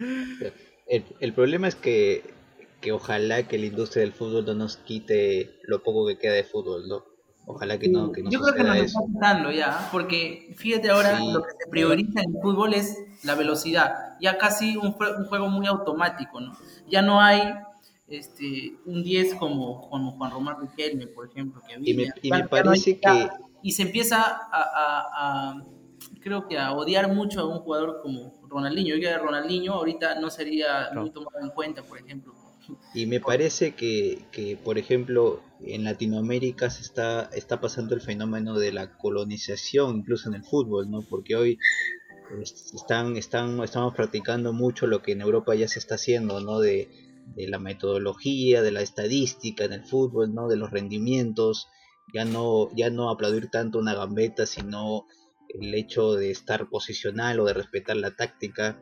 el, 0.87 1.03
el 1.19 1.33
problema 1.33 1.67
es 1.67 1.75
que, 1.75 2.23
que 2.81 2.91
ojalá 2.91 3.47
que 3.47 3.57
la 3.57 3.67
industria 3.67 4.01
del 4.01 4.13
fútbol 4.13 4.45
no 4.45 4.55
nos 4.55 4.77
quite 4.77 5.59
lo 5.63 5.83
poco 5.83 6.07
que 6.07 6.17
queda 6.17 6.33
de 6.33 6.43
fútbol, 6.43 6.87
¿no? 6.87 7.05
Ojalá 7.51 7.79
que 7.79 7.89
no, 7.89 8.11
que 8.11 8.21
no 8.21 8.29
Yo 8.29 8.41
creo 8.41 8.53
que 8.53 8.63
nos 8.63 8.77
está 8.77 8.99
quitando 9.11 9.51
ya, 9.51 9.89
porque 9.91 10.53
fíjate 10.55 10.91
ahora 10.91 11.19
lo 11.19 11.41
que 11.41 11.49
se 11.59 11.67
prioriza 11.67 12.21
en 12.21 12.35
el 12.35 12.41
fútbol 12.43 12.75
es 12.75 12.95
la 13.23 13.33
velocidad, 13.33 14.17
ya 14.21 14.37
casi 14.37 14.77
un, 14.77 14.95
un 15.17 15.25
juego 15.25 15.49
muy 15.49 15.65
automático, 15.65 16.39
¿no? 16.39 16.55
Ya 16.87 17.01
no 17.01 17.19
hay 17.19 17.41
este, 18.07 18.75
un 18.85 19.03
10 19.03 19.33
como, 19.33 19.89
como 19.89 20.11
Juan 20.11 20.29
Román 20.29 20.61
Riquelme, 20.61 21.07
por 21.07 21.27
ejemplo, 21.27 21.59
que 21.67 21.73
y 21.81 21.95
me, 21.95 22.09
y 22.21 22.29
me 22.29 22.47
parece 22.47 22.99
que... 22.99 23.29
Y 23.63 23.71
se 23.71 23.81
empieza 23.81 24.23
a, 24.51 25.63
creo 26.21 26.47
que 26.47 26.59
a 26.59 26.73
odiar 26.73 27.11
mucho 27.11 27.41
a 27.41 27.45
un 27.47 27.59
jugador 27.59 27.99
como 28.03 28.39
Ronaldinho. 28.47 28.95
Yo 28.95 29.01
que 29.01 29.17
Ronaldinho 29.17 29.73
ahorita 29.73 30.19
no 30.19 30.29
sería 30.29 30.91
muy 30.93 31.09
tomado 31.09 31.39
en 31.41 31.49
cuenta, 31.49 31.81
por 31.81 31.97
ejemplo. 31.97 32.33
Y 32.93 33.07
me 33.07 33.19
parece 33.19 33.73
que, 33.73 34.19
que, 34.31 34.55
por 34.55 34.77
ejemplo, 34.77 35.41
en 35.61 35.83
Latinoamérica 35.83 36.69
se 36.69 36.81
está, 36.81 37.29
está 37.33 37.59
pasando 37.59 37.95
el 37.95 38.01
fenómeno 38.01 38.57
de 38.57 38.71
la 38.71 38.97
colonización, 38.97 39.97
incluso 39.97 40.29
en 40.29 40.35
el 40.35 40.43
fútbol, 40.43 40.89
¿no? 40.89 41.01
Porque 41.01 41.35
hoy 41.35 41.59
están, 42.73 43.17
están, 43.17 43.61
estamos 43.63 43.93
practicando 43.95 44.53
mucho 44.53 44.87
lo 44.87 45.01
que 45.01 45.13
en 45.13 45.21
Europa 45.21 45.55
ya 45.55 45.67
se 45.67 45.79
está 45.79 45.95
haciendo, 45.95 46.39
¿no? 46.39 46.59
De, 46.59 46.89
la 47.35 47.59
metodología, 47.59 48.63
de 48.63 48.71
la 48.71 48.81
estadística 48.81 49.63
en 49.63 49.73
el 49.73 49.85
fútbol, 49.85 50.33
¿no? 50.33 50.47
De 50.47 50.57
los 50.57 50.71
rendimientos, 50.71 51.67
ya 52.11 52.25
no, 52.25 52.75
ya 52.75 52.89
no 52.89 53.11
aplaudir 53.11 53.51
tanto 53.51 53.77
una 53.77 53.93
gambeta, 53.93 54.47
sino 54.47 55.05
el 55.47 55.75
hecho 55.75 56.15
de 56.15 56.31
estar 56.31 56.69
posicional 56.69 57.39
o 57.39 57.45
de 57.45 57.53
respetar 57.53 57.97
la 57.97 58.15
táctica. 58.15 58.81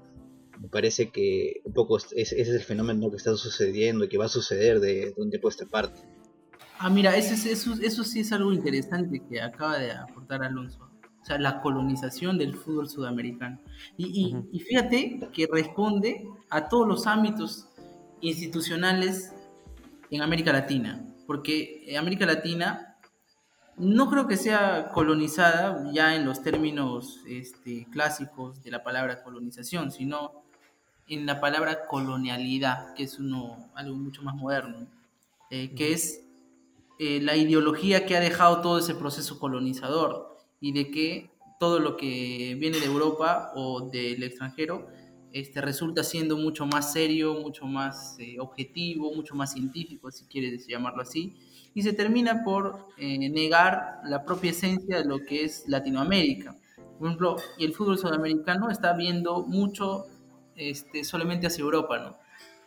Me 0.62 0.70
parece 0.70 1.12
que 1.12 1.60
un 1.66 1.74
poco 1.74 1.98
ese 1.98 2.42
es 2.42 2.48
el 2.48 2.62
fenómeno 2.62 3.10
que 3.12 3.18
está 3.18 3.36
sucediendo 3.36 4.06
y 4.06 4.08
que 4.08 4.18
va 4.18 4.26
a 4.26 4.30
suceder 4.30 4.80
de, 4.80 5.08
de 5.08 5.14
un 5.18 5.30
tiempo 5.30 5.50
a 5.50 5.52
esta 5.52 5.66
parte. 5.66 6.00
Ah, 6.80 6.90
mira, 6.90 7.16
eso, 7.16 7.34
eso, 7.50 7.74
eso 7.82 8.04
sí 8.04 8.20
es 8.20 8.32
algo 8.32 8.54
interesante 8.54 9.22
que 9.28 9.42
acaba 9.42 9.78
de 9.78 9.92
aportar 9.92 10.44
Alonso. 10.44 10.90
O 11.22 11.26
sea, 11.26 11.38
la 11.38 11.62
colonización 11.62 12.38
del 12.38 12.56
fútbol 12.56 12.88
sudamericano. 12.88 13.60
Y, 13.98 14.36
y, 14.52 14.60
fíjate 14.60 15.30
que 15.34 15.48
responde 15.52 16.26
a 16.50 16.70
todos 16.70 16.88
los 16.88 17.08
ámbitos 17.08 17.68
institucionales 18.22 19.34
en 20.10 20.22
América 20.22 20.54
Latina, 20.54 21.06
porque 21.26 21.94
América 22.00 22.26
Latina 22.26 22.98
no 23.78 24.10
creo 24.10 24.28
que 24.28 24.38
sea 24.38 24.90
colonizada 24.92 25.92
ya 25.92 26.16
en 26.16 26.26
los 26.26 26.42
términos 26.42 27.22
este, 27.28 27.86
clásicos 27.92 28.64
de 28.64 28.72
la 28.72 28.84
palabra 28.84 29.24
colonización, 29.24 29.92
sino 29.92 30.44
en 31.08 31.26
la 31.26 31.40
palabra 31.40 31.88
colonialidad, 31.88 32.94
que 32.96 33.04
es 33.04 33.20
uno, 33.20 33.70
algo 33.76 33.96
mucho 33.96 34.24
más 34.24 34.36
moderno, 34.36 34.88
eh, 35.50 35.74
que 35.76 35.94
es 35.94 36.27
eh, 37.00 37.20
la 37.22 37.36
ideología 37.36 38.06
que 38.06 38.16
ha 38.16 38.20
dejado 38.20 38.62
todo 38.62 38.80
ese 38.80 38.96
proceso 38.96 39.40
colonizador 39.40 40.36
y 40.60 40.72
de 40.72 40.90
que 40.90 41.32
todo 41.60 41.80
lo 41.80 41.98
que 41.98 42.56
viene 42.60 42.80
de 42.80 42.86
Europa 42.86 43.52
o 43.56 43.90
del 43.90 44.24
extranjero 44.24 44.88
este, 45.32 45.62
resulta 45.62 46.04
siendo 46.04 46.38
mucho 46.38 46.66
más 46.66 46.94
serio, 46.94 47.36
mucho 47.36 47.66
más 47.66 48.16
eh, 48.20 48.38
objetivo, 48.40 49.14
mucho 49.14 49.36
más 49.36 49.54
científico, 49.54 50.10
si 50.10 50.26
quieres 50.26 50.66
llamarlo 50.68 51.02
así, 51.02 51.36
y 51.74 51.84
se 51.84 51.94
termina 51.94 52.44
por 52.44 52.88
eh, 52.98 53.30
negar 53.30 54.00
la 54.06 54.24
propia 54.24 54.52
esencia 54.52 54.98
de 54.98 55.06
lo 55.06 55.24
que 55.24 55.44
es 55.44 55.66
Latinoamérica. 55.68 56.58
Por 56.98 57.08
ejemplo, 57.08 57.36
y 57.58 57.66
el 57.66 57.74
fútbol 57.74 58.00
sudamericano 58.00 58.72
está 58.72 58.94
viendo 58.94 59.44
mucho 59.44 60.06
este, 60.56 61.04
solamente 61.04 61.46
hacia 61.48 61.62
Europa, 61.62 62.00
¿no? 62.00 62.18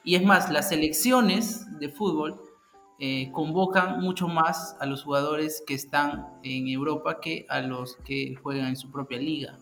Y 0.05 0.15
es 0.15 0.25
más, 0.25 0.51
las 0.51 0.69
selecciones 0.69 1.67
de 1.79 1.89
fútbol 1.89 2.41
eh, 3.03 3.31
convocan 3.33 4.01
mucho 4.01 4.29
más 4.29 4.77
a 4.79 4.85
los 4.85 5.05
jugadores 5.05 5.65
que 5.67 5.73
están 5.73 6.29
en 6.43 6.69
Europa 6.69 7.19
que 7.19 7.47
a 7.49 7.63
los 7.63 7.97
que 8.05 8.35
juegan 8.43 8.67
en 8.67 8.77
su 8.77 8.91
propia 8.91 9.19
liga. 9.19 9.59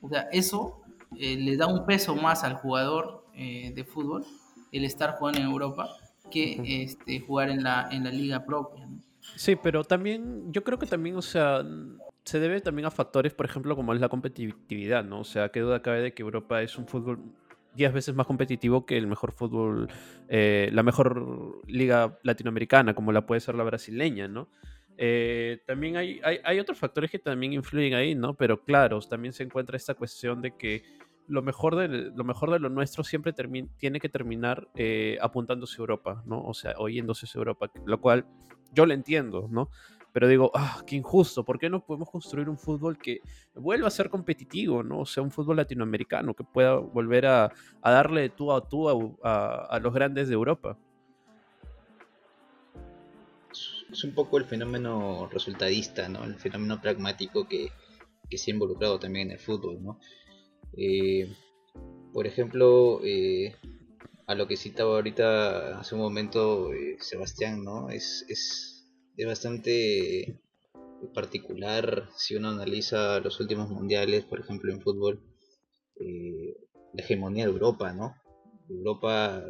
O 0.00 0.08
sea, 0.08 0.28
eso 0.32 0.80
eh, 1.18 1.36
le 1.36 1.58
da 1.58 1.66
un 1.66 1.84
peso 1.84 2.16
más 2.16 2.42
al 2.42 2.54
jugador 2.54 3.26
eh, 3.34 3.72
de 3.74 3.84
fútbol, 3.84 4.24
el 4.72 4.84
estar 4.86 5.16
jugando 5.18 5.40
en 5.40 5.46
Europa, 5.46 5.90
que 6.30 6.82
este, 6.84 7.20
jugar 7.20 7.50
en 7.50 7.62
la, 7.62 7.86
en 7.90 8.02
la 8.04 8.10
liga 8.10 8.46
propia. 8.46 8.88
Sí, 9.36 9.56
pero 9.56 9.84
también, 9.84 10.50
yo 10.50 10.64
creo 10.64 10.78
que 10.78 10.86
también, 10.86 11.16
o 11.16 11.22
sea, 11.22 11.62
se 12.24 12.38
debe 12.40 12.62
también 12.62 12.86
a 12.86 12.90
factores, 12.90 13.34
por 13.34 13.44
ejemplo, 13.44 13.76
como 13.76 13.92
es 13.92 14.00
la 14.00 14.08
competitividad, 14.08 15.04
¿no? 15.04 15.20
O 15.20 15.24
sea, 15.24 15.50
qué 15.50 15.60
duda 15.60 15.82
cabe 15.82 16.00
de 16.00 16.14
que 16.14 16.22
Europa 16.22 16.62
es 16.62 16.78
un 16.78 16.86
fútbol 16.86 17.20
10 17.74 17.92
veces 17.92 18.14
más 18.14 18.26
competitivo 18.26 18.86
que 18.86 18.96
el 18.96 19.06
mejor 19.06 19.32
fútbol, 19.32 19.88
eh, 20.28 20.70
la 20.72 20.82
mejor 20.82 21.60
liga 21.66 22.18
latinoamericana, 22.22 22.94
como 22.94 23.12
la 23.12 23.26
puede 23.26 23.40
ser 23.40 23.54
la 23.54 23.64
brasileña, 23.64 24.28
¿no? 24.28 24.48
Eh, 24.96 25.60
también 25.66 25.96
hay, 25.96 26.20
hay, 26.22 26.60
otros 26.60 26.78
factores 26.78 27.10
que 27.10 27.18
también 27.18 27.52
influyen 27.52 27.94
ahí, 27.94 28.14
¿no? 28.14 28.34
Pero 28.34 28.62
claro, 28.62 29.00
también 29.00 29.32
se 29.32 29.42
encuentra 29.42 29.76
esta 29.76 29.94
cuestión 29.94 30.40
de 30.40 30.56
que 30.56 30.84
lo 31.26 31.42
mejor 31.42 31.74
de 31.74 31.88
lo, 32.14 32.24
mejor 32.24 32.52
de 32.52 32.58
lo 32.58 32.68
nuestro 32.68 33.02
siempre 33.02 33.34
tiene 33.78 34.00
que 34.00 34.08
terminar 34.08 34.68
eh, 34.76 35.18
apuntándose 35.20 35.76
a 35.76 35.80
Europa, 35.80 36.22
¿no? 36.26 36.42
O 36.44 36.54
sea, 36.54 36.74
oyéndose 36.78 37.26
a 37.26 37.38
Europa, 37.38 37.70
lo 37.86 38.00
cual 38.00 38.26
yo 38.72 38.86
lo 38.86 38.94
entiendo, 38.94 39.48
¿no? 39.50 39.70
Pero 40.14 40.28
digo, 40.28 40.52
ah, 40.54 40.80
qué 40.86 40.94
injusto, 40.94 41.44
¿por 41.44 41.58
qué 41.58 41.68
no 41.68 41.84
podemos 41.84 42.08
construir 42.08 42.48
un 42.48 42.56
fútbol 42.56 42.96
que 42.96 43.20
vuelva 43.52 43.88
a 43.88 43.90
ser 43.90 44.08
competitivo, 44.08 44.80
¿no? 44.84 45.00
O 45.00 45.06
sea, 45.06 45.24
un 45.24 45.32
fútbol 45.32 45.56
latinoamericano 45.56 46.34
que 46.34 46.44
pueda 46.44 46.76
volver 46.76 47.26
a, 47.26 47.52
darle 47.82 48.28
tú 48.28 48.52
a 48.52 48.68
tú 48.68 48.88
a, 48.88 49.80
los 49.82 49.92
grandes 49.92 50.28
de 50.28 50.34
Europa. 50.34 50.78
Es 53.90 54.04
un 54.04 54.14
poco 54.14 54.38
el 54.38 54.44
fenómeno 54.44 55.28
resultadista, 55.32 56.08
¿no? 56.08 56.22
El 56.22 56.36
fenómeno 56.36 56.80
pragmático 56.80 57.48
que, 57.48 57.72
se 58.30 58.52
ha 58.52 58.54
involucrado 58.54 59.00
también 59.00 59.30
en 59.30 59.32
el 59.32 59.40
fútbol, 59.40 59.82
¿no? 59.82 59.98
Eh, 60.76 61.28
por 62.12 62.28
ejemplo, 62.28 63.00
eh, 63.02 63.56
a 64.28 64.36
lo 64.36 64.46
que 64.46 64.56
citaba 64.56 64.94
ahorita 64.94 65.80
hace 65.80 65.96
un 65.96 66.02
momento 66.02 66.72
eh, 66.72 66.98
Sebastián, 67.00 67.64
¿no? 67.64 67.90
es 67.90 68.24
es 68.28 68.73
bastante 69.22 70.40
particular 71.12 72.08
si 72.16 72.34
uno 72.34 72.50
analiza 72.50 73.20
los 73.20 73.38
últimos 73.40 73.70
mundiales, 73.70 74.24
por 74.24 74.40
ejemplo 74.40 74.72
en 74.72 74.80
fútbol, 74.80 75.22
eh, 76.00 76.56
la 76.92 77.02
hegemonía 77.02 77.44
de 77.44 77.50
Europa, 77.50 77.92
¿no? 77.92 78.16
Europa 78.68 79.44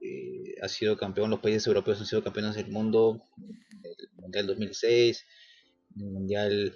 eh, 0.00 0.54
ha 0.62 0.68
sido 0.68 0.96
campeón, 0.96 1.30
los 1.30 1.40
países 1.40 1.66
europeos 1.66 2.00
han 2.00 2.06
sido 2.06 2.22
campeones 2.22 2.56
del 2.56 2.70
mundo, 2.70 3.22
el 3.82 4.10
Mundial 4.16 4.46
2006, 4.46 5.24
el 5.96 6.04
Mundial 6.04 6.74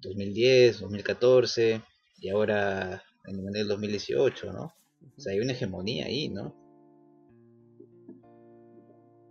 2010, 0.00 0.76
eh, 0.76 0.80
2014 0.80 1.82
y 2.18 2.28
ahora 2.28 3.02
en 3.26 3.36
el 3.36 3.42
Mundial 3.42 3.68
2018, 3.68 4.52
¿no? 4.52 4.72
O 5.16 5.20
sea, 5.20 5.32
hay 5.32 5.40
una 5.40 5.52
hegemonía 5.52 6.06
ahí, 6.06 6.28
¿no? 6.28 6.65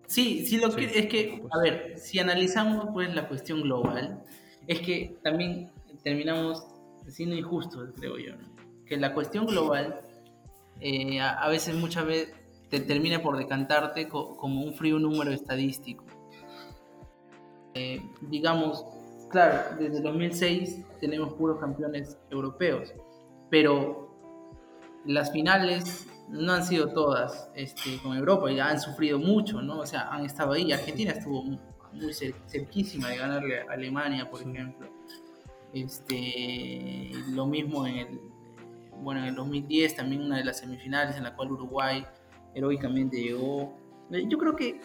Sí, 0.07 0.45
sí, 0.45 0.57
lo 0.57 0.73
que 0.73 0.85
es 0.85 1.07
que, 1.07 1.41
a 1.51 1.59
ver, 1.59 1.97
si 1.97 2.19
analizamos 2.19 2.89
pues 2.93 3.13
la 3.13 3.27
cuestión 3.27 3.61
global, 3.61 4.23
es 4.67 4.79
que 4.81 5.17
también 5.23 5.71
terminamos 6.03 6.65
siendo 7.07 7.35
injustos, 7.35 7.89
creo 7.97 8.17
yo, 8.17 8.33
que 8.85 8.97
la 8.97 9.13
cuestión 9.13 9.45
global 9.45 10.01
eh, 10.81 11.19
a, 11.21 11.47
veces, 11.49 11.75
muchas 11.75 12.05
veces, 12.05 12.35
te 12.69 12.79
termina 12.79 13.21
por 13.21 13.37
decantarte 13.37 14.07
como 14.07 14.61
un 14.61 14.73
frío 14.73 14.99
número 14.99 15.31
estadístico. 15.31 16.03
Eh, 17.73 18.01
digamos, 18.21 18.85
claro, 19.29 19.75
desde 19.79 20.01
2006 20.01 20.85
tenemos 20.99 21.33
puros 21.33 21.59
campeones 21.59 22.17
europeos, 22.29 22.93
pero 23.49 24.09
las 25.05 25.31
finales 25.31 26.07
no 26.29 26.53
han 26.53 26.65
sido 26.65 26.89
todas 26.89 27.49
este, 27.55 27.97
con 28.01 28.17
Europa 28.17 28.51
y 28.51 28.59
han 28.59 28.79
sufrido 28.79 29.19
mucho, 29.19 29.61
¿no? 29.61 29.79
O 29.79 29.85
sea, 29.85 30.09
han 30.09 30.25
estado 30.25 30.53
ahí. 30.53 30.71
Argentina 30.71 31.11
estuvo 31.11 31.43
muy 31.43 32.13
cerquísima 32.47 33.09
de 33.09 33.17
ganarle 33.17 33.61
a 33.61 33.71
Alemania, 33.71 34.29
por 34.29 34.41
ejemplo. 34.41 34.87
Este, 35.73 37.11
lo 37.29 37.45
mismo 37.45 37.85
en 37.85 37.95
el, 37.97 38.19
bueno, 39.01 39.21
en 39.21 39.27
el 39.27 39.35
2010 39.35 39.95
también 39.95 40.21
una 40.21 40.37
de 40.37 40.45
las 40.45 40.59
semifinales 40.59 41.17
en 41.17 41.23
la 41.23 41.35
cual 41.35 41.51
Uruguay 41.51 42.05
heroicamente 42.53 43.21
llegó. 43.21 43.77
Yo 44.09 44.37
creo 44.37 44.55
que 44.55 44.79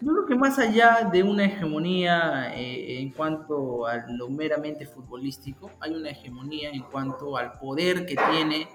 yo 0.00 0.12
creo 0.12 0.26
que 0.26 0.34
más 0.34 0.58
allá 0.58 1.08
de 1.10 1.22
una 1.22 1.46
hegemonía 1.46 2.52
eh, 2.54 3.00
en 3.00 3.10
cuanto 3.10 3.86
a 3.86 4.04
lo 4.08 4.28
meramente 4.28 4.84
futbolístico, 4.86 5.70
hay 5.80 5.94
una 5.94 6.10
hegemonía 6.10 6.70
en 6.70 6.82
cuanto 6.82 7.36
al 7.36 7.58
poder 7.58 8.04
que 8.04 8.16
tiene 8.32 8.68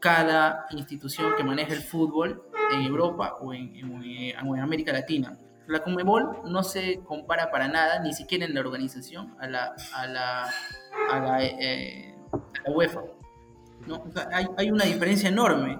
cada 0.00 0.66
institución 0.70 1.34
que 1.36 1.44
maneja 1.44 1.74
el 1.74 1.82
fútbol 1.82 2.42
en 2.72 2.82
Europa 2.82 3.36
o 3.40 3.52
en, 3.52 3.76
en, 3.76 4.60
América 4.60 4.92
Latina. 4.92 5.38
La 5.66 5.82
Conmebol 5.82 6.40
no 6.46 6.62
se 6.64 7.00
compara 7.04 7.50
para 7.50 7.68
nada, 7.68 8.00
ni 8.00 8.12
siquiera 8.12 8.44
en 8.44 8.54
la 8.54 8.60
organización, 8.60 9.36
a 9.38 9.46
la, 9.46 9.74
a 9.94 10.06
la, 10.06 10.50
a 11.10 11.20
la, 11.20 11.44
eh, 11.44 12.16
UEFA. 12.74 13.02
¿no? 13.86 14.04
hay, 14.32 14.46
hay, 14.56 14.70
una 14.70 14.84
diferencia 14.84 15.28
enorme. 15.28 15.78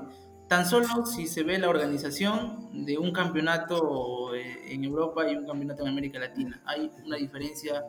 Tan 0.49 0.67
solo 0.67 1.07
si 1.07 1.27
se 1.27 1.43
ve 1.43 1.59
la 1.59 1.69
organización 1.69 2.85
de 2.85 2.99
un 2.99 3.13
campeonato 3.13 4.35
eh, 4.35 4.75
en 4.75 4.85
Europa 4.85 5.29
y 5.29 5.37
un 5.37 5.47
campeonato 5.47 5.83
en 5.83 5.89
América 5.89 6.19
Latina. 6.19 6.61
Hay 6.67 6.91
una 7.05 7.17
diferencia 7.17 7.85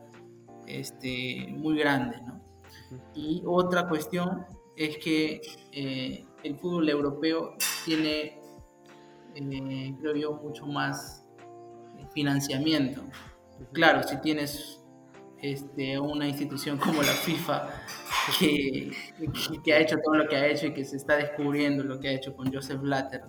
este, 0.65 1.47
muy 1.57 1.77
grande. 1.77 2.17
¿no? 2.21 2.41
Y 3.13 3.43
otra 3.45 3.87
cuestión 3.87 4.45
es 4.75 4.97
que 4.97 5.41
eh, 5.71 6.25
el 6.43 6.57
fútbol 6.57 6.89
europeo 6.89 7.55
tiene 7.85 8.41
eh, 9.35 9.95
creo 9.99 10.15
yo, 10.15 10.33
mucho 10.33 10.65
más 10.65 11.25
financiamiento. 12.13 13.01
Claro, 13.71 14.03
si 14.03 14.19
tienes 14.21 14.83
este, 15.41 15.99
una 15.99 16.27
institución 16.27 16.77
como 16.77 17.01
la 17.01 17.11
FIFA 17.11 17.69
que, 18.39 18.91
que, 19.63 19.73
ha 19.73 19.79
hecho 19.79 19.97
todo 20.03 20.15
lo 20.15 20.27
que 20.27 20.35
ha 20.35 20.47
hecho 20.47 20.67
y 20.67 20.73
que 20.73 20.83
se 20.83 20.97
está 20.97 21.15
descubriendo 21.15 21.83
lo 21.83 21.99
que 21.99 22.09
ha 22.09 22.11
hecho 22.11 22.35
con 22.35 22.51
Joseph 22.51 22.81
Blatter, 22.81 23.21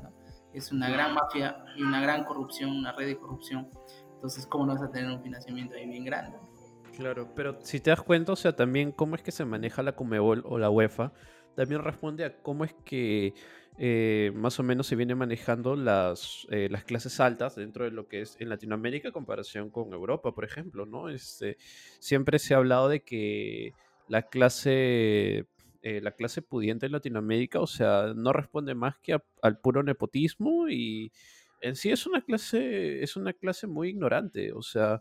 es 0.53 0.73
una 0.73 0.91
gran 0.91 1.15
mafia 1.15 1.65
y 1.77 1.83
una 1.83 2.01
gran 2.01 2.25
corrupción, 2.25 2.71
una 2.71 2.93
red 2.93 3.07
de 3.07 3.19
corrupción. 3.19 3.71
Entonces, 4.15 4.47
¿cómo 4.47 4.67
no 4.67 4.75
vas 4.75 4.83
a 4.83 4.91
tener 4.91 5.11
un 5.11 5.23
financiamiento 5.23 5.77
ahí 5.77 5.89
bien 5.89 6.05
grande? 6.05 6.39
Claro, 6.97 7.33
pero 7.35 7.59
si 7.63 7.81
te 7.81 7.91
das 7.91 8.03
cuenta, 8.03 8.33
o 8.33 8.37
sea, 8.37 8.55
también 8.55 8.93
cómo 8.93 9.17
es 9.17 9.23
que 9.23 9.33
se 9.33 9.47
maneja 9.47 9.83
la 9.83 9.97
Comebol 9.97 10.43
o 10.45 10.59
la 10.59 10.69
UEFA, 10.69 11.13
también 11.55 11.83
responde 11.83 12.25
a 12.25 12.43
cómo 12.43 12.65
es 12.65 12.75
que 12.85 13.35
eh, 13.79 14.31
más 14.35 14.61
o 14.61 14.63
menos 14.63 14.87
se 14.87 14.97
viene 14.97 15.15
manejando 15.15 15.75
las, 15.75 16.47
eh, 16.51 16.69
las 16.71 16.85
clases 16.85 17.19
altas 17.21 17.57
dentro 17.57 17.85
de 17.85 17.91
lo 17.91 18.09
que 18.09 18.21
es 18.21 18.37
en 18.41 18.51
Latinoamérica 18.51 19.09
en 19.09 19.15
comparación 19.15 19.71
con 19.71 19.93
Europa, 19.95 20.35
por 20.35 20.45
ejemplo, 20.45 20.85
¿no? 20.85 21.09
Este, 21.09 21.57
siempre 21.99 22.39
se 22.39 22.53
ha 22.53 22.59
hablado 22.59 22.91
de 22.91 23.03
que 23.03 23.73
la 24.09 24.29
clase, 24.29 25.47
eh, 25.81 26.01
la 26.03 26.13
clase 26.13 26.43
pudiente 26.43 26.85
en 26.87 26.93
Latinoamérica, 26.93 27.61
o 27.61 27.67
sea, 27.67 28.13
no 28.15 28.35
responde 28.35 28.75
más 28.75 28.99
que 28.99 29.19
al 29.41 29.59
puro 29.61 29.83
nepotismo 29.83 30.69
y 30.69 31.11
en 31.63 31.75
sí 31.75 31.91
es 31.91 32.07
una 32.07 32.21
clase, 32.23 33.03
es 33.03 33.17
una 33.17 33.33
clase 33.33 33.67
muy 33.67 33.89
ignorante, 33.89 34.53
o 34.53 34.63
sea, 34.63 35.01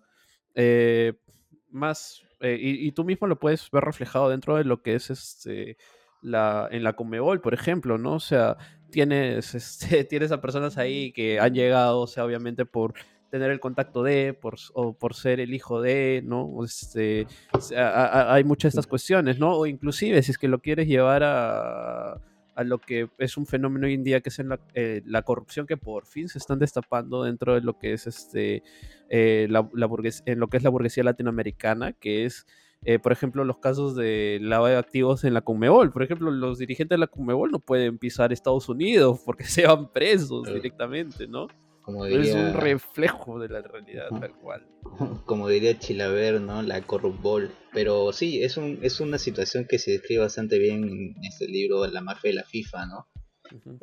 más, 1.71 2.23
y, 2.41 2.87
y, 2.87 2.91
tú 2.91 3.03
mismo 3.03 3.27
lo 3.27 3.39
puedes 3.39 3.69
ver 3.71 3.83
reflejado 3.83 4.29
dentro 4.29 4.57
de 4.57 4.63
lo 4.63 4.81
que 4.81 4.95
es 4.95 5.09
este 5.09 5.77
la, 6.21 6.67
en 6.71 6.83
la 6.83 6.93
Comebol, 6.93 7.41
por 7.41 7.53
ejemplo, 7.53 7.97
¿no? 7.97 8.13
O 8.13 8.19
sea, 8.19 8.57
tienes, 8.89 9.55
este, 9.55 10.03
tienes 10.03 10.31
a 10.31 10.41
personas 10.41 10.77
ahí 10.77 11.11
que 11.11 11.39
han 11.39 11.53
llegado, 11.53 12.01
o 12.01 12.07
sea, 12.07 12.25
obviamente 12.25 12.65
por 12.65 12.93
tener 13.29 13.49
el 13.49 13.61
contacto 13.61 14.03
de, 14.03 14.33
por, 14.33 14.55
o 14.73 14.93
por 14.93 15.13
ser 15.15 15.39
el 15.39 15.53
hijo 15.53 15.81
de, 15.81 16.21
¿no? 16.25 16.49
Este, 16.65 17.27
hay 17.75 18.43
muchas 18.43 18.73
de 18.73 18.79
estas 18.79 18.87
cuestiones, 18.87 19.39
¿no? 19.39 19.55
O 19.55 19.65
inclusive 19.65 20.21
si 20.21 20.31
es 20.31 20.37
que 20.37 20.49
lo 20.49 20.59
quieres 20.59 20.87
llevar 20.87 21.23
a, 21.23 22.19
a 22.55 22.63
lo 22.63 22.79
que 22.79 23.09
es 23.17 23.37
un 23.37 23.45
fenómeno 23.45 23.87
hoy 23.87 23.93
en 23.93 24.03
día, 24.03 24.21
que 24.21 24.29
es 24.29 24.39
en 24.39 24.49
la, 24.49 24.59
eh, 24.73 25.01
la, 25.05 25.21
corrupción 25.21 25.67
que 25.67 25.77
por 25.77 26.05
fin 26.05 26.29
se 26.29 26.37
están 26.37 26.59
destapando 26.59 27.23
dentro 27.23 27.53
de 27.53 27.61
lo 27.61 27.77
que 27.77 27.93
es 27.93 28.07
este, 28.07 28.63
eh, 29.09 29.47
la, 29.49 29.69
la 29.73 29.89
en 30.25 30.39
lo 30.39 30.47
que 30.47 30.57
es 30.57 30.63
la 30.63 30.69
burguesía 30.69 31.03
latinoamericana, 31.03 31.93
que 31.93 32.25
es 32.25 32.45
eh, 32.83 32.97
por 32.97 33.11
ejemplo, 33.11 33.43
los 33.45 33.59
casos 33.59 33.95
de 33.95 34.39
lavado 34.41 34.73
de 34.73 34.77
activos 34.77 35.23
en 35.23 35.35
la 35.35 35.41
Conmebol. 35.41 35.91
Por 35.91 36.01
ejemplo, 36.01 36.31
los 36.31 36.57
dirigentes 36.57 36.95
de 36.95 36.99
la 36.99 37.07
Conmebol 37.07 37.51
no 37.51 37.59
pueden 37.59 37.99
pisar 37.99 38.33
Estados 38.33 38.69
Unidos 38.69 39.21
porque 39.23 39.43
se 39.45 39.67
van 39.67 39.91
presos 39.91 40.51
directamente, 40.51 41.27
¿no? 41.27 41.47
Es 41.87 42.33
un 42.35 42.53
reflejo 42.53 43.39
de 43.39 43.49
la 43.49 43.61
realidad 43.61 44.09
tal 44.09 44.33
cual. 44.39 44.67
Como 45.25 45.47
diría 45.47 45.77
Chilaver, 45.77 46.39
¿no? 46.39 46.61
La 46.61 46.81
corrupbol. 46.81 47.51
Pero 47.73 48.13
sí, 48.13 48.43
es, 48.43 48.57
un, 48.57 48.79
es 48.81 48.99
una 48.99 49.17
situación 49.17 49.65
que 49.67 49.79
se 49.79 49.91
describe 49.91 50.21
bastante 50.21 50.59
bien 50.59 50.83
en 50.83 51.15
este 51.23 51.47
libro 51.47 51.85
La 51.87 52.01
mafia 52.01 52.29
de 52.29 52.35
la 52.35 52.43
FIFA, 52.43 52.85
¿no? 52.85 53.07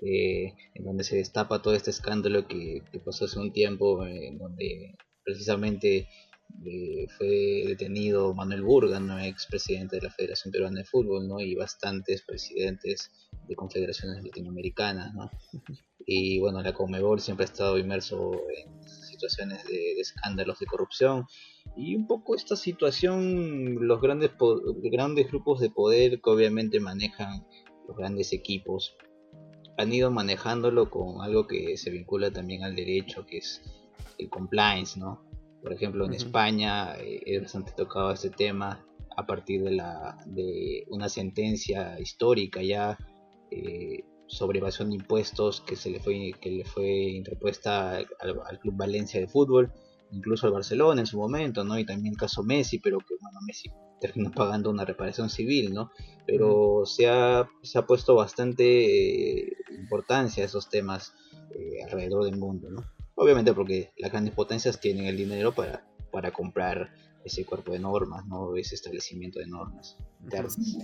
Eh, 0.03 0.55
en 0.75 0.85
donde 0.85 1.05
se 1.05 1.17
destapa 1.17 1.61
todo 1.61 1.75
este 1.75 1.91
escándalo 1.91 2.47
que, 2.47 2.83
pasó 3.05 3.27
hace 3.27 3.39
un 3.39 3.53
tiempo, 3.53 4.07
en 4.07 4.39
donde 4.39 4.95
precisamente 5.25 6.09
eh, 6.65 7.07
fue 7.17 7.65
detenido 7.67 8.35
Manuel 8.35 8.63
Burga, 8.63 9.01
¿no? 9.01 9.19
expresidente 9.19 9.97
de 9.97 10.03
la 10.03 10.11
Federación 10.11 10.53
Peruana 10.53 10.81
de 10.81 10.85
Fútbol, 10.85 11.29
¿no? 11.29 11.41
y 11.41 11.55
bastantes 11.55 12.23
presidentes 12.23 13.11
de 13.47 13.55
confederaciones 13.55 14.23
latinoamericanas. 14.25 15.15
¿no? 15.15 15.31
Y 16.11 16.41
bueno, 16.41 16.63
la 16.63 16.73
Comebol 16.73 17.21
siempre 17.21 17.45
ha 17.45 17.51
estado 17.51 17.77
inmerso 17.77 18.33
en 18.33 18.89
situaciones 18.89 19.63
de, 19.67 20.01
escándalos 20.01 20.59
de 20.59 20.65
corrupción. 20.65 21.27
Y 21.77 21.95
un 21.95 22.07
poco 22.07 22.35
esta 22.35 22.57
situación, 22.57 23.87
los 23.87 24.01
grandes, 24.01 24.31
grandes 24.91 25.29
grupos 25.29 25.61
de 25.61 25.69
poder 25.69 26.23
que 26.23 26.31
obviamente 26.31 26.81
manejan 26.81 27.47
los 27.87 27.95
grandes 27.95 28.33
equipos, 28.33 28.97
han 29.77 29.93
ido 29.93 30.11
manejándolo 30.11 30.89
con 30.89 31.21
algo 31.21 31.47
que 31.47 31.77
se 31.77 31.91
vincula 31.91 32.31
también 32.31 32.65
al 32.65 32.75
derecho, 32.75 33.27
que 33.27 33.39
es 33.39 33.61
el 34.17 34.31
compliance, 34.31 34.99
¿no? 34.99 35.28
Por 35.69 35.77
ejemplo, 35.77 36.07
en 36.07 36.15
España 36.15 36.97
eh, 36.97 37.21
es 37.27 37.43
bastante 37.43 37.73
tocado 37.73 38.11
este 38.13 38.31
tema 38.31 38.83
a 39.15 39.27
partir 39.27 39.63
de, 39.63 39.73
la, 39.73 40.17
de 40.25 40.87
una 40.89 41.11
sentencia 41.11 42.01
histórica 42.01 42.63
ya 42.63 42.97
eh, 43.51 44.03
sobre 44.27 44.61
evasión 44.61 44.89
de 44.89 44.97
impuestos 44.97 45.61
que 45.61 45.77
se 45.77 45.91
le 45.91 46.01
fue 46.01 46.33
que 46.41 46.51
le 46.51 46.65
fue 46.65 46.89
interpuesta 47.11 47.99
al, 47.99 48.59
Club 48.61 48.77
Valencia 48.79 49.21
de 49.21 49.29
fútbol, 49.29 49.71
incluso 50.11 50.47
al 50.47 50.55
Barcelona 50.55 51.03
en 51.03 51.07
su 51.07 51.19
momento, 51.19 51.63
¿no? 51.65 51.79
Y 51.79 51.85
también 51.85 52.15
el 52.15 52.19
caso 52.19 52.43
Messi, 52.43 52.79
pero 52.79 52.97
que 53.01 53.17
bueno, 53.21 53.39
Messi 53.47 53.71
terminó 54.01 54.31
pagando 54.33 54.71
una 54.71 54.87
reparación 54.87 55.29
civil, 55.29 55.75
¿no? 55.75 55.91
Pero 56.27 56.87
se, 56.87 57.11
ha, 57.11 57.47
se 57.63 57.79
ha 57.79 57.85
puesto 57.85 58.15
bastante 58.15 59.43
eh, 59.43 59.53
importancia 59.79 60.45
a 60.45 60.47
esos 60.47 60.71
temas 60.71 61.13
alrededor 61.85 62.25
del 62.25 62.39
mundo, 62.39 62.71
¿no? 62.71 62.98
Obviamente 63.21 63.53
porque 63.53 63.93
las 63.97 64.13
grandes 64.13 64.33
potencias 64.33 64.81
tienen 64.81 65.07
el 65.07 65.17
dinero 65.17 65.53
para, 65.53 65.85
para 66.13 66.31
comprar 66.31 66.95
ese 67.25 67.45
cuerpo 67.45 67.73
de 67.73 67.81
normas, 67.81 68.25
¿no? 68.27 68.55
ese 68.55 68.77
establecimiento 68.77 69.41
de 69.41 69.49
normas. 69.49 69.97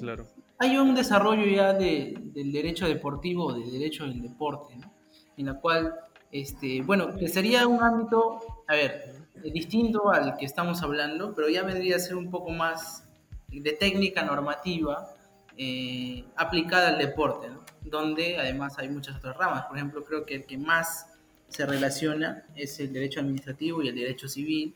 Claro. 0.01 0.27
Hay 0.59 0.77
un 0.77 0.97
desarrollo 0.97 1.47
ya 1.47 1.73
de, 1.73 2.19
del 2.35 2.53
derecho 2.53 2.89
deportivo, 2.89 3.53
del 3.53 3.71
derecho 3.71 4.05
del 4.05 4.21
deporte, 4.21 4.75
¿no? 4.77 4.93
en 5.37 5.47
la 5.47 5.61
cual, 5.61 5.95
este, 6.33 6.83
bueno, 6.83 7.17
que 7.17 7.29
sería 7.29 7.69
un 7.69 7.81
ámbito, 7.81 8.41
a 8.67 8.75
ver, 8.75 9.15
distinto 9.53 10.11
al 10.11 10.37
que 10.37 10.45
estamos 10.45 10.83
hablando, 10.83 11.35
pero 11.37 11.49
ya 11.49 11.63
vendría 11.63 11.97
a 11.97 12.01
ser 12.01 12.17
un 12.17 12.33
poco 12.33 12.51
más 12.51 13.09
de 13.49 13.73
técnica 13.75 14.25
normativa 14.25 15.09
eh, 15.57 16.25
aplicada 16.35 16.89
al 16.89 16.99
deporte, 16.99 17.49
¿no? 17.49 17.63
donde 17.83 18.39
además 18.39 18.77
hay 18.79 18.89
muchas 18.89 19.17
otras 19.19 19.37
ramas. 19.37 19.67
Por 19.67 19.77
ejemplo, 19.77 20.05
creo 20.05 20.27
que 20.27 20.35
el 20.35 20.47
que 20.47 20.59
más 20.59 21.14
se 21.55 21.67
relaciona 21.67 22.43
es 22.57 22.81
el 22.81 22.93
derecho 22.93 23.21
administrativo 23.21 23.81
y 23.81 23.89
el 23.89 23.95
derecho 23.95 24.27
civil, 24.29 24.75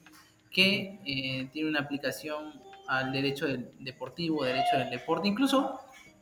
que 0.49 1.01
eh, 1.05 1.49
tiene 1.53 1.68
una 1.68 1.81
aplicación 1.81 2.53
al 2.87 3.11
derecho 3.11 3.49
del 3.49 3.72
deportivo, 3.81 4.45
derecho 4.45 4.79
del 4.79 4.91
deporte. 4.91 5.26
Incluso 5.26 5.81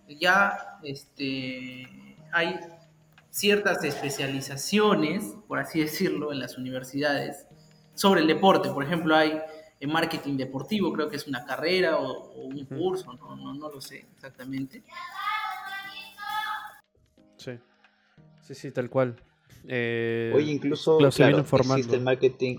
ya 0.09 0.79
este, 0.83 1.87
hay 2.33 2.59
ciertas 3.29 3.85
especializaciones, 3.85 5.35
por 5.47 5.59
así 5.59 5.81
decirlo, 5.81 6.33
en 6.33 6.39
las 6.39 6.57
universidades 6.57 7.47
sobre 7.95 8.23
el 8.23 8.27
deporte. 8.27 8.71
Por 8.71 8.83
ejemplo, 8.83 9.15
hay 9.15 9.39
en 9.79 9.93
marketing 9.93 10.39
deportivo, 10.39 10.91
creo 10.91 11.11
que 11.11 11.17
es 11.17 11.27
una 11.27 11.45
carrera 11.45 11.99
o, 11.99 12.31
un 12.33 12.65
curso, 12.65 13.13
no, 13.13 13.37
no, 13.37 13.53
no, 13.53 13.71
lo 13.71 13.81
sé 13.83 14.07
exactamente. 14.15 14.83
Sí, 17.37 17.59
sí, 18.41 18.55
sí, 18.55 18.71
tal 18.71 18.89
cual. 18.89 19.23
Eh, 19.69 20.33
Hoy 20.35 20.51
incluso 20.51 20.99
claro, 20.99 21.41
existe 21.41 21.97
el 21.97 22.03
marketing, 22.03 22.57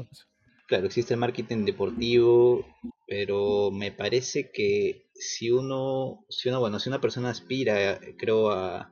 claro, 0.67 0.85
existe 0.87 1.13
el 1.13 1.19
marketing 1.19 1.65
deportivo, 1.65 2.65
pero 3.07 3.71
me 3.71 3.91
parece 3.91 4.51
que 4.51 5.09
si 5.13 5.51
uno, 5.51 6.25
si 6.29 6.49
uno, 6.49 6.59
bueno, 6.59 6.79
si 6.79 6.89
una 6.89 7.01
persona 7.01 7.29
aspira, 7.29 7.99
creo, 8.17 8.51
a, 8.51 8.91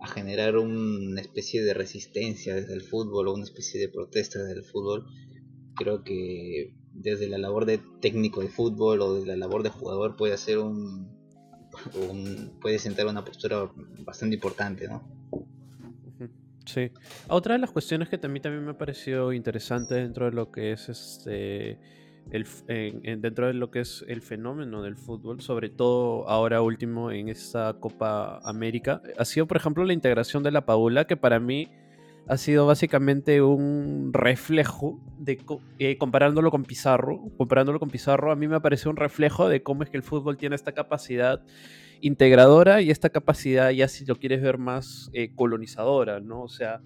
a 0.00 0.06
generar 0.06 0.56
una 0.56 1.20
especie 1.20 1.62
de 1.62 1.74
resistencia 1.74 2.54
desde 2.54 2.74
el 2.74 2.82
fútbol 2.82 3.28
o 3.28 3.34
una 3.34 3.44
especie 3.44 3.80
de 3.80 3.88
protesta 3.88 4.38
desde 4.38 4.60
el 4.60 4.64
fútbol, 4.64 5.06
creo 5.74 6.04
que 6.04 6.74
desde 6.92 7.28
la 7.28 7.38
labor 7.38 7.66
de 7.66 7.80
técnico 8.00 8.40
de 8.40 8.48
fútbol 8.48 9.00
o 9.00 9.14
desde 9.14 9.28
la 9.28 9.36
labor 9.36 9.62
de 9.62 9.70
jugador 9.70 10.16
puede 10.16 10.34
hacer 10.34 10.58
un, 10.58 11.16
un 11.94 12.58
puede 12.60 12.78
sentar 12.78 13.06
una 13.06 13.24
postura 13.24 13.70
bastante 14.04 14.34
importante, 14.34 14.88
¿no? 14.88 15.17
Sí. 16.68 16.90
Otra 17.28 17.54
de 17.54 17.60
las 17.60 17.70
cuestiones 17.70 18.10
que 18.10 18.18
también, 18.18 18.42
también 18.42 18.62
me 18.62 18.72
ha 18.72 18.78
parecido 18.78 19.32
interesante 19.32 19.94
dentro 19.94 20.26
de 20.26 20.32
lo 20.32 20.50
que 20.52 20.72
es 20.72 20.90
este 20.90 21.78
el, 22.30 22.46
dentro 23.22 23.46
de 23.46 23.54
lo 23.54 23.70
que 23.70 23.80
es 23.80 24.04
el 24.06 24.20
fenómeno 24.20 24.82
del 24.82 24.94
fútbol, 24.94 25.40
sobre 25.40 25.70
todo 25.70 26.28
ahora 26.28 26.60
último 26.60 27.10
en 27.10 27.30
esta 27.30 27.72
Copa 27.80 28.38
América, 28.44 29.00
ha 29.16 29.24
sido 29.24 29.46
por 29.46 29.56
ejemplo 29.56 29.82
la 29.86 29.94
integración 29.94 30.42
de 30.42 30.50
la 30.50 30.66
Paula, 30.66 31.06
que 31.06 31.16
para 31.16 31.40
mí 31.40 31.70
ha 32.26 32.36
sido 32.36 32.66
básicamente 32.66 33.40
un 33.40 34.10
reflejo 34.12 35.00
de 35.18 35.40
eh, 35.78 35.96
comparándolo 35.96 36.50
con 36.50 36.64
Pizarro, 36.64 37.30
comparándolo 37.38 37.80
con 37.80 37.88
Pizarro, 37.88 38.30
a 38.30 38.36
mí 38.36 38.46
me 38.46 38.60
parece 38.60 38.90
un 38.90 38.96
reflejo 38.96 39.48
de 39.48 39.62
cómo 39.62 39.84
es 39.84 39.88
que 39.88 39.96
el 39.96 40.02
fútbol 40.02 40.36
tiene 40.36 40.54
esta 40.54 40.72
capacidad 40.72 41.40
integradora 42.00 42.80
y 42.82 42.90
esta 42.90 43.10
capacidad, 43.10 43.70
ya 43.70 43.88
si 43.88 44.04
lo 44.04 44.16
quieres 44.16 44.42
ver 44.42 44.58
más 44.58 45.10
eh, 45.12 45.30
colonizadora, 45.34 46.20
¿no? 46.20 46.42
O 46.42 46.48
sea, 46.48 46.80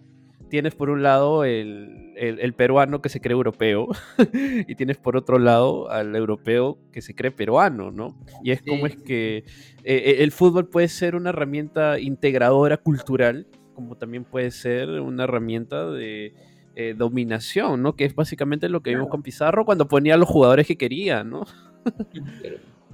tienes 0.48 0.74
por 0.74 0.90
un 0.90 1.02
lado 1.02 1.44
el, 1.44 2.12
el, 2.16 2.52
peruano 2.52 3.00
que 3.00 3.08
se 3.08 3.20
cree 3.20 3.32
europeo 3.32 3.88
y 4.68 4.74
tienes 4.74 4.98
por 4.98 5.16
otro 5.16 5.38
lado 5.38 5.90
al 5.90 6.14
europeo 6.14 6.78
que 6.92 7.00
se 7.00 7.14
cree 7.14 7.30
peruano, 7.30 7.90
¿no? 7.90 8.18
Y 8.42 8.50
es 8.50 8.60
como 8.60 8.86
es 8.86 8.96
que 8.96 9.38
eh, 9.38 9.44
eh, 9.84 10.16
el 10.18 10.30
fútbol 10.30 10.68
puede 10.68 10.88
ser 10.88 11.14
una 11.16 11.30
herramienta 11.30 11.98
integradora 11.98 12.76
cultural 12.76 13.46
como 13.74 13.96
también 13.96 14.24
puede 14.24 14.50
ser 14.50 14.88
una 15.00 15.24
herramienta 15.24 15.90
de 15.90 16.34
eh, 16.74 16.94
dominación, 16.96 17.82
¿no? 17.82 17.96
Que 17.96 18.04
es 18.04 18.14
básicamente 18.14 18.68
lo 18.68 18.82
que 18.82 18.90
vimos 18.90 19.08
con 19.08 19.22
Pizarro 19.22 19.64
cuando 19.64 19.88
ponía 19.88 20.14
a 20.14 20.18
los 20.18 20.28
jugadores 20.28 20.66
que 20.66 20.76
quería, 20.76 21.24
¿no? 21.24 21.44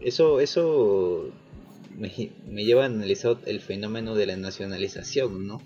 eso, 0.01 0.41
eso 0.41 1.31
me, 1.99 2.65
lleva 2.65 2.85
a 2.85 2.87
analizar 2.87 3.39
el 3.47 3.61
fenómeno 3.61 4.15
de 4.15 4.27
la 4.27 4.37
nacionalización, 4.37 5.47
¿no? 5.47 5.59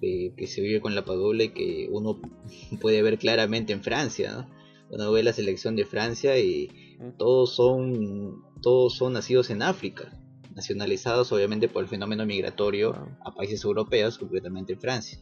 que 0.00 0.46
se 0.46 0.60
vive 0.60 0.80
con 0.80 0.94
la 0.94 1.04
Padula 1.04 1.44
y 1.44 1.48
que 1.48 1.88
uno 1.90 2.20
puede 2.80 3.02
ver 3.02 3.18
claramente 3.18 3.72
en 3.72 3.82
Francia, 3.82 4.32
¿no? 4.32 4.58
Uno 4.90 5.12
ve 5.12 5.22
la 5.22 5.32
selección 5.32 5.76
de 5.76 5.84
Francia 5.84 6.38
y 6.38 6.70
todos 7.18 7.54
son, 7.54 8.42
todos 8.62 8.96
son 8.96 9.12
nacidos 9.12 9.50
en 9.50 9.62
África, 9.62 10.18
nacionalizados 10.54 11.30
obviamente 11.32 11.68
por 11.68 11.82
el 11.82 11.90
fenómeno 11.90 12.24
migratorio 12.24 12.94
a 13.22 13.34
países 13.34 13.64
europeos, 13.64 14.16
concretamente 14.18 14.72
en 14.72 14.80
Francia. 14.80 15.18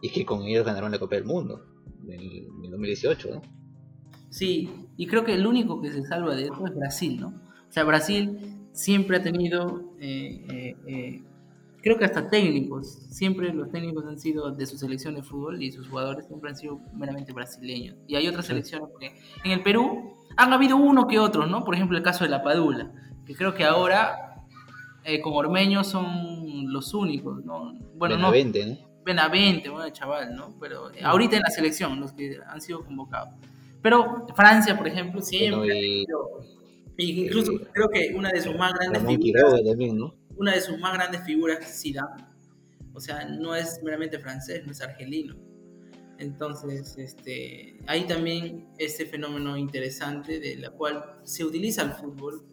Y 0.00 0.10
que 0.10 0.24
con 0.24 0.42
ellos 0.44 0.64
ganaron 0.64 0.92
la 0.92 0.98
Copa 0.98 1.16
del 1.16 1.26
Mundo 1.26 1.62
en, 2.08 2.70
2018, 2.70 3.34
¿no? 3.34 3.42
Sí, 4.30 4.70
y 4.96 5.06
creo 5.06 5.24
que 5.24 5.34
el 5.34 5.46
único 5.46 5.82
que 5.82 5.92
se 5.92 6.04
salva 6.04 6.34
de 6.34 6.44
esto 6.44 6.66
es 6.66 6.74
Brasil, 6.74 7.20
¿no? 7.20 7.28
O 7.68 7.72
sea, 7.72 7.84
Brasil 7.84 8.61
siempre 8.72 9.18
ha 9.18 9.22
tenido, 9.22 9.94
eh, 10.00 10.44
eh, 10.50 10.76
eh, 10.86 11.22
creo 11.82 11.98
que 11.98 12.04
hasta 12.04 12.28
técnicos, 12.28 12.88
siempre 13.10 13.52
los 13.52 13.70
técnicos 13.70 14.04
han 14.06 14.18
sido 14.18 14.50
de 14.50 14.66
su 14.66 14.78
selección 14.78 15.14
de 15.14 15.22
fútbol 15.22 15.62
y 15.62 15.70
sus 15.70 15.88
jugadores 15.88 16.26
siempre 16.26 16.50
han 16.50 16.56
sido 16.56 16.80
meramente 16.94 17.32
brasileños. 17.32 17.96
Y 18.06 18.16
hay 18.16 18.26
otras 18.28 18.46
selecciones, 18.46 18.88
porque 18.90 19.14
en 19.44 19.52
el 19.52 19.62
Perú 19.62 20.14
han 20.36 20.52
habido 20.52 20.76
uno 20.76 21.06
que 21.06 21.18
otro, 21.18 21.46
¿no? 21.46 21.64
Por 21.64 21.74
ejemplo, 21.74 21.96
el 21.96 22.02
caso 22.02 22.24
de 22.24 22.30
la 22.30 22.42
Padula, 22.42 22.92
que 23.26 23.34
creo 23.34 23.54
que 23.54 23.64
ahora 23.64 24.28
con 25.22 25.34
Ormeño 25.34 25.82
son 25.82 26.72
los 26.72 26.94
únicos, 26.94 27.44
¿no? 27.44 27.74
Bueno, 27.96 28.16
no. 28.16 28.30
¿no? 28.30 28.92
Benavente, 29.04 29.68
bueno, 29.68 29.90
chaval, 29.90 30.36
¿no? 30.36 30.54
Pero 30.60 30.92
ahorita 31.02 31.36
en 31.36 31.42
la 31.42 31.50
selección, 31.50 32.00
los 32.00 32.12
que 32.12 32.38
han 32.46 32.60
sido 32.60 32.84
convocados. 32.84 33.30
Pero 33.82 34.28
Francia, 34.36 34.78
por 34.78 34.86
ejemplo, 34.86 35.20
siempre. 35.20 36.04
Incluso 36.96 37.52
creo 37.72 37.88
que 37.88 38.12
una 38.14 38.30
de 38.30 38.42
sus 38.42 38.56
más 38.56 38.72
grandes 38.74 39.02
figuras. 39.04 39.44
Una 40.36 40.54
de 40.54 40.60
sus 40.60 40.78
más 40.78 40.94
grandes 40.94 41.22
figuras 41.24 41.80
Zidane. 41.80 42.24
O 42.94 43.00
sea, 43.00 43.24
no 43.26 43.54
es 43.54 43.80
meramente 43.82 44.18
francés, 44.18 44.62
no 44.64 44.72
es 44.72 44.80
argelino. 44.80 45.36
Entonces, 46.18 46.96
este, 46.98 47.78
hay 47.86 48.06
también 48.06 48.68
este 48.78 49.06
fenómeno 49.06 49.56
interesante 49.56 50.38
de 50.38 50.56
la 50.56 50.70
cual 50.70 51.02
se 51.24 51.44
utiliza 51.44 51.82
el 51.82 51.92
fútbol. 51.92 52.44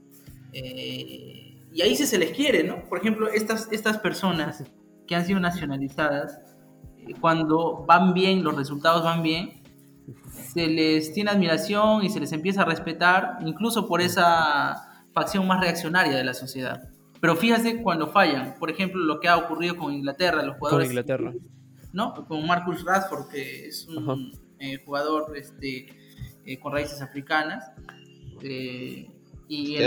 Eh, 0.54 1.68
y 1.72 1.82
ahí 1.82 1.96
sí 1.96 2.06
se 2.06 2.18
les 2.18 2.32
quiere, 2.32 2.64
¿no? 2.64 2.84
Por 2.86 3.00
ejemplo, 3.00 3.28
estas, 3.30 3.72
estas 3.72 4.00
personas 4.00 4.64
que 5.08 5.16
han 5.16 5.26
sido 5.26 5.40
nacionalizadas, 5.40 6.40
eh, 6.98 7.14
cuando 7.20 7.86
van 7.88 8.14
bien, 8.14 8.44
los 8.44 8.56
resultados 8.56 9.04
van 9.04 9.22
bien, 9.22 9.59
se 10.32 10.68
les 10.68 11.14
tiene 11.14 11.32
admiración 11.32 12.04
y 12.04 12.10
se 12.10 12.20
les 12.20 12.32
empieza 12.32 12.62
a 12.62 12.66
respetar, 12.66 13.38
incluso 13.46 13.88
por 13.88 14.02
esa 14.02 15.06
facción 15.14 15.48
más 15.48 15.62
reaccionaria 15.62 16.16
de 16.16 16.24
la 16.24 16.34
sociedad. 16.34 16.90
Pero 17.20 17.36
fíjate 17.36 17.82
cuando 17.82 18.08
fallan, 18.08 18.56
por 18.60 18.70
ejemplo, 18.70 19.02
lo 19.02 19.20
que 19.20 19.28
ha 19.28 19.38
ocurrido 19.38 19.76
con 19.76 19.94
Inglaterra, 19.94 20.42
los 20.44 20.58
jugadores. 20.58 20.88
Con 20.88 20.92
Inglaterra. 20.92 21.34
¿No? 21.92 22.14
Con 22.28 22.46
Marcus 22.46 22.86
Rashford, 22.86 23.30
que 23.30 23.68
es 23.68 23.88
un 23.88 24.32
eh, 24.60 24.78
jugador 24.86 25.36
este, 25.36 25.88
eh, 26.46 26.60
con 26.60 26.74
raíces 26.74 27.02
africanas. 27.02 27.72
y 28.42 29.78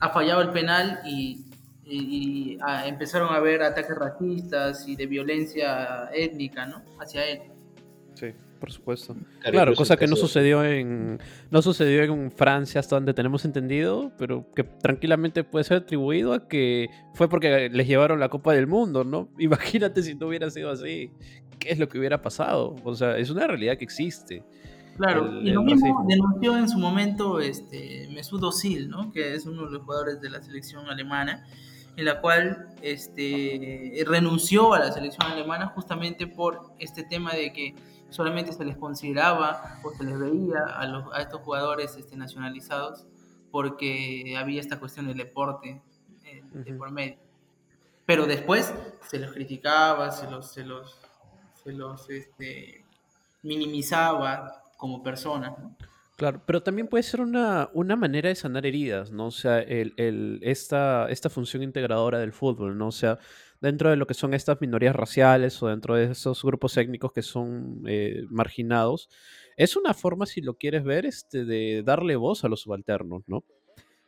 ha 0.00 0.10
fallado 0.10 0.42
el 0.42 0.50
penal 0.50 1.00
y 1.04 1.46
y, 1.88 2.58
ah, 2.62 2.86
empezaron 2.86 3.32
a 3.32 3.36
haber 3.36 3.62
ataques 3.62 3.96
racistas 3.96 4.86
y 4.88 4.96
de 4.96 5.06
violencia 5.06 6.10
étnica, 6.12 6.66
¿no? 6.66 6.82
Hacia 7.00 7.24
él. 7.26 7.42
Sí, 8.14 8.32
por 8.58 8.72
supuesto. 8.72 9.14
Claro, 9.40 9.74
cosa 9.74 9.96
que 9.96 10.06
no 10.06 10.16
sucedió 10.16 10.64
en 10.64 11.18
no 11.50 11.62
sucedió 11.62 12.02
en 12.02 12.30
Francia 12.30 12.80
hasta 12.80 12.96
donde 12.96 13.14
tenemos 13.14 13.44
entendido, 13.44 14.12
pero 14.18 14.46
que 14.54 14.64
tranquilamente 14.64 15.44
puede 15.44 15.64
ser 15.64 15.78
atribuido 15.78 16.32
a 16.32 16.48
que 16.48 16.88
fue 17.14 17.28
porque 17.28 17.68
les 17.70 17.86
llevaron 17.86 18.20
la 18.20 18.28
Copa 18.28 18.52
del 18.52 18.66
Mundo, 18.66 19.04
¿no? 19.04 19.28
Imagínate 19.38 20.02
si 20.02 20.14
no 20.14 20.28
hubiera 20.28 20.50
sido 20.50 20.70
así, 20.70 21.10
¿qué 21.58 21.70
es 21.70 21.78
lo 21.78 21.88
que 21.88 21.98
hubiera 21.98 22.20
pasado? 22.22 22.76
O 22.84 22.94
sea, 22.94 23.16
es 23.18 23.30
una 23.30 23.46
realidad 23.46 23.76
que 23.76 23.84
existe. 23.84 24.42
Claro, 24.96 25.42
y 25.42 25.50
lo 25.50 25.62
mismo 25.62 26.06
denunció 26.08 26.56
en 26.56 26.70
su 26.70 26.78
momento 26.78 27.38
este 27.38 28.08
Mesut 28.12 28.42
Özil, 28.42 28.88
¿no? 28.88 29.12
Que 29.12 29.34
es 29.34 29.44
uno 29.44 29.66
de 29.66 29.72
los 29.72 29.82
jugadores 29.82 30.22
de 30.22 30.30
la 30.30 30.42
selección 30.42 30.88
alemana 30.88 31.44
en 31.96 32.04
la 32.04 32.20
cual 32.20 32.68
este, 32.82 34.04
renunció 34.06 34.74
a 34.74 34.80
la 34.80 34.92
selección 34.92 35.30
alemana 35.32 35.68
justamente 35.68 36.26
por 36.26 36.72
este 36.78 37.02
tema 37.04 37.32
de 37.32 37.52
que 37.52 37.74
solamente 38.10 38.52
se 38.52 38.64
les 38.64 38.76
consideraba 38.76 39.80
o 39.84 39.90
se 39.92 40.04
les 40.04 40.18
veía 40.18 40.64
a, 40.64 40.86
los, 40.86 41.12
a 41.12 41.20
estos 41.20 41.40
jugadores 41.42 41.96
este, 41.96 42.16
nacionalizados 42.16 43.06
porque 43.50 44.36
había 44.38 44.60
esta 44.60 44.78
cuestión 44.78 45.06
del 45.06 45.16
deporte 45.16 45.80
eh, 46.24 46.42
de 46.52 46.74
por 46.74 46.90
medio. 46.90 47.16
Pero 48.04 48.26
después 48.26 48.72
se 49.08 49.18
los 49.18 49.32
criticaba, 49.32 50.10
se 50.12 50.30
los, 50.30 50.52
se 50.52 50.64
los, 50.64 50.98
se 51.64 51.72
los 51.72 52.08
este, 52.10 52.84
minimizaba 53.42 54.62
como 54.76 55.02
personas. 55.02 55.58
¿no? 55.58 55.76
Claro, 56.16 56.40
pero 56.46 56.62
también 56.62 56.88
puede 56.88 57.02
ser 57.02 57.20
una, 57.20 57.68
una 57.74 57.94
manera 57.94 58.30
de 58.30 58.34
sanar 58.34 58.64
heridas, 58.64 59.10
¿no? 59.10 59.26
O 59.26 59.30
sea, 59.30 59.60
el, 59.60 59.92
el, 59.98 60.38
esta, 60.42 61.10
esta 61.10 61.28
función 61.28 61.62
integradora 61.62 62.18
del 62.18 62.32
fútbol, 62.32 62.78
¿no? 62.78 62.88
O 62.88 62.92
sea, 62.92 63.18
dentro 63.60 63.90
de 63.90 63.96
lo 63.96 64.06
que 64.06 64.14
son 64.14 64.34
estas 64.34 64.60
minorías 64.60 64.94
raciales 64.94 65.62
o 65.62 65.68
dentro 65.68 65.94
de 65.94 66.12
esos 66.12 66.42
grupos 66.42 66.76
étnicos 66.76 67.12
que 67.12 67.22
son 67.22 67.82
eh, 67.86 68.24
marginados, 68.28 69.08
es 69.56 69.76
una 69.76 69.94
forma, 69.94 70.26
si 70.26 70.40
lo 70.40 70.54
quieres 70.54 70.84
ver, 70.84 71.06
este, 71.06 71.44
de 71.44 71.82
darle 71.84 72.16
voz 72.16 72.44
a 72.44 72.48
los 72.48 72.60
subalternos, 72.60 73.22
¿no? 73.26 73.44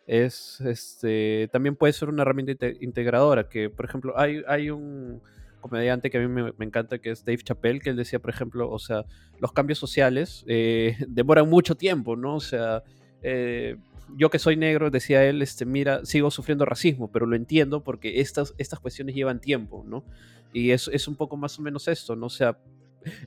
Es, 0.07 0.61
este, 0.63 1.49
también 1.53 1.77
puede 1.77 1.93
ser 1.93 2.09
una 2.09 2.23
herramienta 2.23 2.67
integradora, 2.81 3.49
que, 3.49 3.69
por 3.69 3.85
ejemplo, 3.85 4.19
hay, 4.19 4.43
hay 4.47 4.71
un 4.71 5.21
comediante 5.61 6.11
que 6.11 6.19
a 6.19 6.27
mí 6.27 6.29
me, 6.29 6.65
encanta, 6.65 6.99
que 6.99 7.11
es 7.11 7.25
Dave 7.25 7.43
Chappelle, 7.43 7.81
que 7.81 7.91
él 7.91 7.97
decía, 7.97 8.19
por 8.19 8.31
ejemplo, 8.31 8.71
o 8.71 8.79
sea, 8.79 9.05
los 9.39 9.53
cambios 9.53 9.79
sociales 9.79 10.45
eh, 10.47 10.97
demoran 11.09 11.49
mucho 11.49 11.75
tiempo, 11.75 12.17
¿no? 12.17 12.37
O 12.37 12.41
sea, 12.41 12.83
eh, 13.23 13.77
yo 14.17 14.31
que 14.31 14.39
soy 14.39 14.57
negro, 14.57 14.91
decía 14.91 15.25
él, 15.25 15.43
este, 15.43 15.65
mira, 15.65 16.05
sigo 16.05 16.31
sufriendo 16.31 16.65
racismo, 16.65 17.11
pero 17.11 17.27
lo 17.27 17.37
entiendo 17.37 17.83
porque 17.85 18.21
estas, 18.21 18.55
estas 18.59 18.81
cuestiones 18.81 19.15
llevan 19.15 19.41
tiempo, 19.41 19.85
¿no? 19.87 20.05
Y 20.53 20.71
es, 20.71 20.89
es 20.89 21.09
un 21.09 21.17
poco 21.17 21.37
más 21.37 21.59
o 21.59 21.63
menos 21.63 21.89
esto, 21.89 22.17
¿no? 22.17 22.27
O 22.27 22.31
sea, 22.31 22.59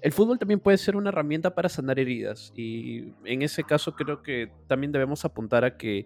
el 0.02 0.12
fútbol 0.12 0.40
también 0.40 0.60
puede 0.60 0.78
ser 0.78 0.96
una 0.96 1.10
herramienta 1.10 1.54
para 1.56 1.70
sanar 1.70 2.00
heridas 2.00 2.52
y 2.56 3.14
en 3.26 3.42
ese 3.42 3.64
caso 3.64 3.96
creo 3.96 4.22
que 4.22 4.52
también 4.68 4.92
debemos 4.92 5.24
apuntar 5.26 5.64
a 5.64 5.78
que 5.78 6.06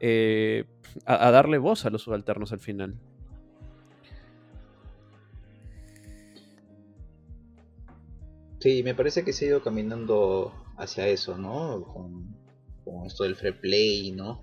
eh, 0.00 0.64
a, 1.04 1.30
darle 1.30 1.58
voz 1.58 1.86
a 1.86 1.90
los 1.90 2.02
subalternos 2.02 2.52
al 2.52 2.60
final. 2.60 2.94
Sí, 8.58 8.82
me 8.82 8.94
parece 8.94 9.24
que 9.24 9.32
se 9.32 9.44
ha 9.44 9.48
ido 9.48 9.62
caminando 9.62 10.52
hacia 10.76 11.06
eso, 11.06 11.38
¿no? 11.38 12.10
Esto 13.06 13.24
del 13.24 13.36
free 13.36 13.52
play, 13.52 14.12
¿no? 14.12 14.40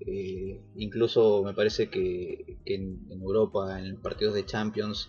Eh, 0.00 0.60
incluso 0.76 1.42
me 1.42 1.54
parece 1.54 1.90
que, 1.90 2.58
en, 2.64 3.06
Europa, 3.10 3.80
en 3.80 4.00
partidos 4.00 4.34
de 4.34 4.46
Champions, 4.46 5.08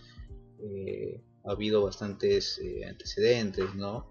eh, 0.62 1.20
ha 1.44 1.52
habido 1.52 1.82
bastantes 1.82 2.58
eh, 2.58 2.84
antecedentes, 2.84 3.74
¿no? 3.74 4.10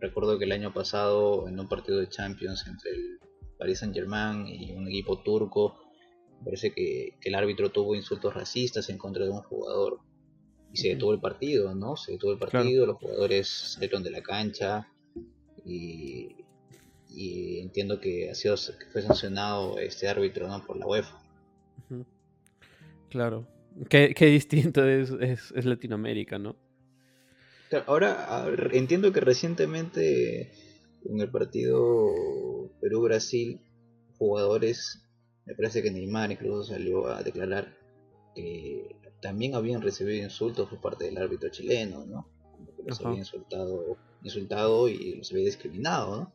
recuerdo 0.00 0.38
que 0.38 0.44
el 0.44 0.52
año 0.52 0.72
pasado, 0.72 1.48
en 1.48 1.58
un 1.58 1.68
partido 1.68 1.98
de 1.98 2.08
Champions 2.08 2.64
entre 2.68 2.92
el 2.92 3.18
Paris 3.58 3.80
Saint 3.80 3.92
Germain 3.92 4.46
y 4.46 4.72
un 4.72 4.86
equipo 4.86 5.20
turco, 5.22 5.76
me 6.38 6.44
parece 6.44 6.72
que 6.72 7.18
el 7.20 7.34
árbitro 7.34 7.72
tuvo 7.72 7.96
insultos 7.96 8.32
racistas 8.32 8.88
en 8.88 8.98
contra 8.98 9.24
de 9.24 9.30
un 9.30 9.42
jugador 9.42 9.98
y 10.72 10.76
se 10.76 10.88
detuvo 10.88 11.12
el 11.12 11.20
partido, 11.20 11.74
¿no? 11.74 11.96
Se 11.96 12.12
detuvo 12.12 12.32
el 12.32 12.38
partido, 12.38 12.86
los 12.86 12.98
jugadores 12.98 13.48
salieron 13.48 14.02
de 14.02 14.10
la 14.10 14.22
cancha 14.22 14.88
y, 15.64 16.36
entiendo 17.60 18.00
que 18.00 18.30
ha 18.30 18.34
sido 18.34 18.54
que 18.78 18.86
fue 18.86 19.02
sancionado 19.02 19.78
este 19.78 20.08
árbitro, 20.08 20.48
¿no? 20.48 20.64
Por 20.64 20.76
la 20.76 20.86
UEFA. 20.86 21.20
Claro. 23.10 23.46
Qué, 23.88 24.14
distinto 24.26 24.84
es, 24.86 25.10
es, 25.54 25.64
Latinoamérica, 25.64 26.38
¿no? 26.38 26.56
ahora 27.86 28.46
entiendo 28.72 29.12
que 29.12 29.20
recientemente 29.20 30.50
en 31.04 31.20
el 31.20 31.30
partido 31.30 32.70
Perú-Brasil, 32.80 33.60
jugadores, 34.16 35.02
me 35.44 35.54
parece 35.54 35.82
que 35.82 35.90
Neymar 35.90 36.32
incluso 36.32 36.72
salió 36.72 37.08
a 37.08 37.22
declarar 37.22 37.76
que 38.34 38.96
también 39.20 39.54
habían 39.54 39.82
recibido 39.82 40.24
insultos 40.24 40.68
por 40.68 40.80
parte 40.80 41.04
del 41.04 41.18
árbitro 41.18 41.50
chileno, 41.50 42.06
¿no? 42.06 42.28
que 42.76 42.82
los 42.84 43.04
había 43.04 43.18
insultado, 43.18 43.96
insultado 44.22 44.88
y 44.88 45.16
los 45.16 45.30
había 45.30 45.44
discriminado, 45.44 46.16
¿no? 46.16 46.32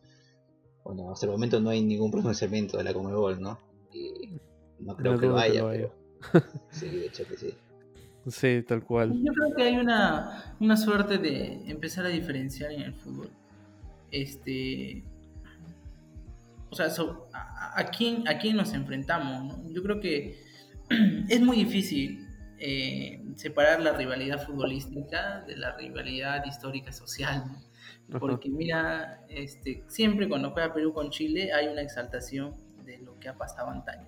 Bueno, 0.84 1.12
hasta 1.12 1.26
el 1.26 1.32
momento 1.32 1.60
no 1.60 1.70
hay 1.70 1.82
ningún 1.82 2.12
pronunciamiento 2.12 2.78
de 2.78 2.84
la 2.84 2.94
Comebol, 2.94 3.42
¿no? 3.42 3.58
Y 3.94 4.40
no 4.80 4.96
creo 4.96 5.18
que 5.18 5.28
vaya, 5.28 5.66
pero 5.70 5.94
sí, 6.72 6.88
de 6.88 7.06
hecho 7.08 7.26
que 7.28 7.38
sí. 7.38 7.54
Sí, 8.28 8.64
tal 8.68 8.84
cual. 8.84 9.14
Yo 9.22 9.34
creo 9.34 9.56
que 9.56 9.64
hay 9.64 9.78
una, 9.78 10.56
una 10.60 10.78
suerte 10.78 11.18
de 11.18 11.70
empezar 11.70 12.06
a 12.06 12.10
diferenciar 12.10 12.72
en 12.72 12.82
el 12.82 12.94
fútbol. 12.94 13.30
Este, 14.12 15.04
o 16.70 16.76
sea, 16.76 16.88
a, 17.76 17.86
quién, 17.86 18.28
a 18.28 18.38
quién 18.38 18.58
nos 18.58 18.74
enfrentamos. 18.74 19.58
Yo 19.72 19.84
creo 19.84 20.00
que 20.00 20.40
es 21.30 21.42
muy 21.42 21.58
difícil 21.58 22.28
eh, 22.58 23.22
separar 23.36 23.82
la 23.82 23.94
rivalidad 23.94 24.44
futbolística 24.44 25.42
de 25.42 25.58
la 25.58 25.76
rivalidad 25.76 26.44
histórica 26.46 26.92
social. 26.92 27.44
Porque 28.20 28.50
mira, 28.50 29.26
este, 29.30 29.84
siempre 29.88 30.28
cuando 30.30 30.52
juega 30.52 30.74
Perú 30.74 30.94
con 30.94 31.10
Chile 31.10 31.52
hay 31.52 31.68
una 31.68 31.82
exaltación 31.82 32.56
de 32.86 33.00
lo 33.00 33.20
que 33.20 33.30
ha 33.30 33.38
pasado 33.38 33.70
antaño. 33.70 34.08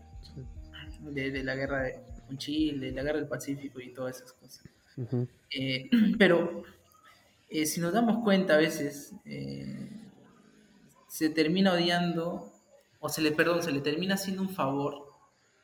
De, 1.01 1.43
la 1.43 1.55
guerra 1.55 1.83
de, 1.83 1.99
con 2.27 2.37
Chile, 2.37 2.91
la 2.91 3.03
guerra 3.03 3.19
del 3.19 3.27
Pacífico 3.27 3.79
y 3.79 3.93
todas 3.93 4.17
esas 4.17 4.33
cosas. 4.33 4.63
Eh, 5.51 5.89
pero 6.17 6.63
eh, 7.49 7.65
si 7.65 7.79
nos 7.79 7.93
damos 7.93 8.23
cuenta 8.23 8.55
a 8.55 8.57
veces, 8.57 9.13
se 11.07 11.29
termina 11.29 11.73
odiando 11.73 12.51
o 12.99 13.09
se 13.09 13.21
le, 13.21 13.31
perdón, 13.31 13.61
se 13.61 13.71
le 13.71 13.81
termina 13.81 14.15
haciendo 14.15 14.41
un 14.41 14.49
favor 14.49 15.05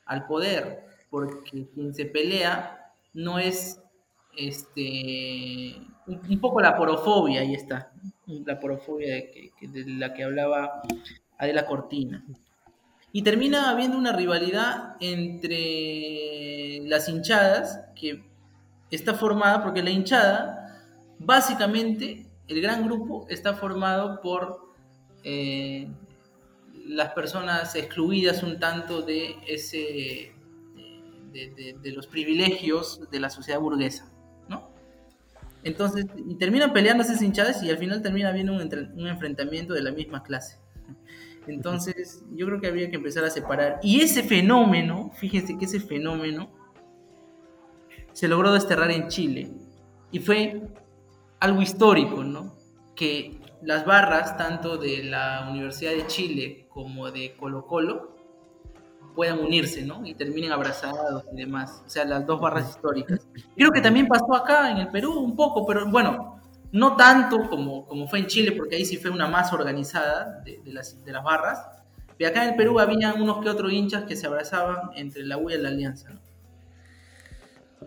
al 0.06 0.28
poder, 0.28 0.86
porque 1.10 1.68
quien 1.74 1.94
se 1.94 2.06
pelea 2.06 2.94
no 3.14 3.40
es 3.40 3.82
este 4.38 5.82
un, 6.30 6.40
poco 6.40 6.62
la 6.62 6.76
porofobia, 6.76 7.42
ahí 7.42 7.54
está, 7.54 7.92
la 8.28 8.60
porofobia 8.60 9.16
de, 9.16 9.86
la 9.88 10.14
que 10.14 10.24
hablaba 10.24 10.82
Adela 11.38 11.66
Cortina. 11.66 12.24
Y 13.14 13.24
termina 13.24 13.70
habiendo 13.70 13.98
una 13.98 14.14
rivalidad 14.14 14.96
entre 15.02 16.80
las 16.84 17.10
hinchadas, 17.10 17.82
que 17.96 18.24
está 18.90 19.14
formada, 19.14 19.64
porque 19.64 19.84
la 19.84 19.90
hinchada, 19.90 20.80
básicamente, 21.20 22.26
el 22.48 22.62
gran 22.62 22.86
grupo 22.86 23.26
está 23.30 23.54
formado 23.54 24.22
por 24.22 24.72
eh, 25.24 25.88
las 26.86 27.14
personas 27.14 27.76
excluidas 27.76 28.44
un 28.44 28.60
tanto 28.60 29.02
de 29.02 29.36
ese 29.48 30.34
de, 31.32 31.92
los 31.94 32.08
privilegios 32.08 33.10
de 33.10 33.20
la 33.20 33.30
sociedad 33.30 33.60
burguesa. 33.60 34.11
Entonces, 35.64 36.06
y 36.28 36.36
terminan 36.36 36.74
peleando 36.74 37.04
esas 37.04 37.22
hinchadas 37.22 37.62
y 37.64 37.70
al 37.70 37.78
final 37.78 38.02
termina 38.02 38.30
habiendo 38.30 38.54
un, 38.54 38.62
un 38.62 39.08
enfrentamiento 39.08 39.74
de 39.74 39.82
la 39.82 39.92
misma 39.92 40.24
clase. 40.24 40.58
Entonces, 41.48 42.24
yo 42.32 42.46
creo 42.46 42.62
que 42.62 42.68
habría 42.68 42.90
que 42.90 42.98
empezar 42.98 43.24
a 43.24 43.30
separar. 43.30 43.80
Y 43.82 44.02
ese 44.02 44.24
fenómeno, 44.24 45.12
fíjense 45.16 45.58
que 45.58 45.66
ese 45.66 45.80
fenómeno 45.80 46.52
se 48.14 48.28
logró 48.28 48.54
desterrar 48.54 48.92
en 48.92 49.08
Chile. 49.08 49.52
Y 50.12 50.20
fue 50.20 50.62
algo 51.40 51.62
histórico, 51.62 52.24
¿no? 52.24 52.56
Que 52.96 53.40
las 53.62 53.86
barras, 53.86 54.38
tanto 54.38 54.78
de 54.78 55.04
la 55.04 55.48
Universidad 55.50 55.92
de 55.92 56.08
Chile 56.08 56.68
como 56.70 57.12
de 57.12 57.36
Colo 57.36 57.66
Colo, 57.66 58.11
puedan 59.16 59.40
unirse, 59.40 59.84
¿no? 59.84 60.06
Y 60.06 60.14
terminen 60.16 60.52
abrazados 60.52 61.24
y 61.34 61.38
demás. 61.38 61.84
O 61.86 61.90
sea, 61.90 62.06
las 62.06 62.26
dos 62.26 62.40
barras 62.40 62.70
históricas. 62.70 63.28
Creo 63.56 63.72
que 63.72 63.82
también 63.82 64.08
pasó 64.08 64.36
acá 64.36 64.72
en 64.72 64.78
el 64.78 64.88
Perú 64.90 65.20
un 65.20 65.36
poco, 65.36 65.66
pero 65.66 65.86
bueno, 65.90 66.40
no 66.72 66.96
tanto 66.96 67.50
como, 67.50 67.86
como 67.86 68.08
fue 68.08 68.20
en 68.20 68.28
Chile, 68.28 68.54
porque 68.54 68.76
ahí 68.76 68.86
sí 68.86 68.98
fue 68.98 69.12
una 69.12 69.28
masa 69.28 69.56
organizada 69.56 70.42
de, 70.46 70.62
las, 70.66 71.04
de 71.04 71.12
las 71.12 71.24
barras. 71.24 71.66
Pero 72.18 72.30
acá 72.30 72.44
en 72.44 72.52
el 72.52 72.56
Perú 72.56 72.80
había 72.80 73.14
unos 73.14 73.44
que 73.44 73.50
otros 73.50 73.72
hinchas 73.72 74.04
que 74.04 74.16
se 74.16 74.28
abrazaban 74.28 74.92
entre 74.96 75.26
la 75.26 75.38
U 75.38 75.50
y 75.50 75.58
la 75.58 75.70
Alianza, 75.70 76.10
¿no? 76.12 76.20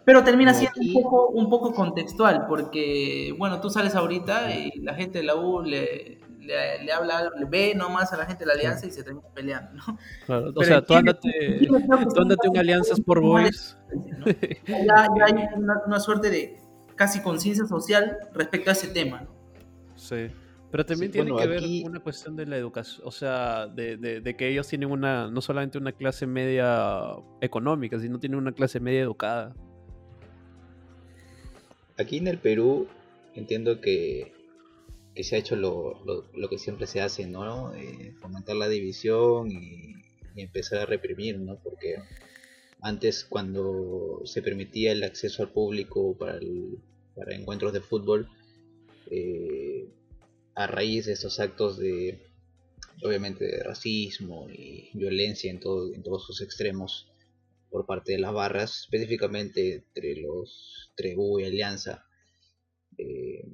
Pero 0.05 0.25
termina 0.25 0.53
siendo 0.53 0.81
un 0.81 0.93
poco, 0.93 1.29
un 1.29 1.49
poco 1.49 1.72
contextual, 1.72 2.47
porque, 2.49 3.35
bueno, 3.39 3.61
tú 3.61 3.70
sales 3.70 3.95
ahorita 3.95 4.55
y 4.55 4.81
la 4.81 4.95
gente 4.95 5.18
de 5.18 5.25
la 5.25 5.37
U 5.37 5.62
le, 5.62 6.20
le, 6.45 6.92
habla, 6.92 7.30
le 7.36 7.45
ve 7.47 7.74
nomás 7.74 8.12
a 8.12 8.16
la 8.16 8.26
gente 8.26 8.45
de 8.45 8.47
la 8.47 8.55
alianza 8.55 8.86
y 8.86 8.90
se 8.90 9.03
termina 9.03 9.26
peleando, 9.34 9.72
¿no? 9.72 9.99
Claro, 10.26 10.53
o 10.55 10.64
sea, 10.64 10.82
tú 10.82 10.95
ándate, 10.95 11.61
tú 11.68 12.20
ándate 12.20 12.49
un 12.49 12.59
alianzas 12.59 13.01
por 13.01 13.20
boys. 13.20 13.76
Ya, 14.66 14.86
ya, 14.86 15.24
hay 15.24 15.34
una, 15.57 16.01
suerte 16.01 16.30
de 16.30 16.59
casi 16.97 17.20
conciencia 17.20 17.66
social 17.66 18.18
respecto 18.32 18.70
a 18.70 18.72
ese 18.72 18.88
tema, 18.88 19.22
¿no? 19.22 19.30
Sí. 19.97 20.28
Pero 20.70 20.84
también 20.84 21.12
tiene 21.12 21.34
que 21.36 21.47
ver 21.47 21.62
una 21.84 22.01
cuestión 22.01 22.34
de 22.34 22.47
la 22.47 22.57
educación, 22.57 23.07
o 23.07 23.12
sea, 23.12 23.68
de, 23.68 23.97
de, 23.97 24.20
de, 24.20 24.36
que 24.36 24.49
ellos 24.49 24.66
tienen 24.66 24.90
una, 24.90 25.30
no 25.30 25.40
solamente 25.40 25.78
una 25.78 25.92
clase 25.92 26.26
media 26.26 27.12
económica, 27.40 28.01
sino 28.01 28.18
tienen 28.18 28.38
una 28.38 28.51
clase 28.51 28.80
media 28.80 29.03
educada. 29.03 29.55
Aquí 31.97 32.18
en 32.18 32.26
el 32.26 32.38
Perú 32.38 32.88
entiendo 33.34 33.80
que 33.80 34.32
que 35.14 35.24
se 35.24 35.36
ha 35.36 35.38
hecho 35.38 35.56
lo, 35.56 36.02
lo, 36.04 36.48
que 36.48 36.58
siempre 36.58 36.86
se 36.86 37.00
hace, 37.00 37.26
¿no? 37.26 37.74
Eh, 37.74 38.12
fomentar 38.20 38.56
la 38.56 38.68
división 38.68 39.50
y, 39.50 39.94
empezar 40.36 40.80
a 40.80 40.86
reprimir, 40.86 41.38
¿no? 41.38 41.60
Porque 41.62 41.96
antes 42.80 43.24
cuando 43.24 44.22
se 44.24 44.42
permitía 44.42 44.90
el 44.90 45.04
acceso 45.04 45.44
al 45.44 45.52
público 45.52 46.16
para, 46.18 46.40
para 47.14 47.36
encuentros 47.36 47.72
de 47.72 47.80
fútbol, 47.80 48.28
eh, 49.10 49.88
a 50.56 50.66
raíz 50.66 51.06
de 51.06 51.12
estos 51.12 51.38
actos 51.38 51.78
de, 51.78 52.20
obviamente, 53.04 53.44
de 53.44 53.62
racismo 53.62 54.48
y 54.50 54.90
violencia 54.94 55.50
en, 55.50 55.60
todo, 55.60 55.92
en 55.94 56.02
todos 56.02 56.26
sus 56.26 56.40
extremos 56.40 57.08
por 57.70 57.86
parte 57.86 58.12
de 58.12 58.18
las 58.18 58.32
barras, 58.32 58.80
específicamente 58.82 59.74
entre 59.74 60.16
los 60.16 60.92
Trebu 60.96 61.40
y 61.40 61.44
Alianza, 61.44 62.06
eh, 62.98 63.44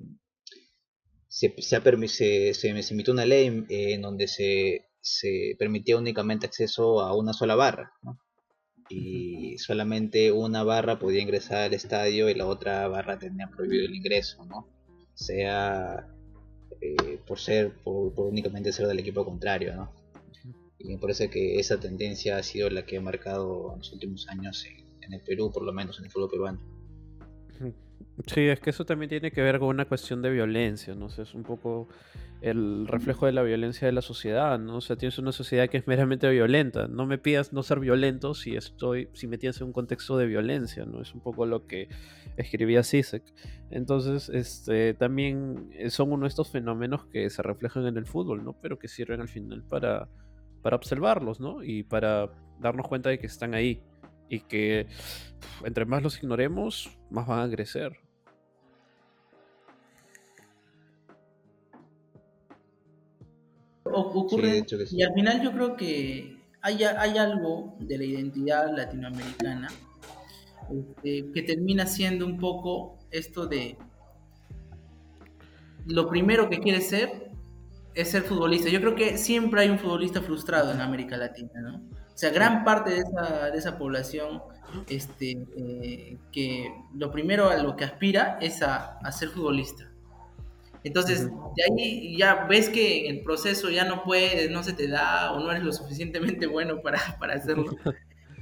se, 1.30 1.54
se, 1.62 2.54
se, 2.54 2.68
emitió 2.92 3.12
una 3.12 3.24
ley 3.24 3.64
eh, 3.68 3.94
en 3.94 4.02
donde 4.02 4.26
se, 4.26 4.88
se, 5.00 5.54
permitía 5.58 5.96
únicamente 5.96 6.46
acceso 6.46 7.00
a 7.00 7.16
una 7.16 7.32
sola 7.32 7.54
barra, 7.54 7.92
y 8.88 9.56
solamente 9.58 10.32
una 10.32 10.64
barra 10.64 10.98
podía 10.98 11.22
ingresar 11.22 11.62
al 11.62 11.74
estadio 11.74 12.28
y 12.28 12.34
la 12.34 12.46
otra 12.46 12.88
barra 12.88 13.16
tenía 13.18 13.48
prohibido 13.48 13.86
el 13.86 13.94
ingreso, 13.94 14.44
¿no? 14.44 14.66
sea 15.14 16.08
eh, 16.80 17.20
por 17.26 17.38
ser, 17.38 17.74
por, 17.84 18.12
únicamente 18.16 18.72
ser 18.72 18.86
del 18.88 18.98
equipo 18.98 19.24
contrario, 19.24 19.76
¿no? 19.76 19.92
Y 20.78 20.88
me 20.88 20.98
parece 20.98 21.28
que 21.28 21.60
esa 21.60 21.78
tendencia 21.78 22.38
ha 22.38 22.42
sido 22.42 22.70
la 22.70 22.86
que 22.86 22.96
ha 22.96 23.00
marcado 23.02 23.72
en 23.72 23.78
los 23.78 23.92
últimos 23.92 24.26
años 24.28 24.66
en 25.02 25.12
el 25.12 25.20
Perú, 25.20 25.52
por 25.52 25.62
lo 25.62 25.72
menos 25.74 25.98
en 25.98 26.06
el 26.06 26.10
fútbol 26.10 26.30
peruano. 26.30 26.60
Sí, 28.26 28.40
es 28.40 28.60
que 28.60 28.70
eso 28.70 28.84
también 28.84 29.08
tiene 29.08 29.30
que 29.30 29.42
ver 29.42 29.58
con 29.58 29.68
una 29.68 29.86
cuestión 29.86 30.22
de 30.22 30.30
violencia, 30.30 30.94
¿no? 30.94 31.06
es 31.06 31.34
un 31.34 31.42
poco 31.42 31.88
el 32.40 32.86
reflejo 32.86 33.26
de 33.26 33.32
la 33.32 33.42
violencia 33.42 33.86
de 33.86 33.92
la 33.92 34.00
sociedad, 34.00 34.58
¿no? 34.58 34.76
O 34.76 34.80
sea, 34.80 34.96
tienes 34.96 35.18
una 35.18 35.32
sociedad 35.32 35.68
que 35.68 35.76
es 35.76 35.86
meramente 35.86 36.28
violenta. 36.30 36.88
No 36.88 37.06
me 37.06 37.18
pidas 37.18 37.52
no 37.52 37.62
ser 37.62 37.80
violento 37.80 38.34
si 38.34 38.56
estoy, 38.56 39.08
si 39.12 39.26
me 39.26 39.36
tienes 39.36 39.60
en 39.60 39.66
un 39.66 39.72
contexto 39.72 40.16
de 40.16 40.26
violencia, 40.26 40.86
¿no? 40.86 41.02
Es 41.02 41.14
un 41.14 41.20
poco 41.20 41.44
lo 41.44 41.66
que 41.66 41.88
escribía 42.38 42.82
Sisek. 42.82 43.22
Entonces, 43.70 44.30
este, 44.30 44.94
también 44.94 45.70
son 45.90 46.12
uno 46.12 46.24
de 46.24 46.28
estos 46.28 46.48
fenómenos 46.50 47.04
que 47.06 47.28
se 47.28 47.42
reflejan 47.42 47.86
en 47.86 47.98
el 47.98 48.06
fútbol, 48.06 48.42
¿no? 48.42 48.54
Pero 48.54 48.78
que 48.78 48.88
sirven 48.88 49.20
al 49.20 49.28
final 49.28 49.62
para, 49.62 50.08
para 50.62 50.76
observarlos, 50.76 51.40
¿no? 51.40 51.62
Y 51.62 51.82
para 51.82 52.30
darnos 52.58 52.88
cuenta 52.88 53.10
de 53.10 53.18
que 53.18 53.26
están 53.26 53.52
ahí 53.52 53.82
y 54.30 54.40
que 54.40 54.86
entre 55.64 55.84
más 55.84 56.02
los 56.02 56.16
ignoremos, 56.22 56.88
más 57.10 57.26
van 57.26 57.40
a 57.40 57.52
crecer. 57.52 57.98
Ocurre, 63.84 64.64
y 64.92 65.02
al 65.02 65.12
final 65.14 65.42
yo 65.42 65.52
creo 65.52 65.76
que 65.76 66.38
hay, 66.62 66.84
hay 66.84 67.18
algo 67.18 67.76
de 67.80 67.98
la 67.98 68.04
identidad 68.04 68.70
latinoamericana 68.74 69.68
este, 70.72 71.32
que 71.32 71.42
termina 71.42 71.86
siendo 71.86 72.24
un 72.24 72.38
poco 72.38 72.98
esto 73.10 73.46
de 73.46 73.76
lo 75.86 76.08
primero 76.08 76.48
que 76.48 76.60
quiere 76.60 76.80
ser 76.80 77.29
es 77.94 78.10
ser 78.10 78.22
futbolista. 78.22 78.68
Yo 78.68 78.80
creo 78.80 78.94
que 78.94 79.18
siempre 79.18 79.62
hay 79.62 79.70
un 79.70 79.78
futbolista 79.78 80.20
frustrado 80.22 80.72
en 80.72 80.80
América 80.80 81.16
Latina, 81.16 81.60
¿no? 81.60 81.76
O 81.76 82.18
sea, 82.20 82.30
gran 82.30 82.64
parte 82.64 82.90
de 82.90 82.98
esa, 82.98 83.50
de 83.50 83.58
esa 83.58 83.78
población 83.78 84.42
este, 84.88 85.38
eh, 85.56 86.18
que 86.30 86.72
lo 86.94 87.10
primero 87.10 87.48
a 87.48 87.56
lo 87.56 87.76
que 87.76 87.84
aspira 87.84 88.38
es 88.40 88.62
a, 88.62 88.98
a 88.98 89.12
ser 89.12 89.30
futbolista. 89.30 89.90
Entonces, 90.82 91.28
de 91.28 91.62
ahí 91.64 92.16
ya 92.16 92.46
ves 92.46 92.68
que 92.68 93.08
el 93.08 93.22
proceso 93.22 93.70
ya 93.70 93.84
no 93.84 94.02
puedes, 94.02 94.50
no 94.50 94.62
se 94.62 94.72
te 94.72 94.88
da 94.88 95.32
o 95.32 95.40
no 95.40 95.50
eres 95.50 95.62
lo 95.62 95.72
suficientemente 95.72 96.46
bueno 96.46 96.80
para, 96.82 97.16
para 97.18 97.34
hacerlo. 97.34 97.76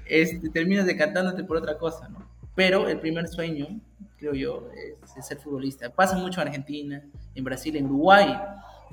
Este, 0.06 0.48
terminas 0.48 0.86
decantándote 0.86 1.44
por 1.44 1.56
otra 1.56 1.76
cosa, 1.76 2.08
¿no? 2.08 2.26
Pero 2.54 2.88
el 2.88 2.98
primer 2.98 3.28
sueño, 3.28 3.66
creo 4.16 4.34
yo, 4.34 4.68
es, 4.74 5.26
ser 5.26 5.38
futbolista. 5.38 5.90
Pasa 5.90 6.16
mucho 6.16 6.40
en 6.40 6.48
Argentina, 6.48 7.04
en 7.34 7.44
Brasil, 7.44 7.76
en 7.76 7.86
Uruguay, 7.86 8.36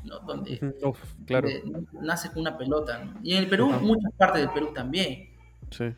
¿no? 0.05 0.19
donde, 0.19 0.59
claro. 1.25 1.47
nace 2.01 2.29
con 2.29 2.39
una 2.41 2.57
pelota. 2.57 3.03
¿no? 3.03 3.19
Y 3.23 3.33
en 3.33 3.43
el 3.43 3.49
Perú, 3.49 3.69
muchas 3.81 4.11
partes 4.13 4.41
del 4.41 4.51
Perú 4.51 4.71
también. 4.73 5.29
Sí. 5.71 5.93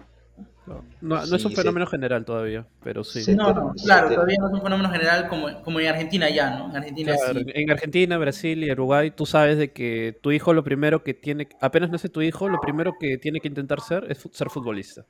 No, 1.02 1.26
no 1.26 1.36
es 1.36 1.46
un 1.46 1.54
fenómeno 1.54 1.88
general 1.88 2.26
todavía, 2.26 2.68
pero 2.84 3.04
sí. 3.04 3.34
No, 3.34 3.74
claro, 3.84 4.10
todavía 4.10 4.36
no 4.40 4.48
es 4.48 4.54
un 4.54 4.62
fenómeno 4.62 4.90
general 4.92 5.30
como, 5.30 5.62
como 5.64 5.80
en 5.80 5.88
Argentina 5.88 6.30
ya, 6.30 6.58
¿no? 6.58 6.70
En 6.70 6.76
Argentina 6.76 7.16
sí. 7.16 7.46
En 7.48 7.72
Argentina, 7.72 8.18
Brasil 8.18 8.64
y 8.64 8.72
Uruguay, 8.72 9.12
tú 9.12 9.26
sabes 9.26 9.58
de 9.58 9.72
que 9.72 10.20
tu 10.22 10.32
hijo 10.32 10.54
lo 10.54 10.64
primero 10.66 11.04
que 11.04 11.14
tiene, 11.14 11.48
apenas 11.62 11.90
nace 11.90 12.10
tu 12.10 12.22
hijo, 12.22 12.50
lo 12.50 12.60
primero 12.60 12.94
que 13.00 13.18
tiene 13.18 13.40
que 13.40 13.48
intentar 13.48 13.80
ser 13.80 14.06
es 14.10 14.28
ser 14.34 14.50
futbolista. 14.50 15.06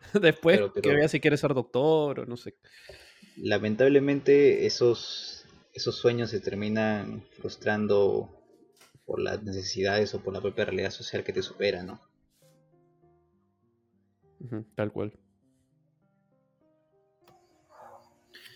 Después 0.20 0.60
que 0.80 0.94
vea 0.94 1.08
si 1.08 1.18
quiere 1.18 1.36
ser 1.36 1.54
doctor 1.54 2.20
o 2.20 2.26
no 2.26 2.36
sé. 2.36 2.54
Lamentablemente 3.36 4.64
esos, 4.64 5.33
esos 5.74 5.96
sueños 5.96 6.30
se 6.30 6.40
terminan 6.40 7.22
frustrando 7.32 8.30
por 9.04 9.20
las 9.20 9.42
necesidades 9.42 10.14
o 10.14 10.20
por 10.20 10.32
la 10.32 10.40
propia 10.40 10.64
realidad 10.64 10.90
social 10.90 11.24
que 11.24 11.32
te 11.32 11.42
supera, 11.42 11.82
¿no? 11.82 12.00
tal 14.76 14.92
cual. 14.92 15.12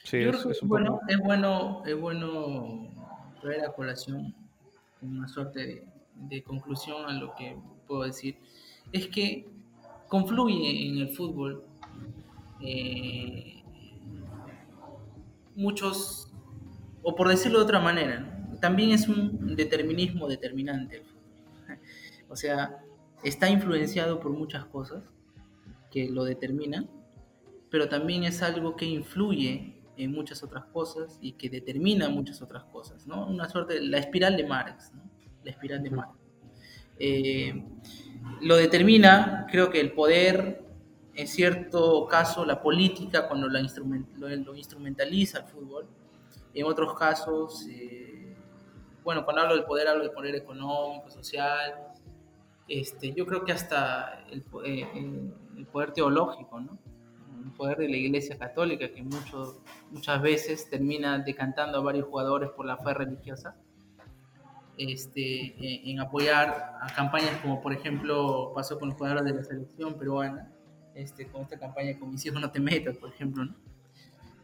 Sí, 0.05 0.19
es, 0.19 0.61
bueno, 0.62 1.01
es 1.09 1.19
bueno, 1.19 1.83
es 1.85 1.99
bueno 1.99 2.89
traer 3.41 3.64
a 3.64 3.73
colación 3.73 4.35
una 5.03 5.29
suerte 5.29 5.85
de, 6.14 6.43
conclusión 6.43 7.05
a 7.05 7.12
lo 7.12 7.35
que 7.35 7.59
puedo 7.87 8.05
decir. 8.05 8.37
Es 8.93 9.09
que 9.09 9.47
confluye 10.09 10.87
en 10.87 10.99
el 10.99 11.11
fútbol 11.11 11.64
eh, 12.61 13.62
muchos, 15.55 16.28
o 17.09 17.15
por 17.15 17.27
decirlo 17.27 17.61
de 17.61 17.65
otra 17.65 17.81
manera, 17.81 18.45
también 18.61 18.91
es 18.91 19.09
un 19.09 19.57
determinismo 19.57 20.29
determinante. 20.29 21.03
O 22.29 22.37
sea, 22.37 22.85
está 23.25 23.49
influenciado 23.49 24.21
por 24.21 24.31
muchas 24.31 24.67
cosas 24.67 25.03
que 25.91 26.11
lo 26.11 26.25
determinan, 26.25 26.87
pero 27.71 27.89
también 27.89 28.25
es 28.25 28.43
algo 28.43 28.77
que 28.77 28.85
influye 28.85 29.81
en 29.97 30.13
muchas 30.13 30.43
otras 30.43 30.67
cosas 30.67 31.19
y 31.23 31.33
que 31.33 31.49
determina 31.49 32.11
muchas 32.11 32.43
otras 32.43 32.65
cosas, 32.65 33.07
¿no? 33.07 33.27
Una 33.27 33.49
suerte 33.49 33.81
la 33.81 33.97
espiral 33.97 34.37
de 34.37 34.47
Marx, 34.47 34.93
¿no? 34.95 35.01
La 35.45 35.53
espiral 35.53 35.83
de 35.83 35.91
Marx. 35.91 36.13
Eh, 36.99 37.65
lo 38.43 38.57
determina, 38.57 39.47
creo 39.51 39.71
que 39.71 39.81
el 39.81 39.93
poder, 39.93 40.63
en 41.15 41.27
cierto 41.27 42.07
caso, 42.07 42.45
la 42.45 42.61
política, 42.61 43.29
cuando 43.29 43.49
la 43.49 43.63
lo, 44.19 44.55
instrumentaliza 44.55 45.39
el 45.39 45.45
fútbol, 45.47 45.89
en 46.61 46.67
otros 46.67 46.95
casos, 46.95 47.67
eh, 47.71 48.37
bueno, 49.05 49.25
cuando 49.25 49.43
hablo 49.43 49.55
del 49.55 49.65
poder, 49.65 49.89
hablo 49.89 50.03
del 50.03 50.13
poder 50.13 50.35
económico, 50.35 51.11
social, 51.11 51.93
este, 52.69 53.13
yo 53.13 53.27
creo 53.27 53.45
que 53.45 53.53
hasta 53.53 54.25
el, 54.31 54.45
eh, 54.65 54.87
el 55.57 55.67
poder 55.67 55.93
teológico, 55.93 56.61
¿no? 56.61 56.79
El 57.45 57.53
poder 57.53 57.79
de 57.79 57.89
la 57.89 57.97
Iglesia 57.97 58.39
Católica 58.39 58.93
que 58.93 59.03
mucho, 59.03 59.63
muchas 59.91 60.21
veces 60.21 60.69
termina 60.69 61.19
decantando 61.19 61.79
a 61.79 61.81
varios 61.81 62.07
jugadores 62.07 62.51
por 62.51 62.67
la 62.67 62.77
fe 62.77 62.95
religiosa, 62.95 63.57
este, 64.77 65.91
en, 65.91 65.99
apoyar 65.99 66.79
a 66.81 66.87
campañas 66.95 67.41
como 67.43 67.61
por 67.61 67.73
ejemplo 67.73 68.53
pasó 68.55 68.79
con 68.79 68.91
los 68.91 68.97
jugadores 68.97 69.25
de 69.25 69.35
la 69.35 69.43
selección 69.43 69.95
peruana, 69.95 70.53
este, 70.95 71.27
con 71.27 71.43
esta 71.43 71.59
campaña 71.59 71.99
con 71.99 72.11
mis 72.11 72.25
hijos 72.27 72.41
no 72.41 72.51
te 72.51 72.61
metas, 72.61 72.97
por 72.97 73.11
ejemplo, 73.11 73.45
¿no? 73.45 73.55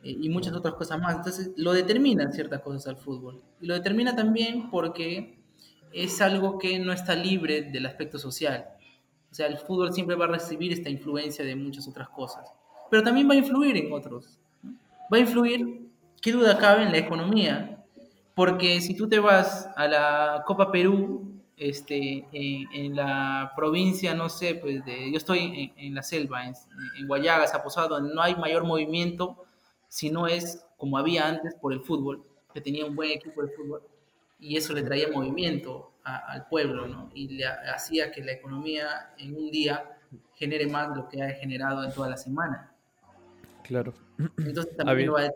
Eh, 0.05 0.19
y 0.21 0.29
muchas 0.29 0.53
otras 0.53 0.75
cosas 0.75 1.01
más. 1.01 1.17
Entonces 1.17 1.51
lo 1.57 1.73
determinan 1.73 2.33
ciertas 2.33 2.61
cosas 2.61 2.87
al 2.87 2.97
fútbol. 2.97 3.43
Y 3.61 3.67
lo 3.67 3.75
determina 3.75 4.15
también 4.15 4.71
porque 4.71 5.39
es 5.93 6.21
algo 6.21 6.59
que 6.59 6.79
no 6.79 6.93
está 6.93 7.15
libre 7.15 7.63
del 7.63 7.87
aspecto 7.87 8.19
social. 8.19 8.67
O 9.31 9.35
sea, 9.35 9.47
el 9.47 9.57
fútbol 9.57 9.93
siempre 9.93 10.15
va 10.15 10.27
a 10.27 10.29
recibir 10.29 10.73
esta 10.73 10.91
influencia 10.91 11.45
de 11.45 11.57
muchas 11.57 11.89
otras 11.89 12.09
cosas. 12.11 12.53
Pero 12.91 13.03
también 13.03 13.29
va 13.29 13.33
a 13.33 13.39
influir 13.39 13.77
en 13.77 13.93
otros. 13.93 14.39
Va 15.13 15.17
a 15.17 15.21
influir, 15.21 15.89
qué 16.21 16.33
duda 16.33 16.59
cabe, 16.59 16.83
en 16.83 16.93
la 16.93 16.99
economía. 16.99 17.83
Porque 18.35 18.81
si 18.81 18.95
tú 18.95 19.09
te 19.09 19.19
vas 19.19 19.69
a 19.75 19.89
la 19.89 20.43
Copa 20.47 20.71
Perú, 20.71 21.33
este, 21.57 22.27
en, 22.33 22.95
la 22.95 23.53
provincia, 23.57 24.15
no 24.15 24.29
sé, 24.29 24.57
pues 24.57 24.85
de, 24.85 25.11
yo 25.11 25.17
estoy 25.17 25.73
en, 25.77 25.95
la 25.95 26.03
selva, 26.03 26.47
en, 26.47 26.55
en 26.99 27.07
Guayaga, 27.07 27.47
Zaposado, 27.47 28.01
no 28.01 28.21
hay 28.21 28.35
mayor 28.35 28.65
movimiento, 28.65 29.45
si 29.95 30.11
no 30.11 30.27
es 30.27 30.67
como 30.77 30.99
había 30.99 31.29
antes 31.29 31.55
por 31.55 31.73
el 31.73 31.79
fútbol, 31.79 32.25
que 32.53 32.61
tenía 32.61 32.85
un 32.85 32.97
buen 32.97 33.13
equipo 33.13 33.43
de 33.43 33.53
fútbol, 33.53 33.81
y 34.41 34.57
eso 34.57 34.73
le 34.73 34.83
traía 34.83 35.09
movimiento 35.09 35.93
al 36.03 36.49
pueblo, 36.49 36.89
¿no? 36.89 37.13
Y 37.15 37.29
le 37.29 37.47
hacía 37.47 38.11
que 38.11 38.21
la 38.25 38.33
economía 38.33 39.15
en 39.19 39.37
un 39.37 39.53
día 39.53 39.97
genere 40.35 40.67
más 40.67 40.91
de 40.91 40.97
lo 40.97 41.09
que 41.09 41.23
ha 41.23 41.31
generado 41.35 41.85
en 41.85 41.95
toda 41.95 42.11
la 42.11 42.17
semana. 42.17 42.73
Claro. 43.63 43.95
Entonces 44.37 44.77
también 44.77 45.13
va 45.13 45.27
a 45.27 45.31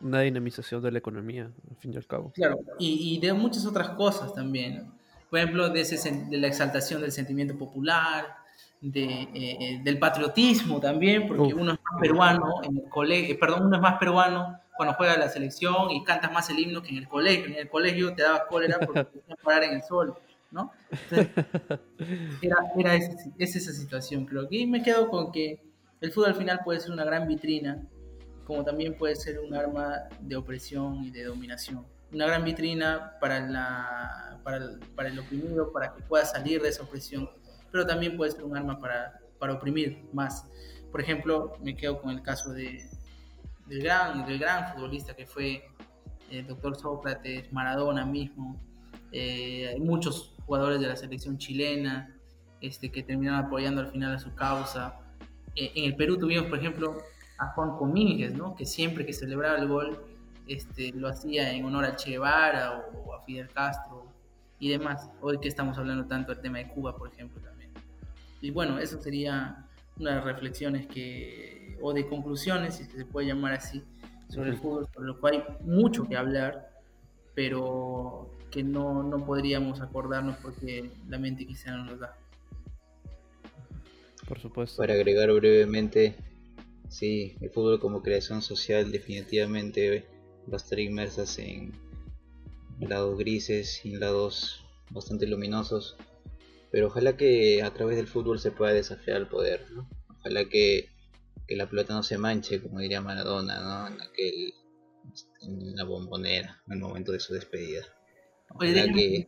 Una 0.00 0.22
dinamización 0.22 0.82
de 0.82 0.90
la 0.90 0.98
economía, 0.98 1.52
al 1.70 1.76
fin 1.76 1.94
y 1.94 1.98
al 1.98 2.06
cabo. 2.08 2.32
Claro, 2.32 2.58
y, 2.80 3.20
de 3.20 3.32
muchas 3.32 3.64
otras 3.64 3.90
cosas 3.90 4.34
también. 4.34 4.90
Por 5.30 5.38
ejemplo, 5.38 5.68
de, 5.68 5.82
ese, 5.82 6.26
de 6.28 6.36
la 6.36 6.48
exaltación 6.48 7.00
del 7.00 7.12
sentimiento 7.12 7.56
popular, 7.56 8.39
de, 8.80 9.04
eh, 9.04 9.28
eh, 9.34 9.80
del 9.82 9.98
patriotismo 9.98 10.80
también, 10.80 11.26
porque 11.26 11.54
uno 11.54 11.72
es 11.72 11.78
más 11.78 12.00
peruano 12.00 12.62
en 12.62 12.78
el 12.78 12.88
colegio, 12.88 13.38
perdón, 13.38 13.66
uno 13.66 13.76
es 13.76 13.82
más 13.82 13.98
peruano 13.98 14.58
cuando 14.76 14.94
juega 14.94 15.18
la 15.18 15.28
selección 15.28 15.90
y 15.90 16.02
cantas 16.04 16.32
más 16.32 16.48
el 16.48 16.58
himno 16.58 16.82
que 16.82 16.88
en 16.88 16.96
el 16.96 17.08
colegio. 17.08 17.46
En 17.46 17.56
el 17.56 17.68
colegio 17.68 18.14
te 18.14 18.22
daba 18.22 18.46
cólera 18.46 18.78
porque 18.78 19.04
te 19.12 19.20
hacían 19.20 19.38
parar 19.42 19.64
en 19.64 19.74
el 19.74 19.82
sol, 19.82 20.14
¿no? 20.50 20.72
era, 22.40 22.56
era 22.78 22.94
esa 23.38 23.72
situación, 23.72 24.24
creo 24.24 24.48
que. 24.48 24.56
Y 24.56 24.66
me 24.66 24.82
quedo 24.82 25.08
con 25.10 25.30
que 25.32 25.62
el 26.00 26.12
fútbol 26.12 26.30
al 26.30 26.34
final 26.36 26.60
puede 26.64 26.80
ser 26.80 26.92
una 26.92 27.04
gran 27.04 27.28
vitrina, 27.28 27.82
como 28.46 28.64
también 28.64 28.96
puede 28.96 29.16
ser 29.16 29.38
un 29.40 29.54
arma 29.54 30.04
de 30.18 30.36
opresión 30.36 31.04
y 31.04 31.10
de 31.10 31.24
dominación. 31.24 31.84
Una 32.10 32.26
gran 32.26 32.42
vitrina 32.42 33.18
para, 33.20 33.46
la, 33.46 34.40
para, 34.42 34.56
el, 34.56 34.78
para 34.96 35.10
el 35.10 35.18
oprimido, 35.18 35.72
para 35.72 35.94
que 35.94 36.02
pueda 36.02 36.24
salir 36.24 36.62
de 36.62 36.70
esa 36.70 36.84
opresión, 36.84 37.28
pero 37.70 37.86
también 37.86 38.16
puede 38.16 38.32
ser 38.32 38.44
un 38.44 38.56
arma 38.56 38.78
para, 38.78 39.20
para 39.38 39.54
oprimir 39.54 40.08
más. 40.12 40.46
Por 40.90 41.00
ejemplo, 41.00 41.56
me 41.62 41.76
quedo 41.76 42.00
con 42.00 42.10
el 42.10 42.22
caso 42.22 42.52
de, 42.52 42.88
del 43.66 43.82
gran, 43.82 44.26
del 44.26 44.38
gran 44.38 44.72
futbolista 44.72 45.14
que 45.14 45.26
fue 45.26 45.64
el 46.30 46.46
doctor 46.46 46.76
Sócrates, 46.76 47.52
Maradona 47.52 48.04
mismo, 48.04 48.60
eh, 49.12 49.76
muchos 49.80 50.34
jugadores 50.46 50.80
de 50.80 50.86
la 50.86 50.96
selección 50.96 51.38
chilena 51.38 52.16
este, 52.60 52.90
que 52.90 53.02
terminaron 53.02 53.46
apoyando 53.46 53.80
al 53.80 53.90
final 53.90 54.14
a 54.14 54.18
su 54.18 54.34
causa. 54.34 55.00
Eh, 55.56 55.72
en 55.74 55.84
el 55.84 55.96
Perú 55.96 56.18
tuvimos, 56.18 56.46
por 56.46 56.58
ejemplo, 56.58 56.98
a 57.38 57.46
Juan 57.48 57.76
Comínguez, 57.76 58.34
¿no? 58.34 58.54
que 58.54 58.66
siempre 58.66 59.06
que 59.06 59.12
celebraba 59.12 59.58
el 59.58 59.68
gol 59.68 60.04
este, 60.46 60.92
lo 60.92 61.08
hacía 61.08 61.52
en 61.52 61.64
honor 61.64 61.84
a 61.84 61.96
Che 61.96 62.10
Guevara 62.10 62.84
o, 62.92 63.14
a 63.14 63.22
Fidel 63.22 63.48
Castro 63.48 64.06
y 64.58 64.68
demás. 64.68 65.08
Hoy 65.20 65.38
que 65.38 65.48
estamos 65.48 65.78
hablando 65.78 66.06
tanto 66.06 66.32
del 66.32 66.42
tema 66.42 66.58
de 66.58 66.68
Cuba, 66.68 66.96
por 66.96 67.12
ejemplo, 67.12 67.40
también. 67.40 67.59
Y 68.40 68.50
bueno, 68.50 68.78
eso 68.78 69.00
sería 69.00 69.66
una 69.98 70.10
de 70.10 70.16
las 70.16 70.24
reflexiones 70.24 70.86
que 70.86 71.76
o 71.80 71.92
de 71.92 72.06
conclusiones, 72.06 72.76
si 72.76 72.84
se 72.84 73.04
puede 73.04 73.28
llamar 73.28 73.52
así, 73.54 73.82
sobre 74.28 74.50
el 74.50 74.56
fútbol, 74.56 74.86
por 74.92 75.04
lo 75.04 75.18
cual 75.18 75.34
hay 75.34 75.66
mucho 75.66 76.06
que 76.08 76.16
hablar, 76.16 76.70
pero 77.34 78.30
que 78.50 78.62
no, 78.62 79.02
no 79.02 79.24
podríamos 79.24 79.80
acordarnos 79.80 80.36
porque 80.38 80.90
la 81.08 81.18
mente 81.18 81.46
quizá 81.46 81.72
no 81.72 81.84
nos 81.84 82.00
da. 82.00 82.16
Por 84.26 84.38
supuesto. 84.38 84.76
Para 84.76 84.94
agregar 84.94 85.32
brevemente, 85.32 86.14
sí, 86.88 87.36
el 87.40 87.50
fútbol 87.50 87.80
como 87.80 88.02
creación 88.02 88.42
social 88.42 88.92
definitivamente 88.92 90.06
va 90.48 90.54
a 90.54 90.56
estar 90.56 90.78
inmersas 90.78 91.38
en 91.38 91.72
lados 92.80 93.18
grises 93.18 93.84
y 93.84 93.96
lados 93.96 94.64
bastante 94.90 95.26
luminosos, 95.26 95.96
pero 96.70 96.88
ojalá 96.88 97.16
que 97.16 97.62
a 97.62 97.72
través 97.72 97.96
del 97.96 98.06
fútbol 98.06 98.38
se 98.38 98.50
pueda 98.50 98.72
desafiar 98.72 99.16
al 99.16 99.28
poder, 99.28 99.70
¿no? 99.70 99.88
Ojalá 100.18 100.44
que 100.44 100.88
que 101.50 101.56
la 101.56 101.68
pelota 101.68 101.94
no 101.94 102.04
se 102.04 102.16
manche, 102.16 102.62
como 102.62 102.78
diría 102.78 103.00
Maradona, 103.00 103.58
¿no? 103.60 103.88
En 103.88 104.00
aquel 104.00 104.54
en 105.42 105.74
la 105.74 105.82
bombonera, 105.82 106.62
en 106.68 106.74
el 106.74 106.78
momento 106.78 107.10
de 107.10 107.18
su 107.18 107.34
despedida. 107.34 107.84
Ojalá, 108.50 108.84
que, 108.84 109.26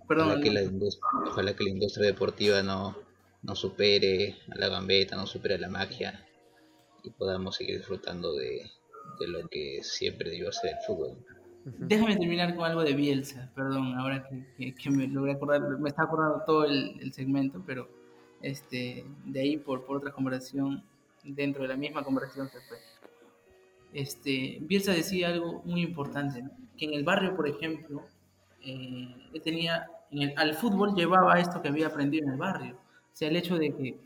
ojalá, 0.00 0.38
que 0.42 0.50
la 0.50 0.62
industria, 0.62 1.08
ojalá 1.28 1.56
que 1.56 1.64
la 1.64 1.70
industria 1.70 2.06
deportiva 2.08 2.62
no, 2.62 2.94
no 3.40 3.56
supere 3.56 4.36
a 4.50 4.58
la 4.58 4.68
gambeta, 4.68 5.16
no 5.16 5.26
supere 5.26 5.54
a 5.54 5.58
la 5.58 5.70
magia 5.70 6.26
y 7.02 7.08
podamos 7.08 7.56
seguir 7.56 7.78
disfrutando 7.78 8.34
de, 8.34 8.70
de 9.18 9.28
lo 9.28 9.48
que 9.48 9.80
siempre 9.82 10.28
debió 10.28 10.52
ser 10.52 10.72
el 10.72 10.84
fútbol. 10.86 11.24
Déjame 11.64 12.16
terminar 12.16 12.56
con 12.56 12.64
algo 12.64 12.82
de 12.82 12.92
Bielsa, 12.94 13.50
perdón, 13.54 13.94
ahora 13.94 14.28
que, 14.28 14.74
que, 14.74 14.90
me 14.90 15.06
logré 15.06 15.32
acordar, 15.32 15.60
me 15.78 15.88
está 15.88 16.02
acordando 16.04 16.42
todo 16.44 16.64
el, 16.64 16.98
el 17.00 17.12
segmento, 17.12 17.62
pero 17.64 17.88
este, 18.40 19.06
de 19.24 19.40
ahí 19.40 19.56
por, 19.56 19.84
por 19.84 19.98
otra 19.98 20.12
conversación, 20.12 20.82
dentro 21.22 21.62
de 21.62 21.68
la 21.68 21.76
misma 21.76 22.02
conversación 22.02 22.48
se 22.48 22.60
fue. 22.62 22.78
Este, 23.92 24.58
Bielsa 24.62 24.92
decía 24.92 25.28
algo 25.28 25.62
muy 25.64 25.82
importante, 25.82 26.44
que 26.76 26.86
en 26.86 26.94
el 26.94 27.04
barrio, 27.04 27.36
por 27.36 27.46
ejemplo, 27.48 28.06
eh, 28.62 29.14
él 29.32 29.42
tenía, 29.42 29.88
al 30.36 30.54
fútbol 30.54 30.94
llevaba 30.94 31.38
esto 31.38 31.62
que 31.62 31.68
había 31.68 31.86
aprendido 31.86 32.26
en 32.26 32.32
el 32.32 32.38
barrio. 32.38 32.74
O 32.74 33.16
sea, 33.16 33.28
el 33.28 33.36
hecho 33.36 33.56
de 33.56 33.74
que 33.74 34.00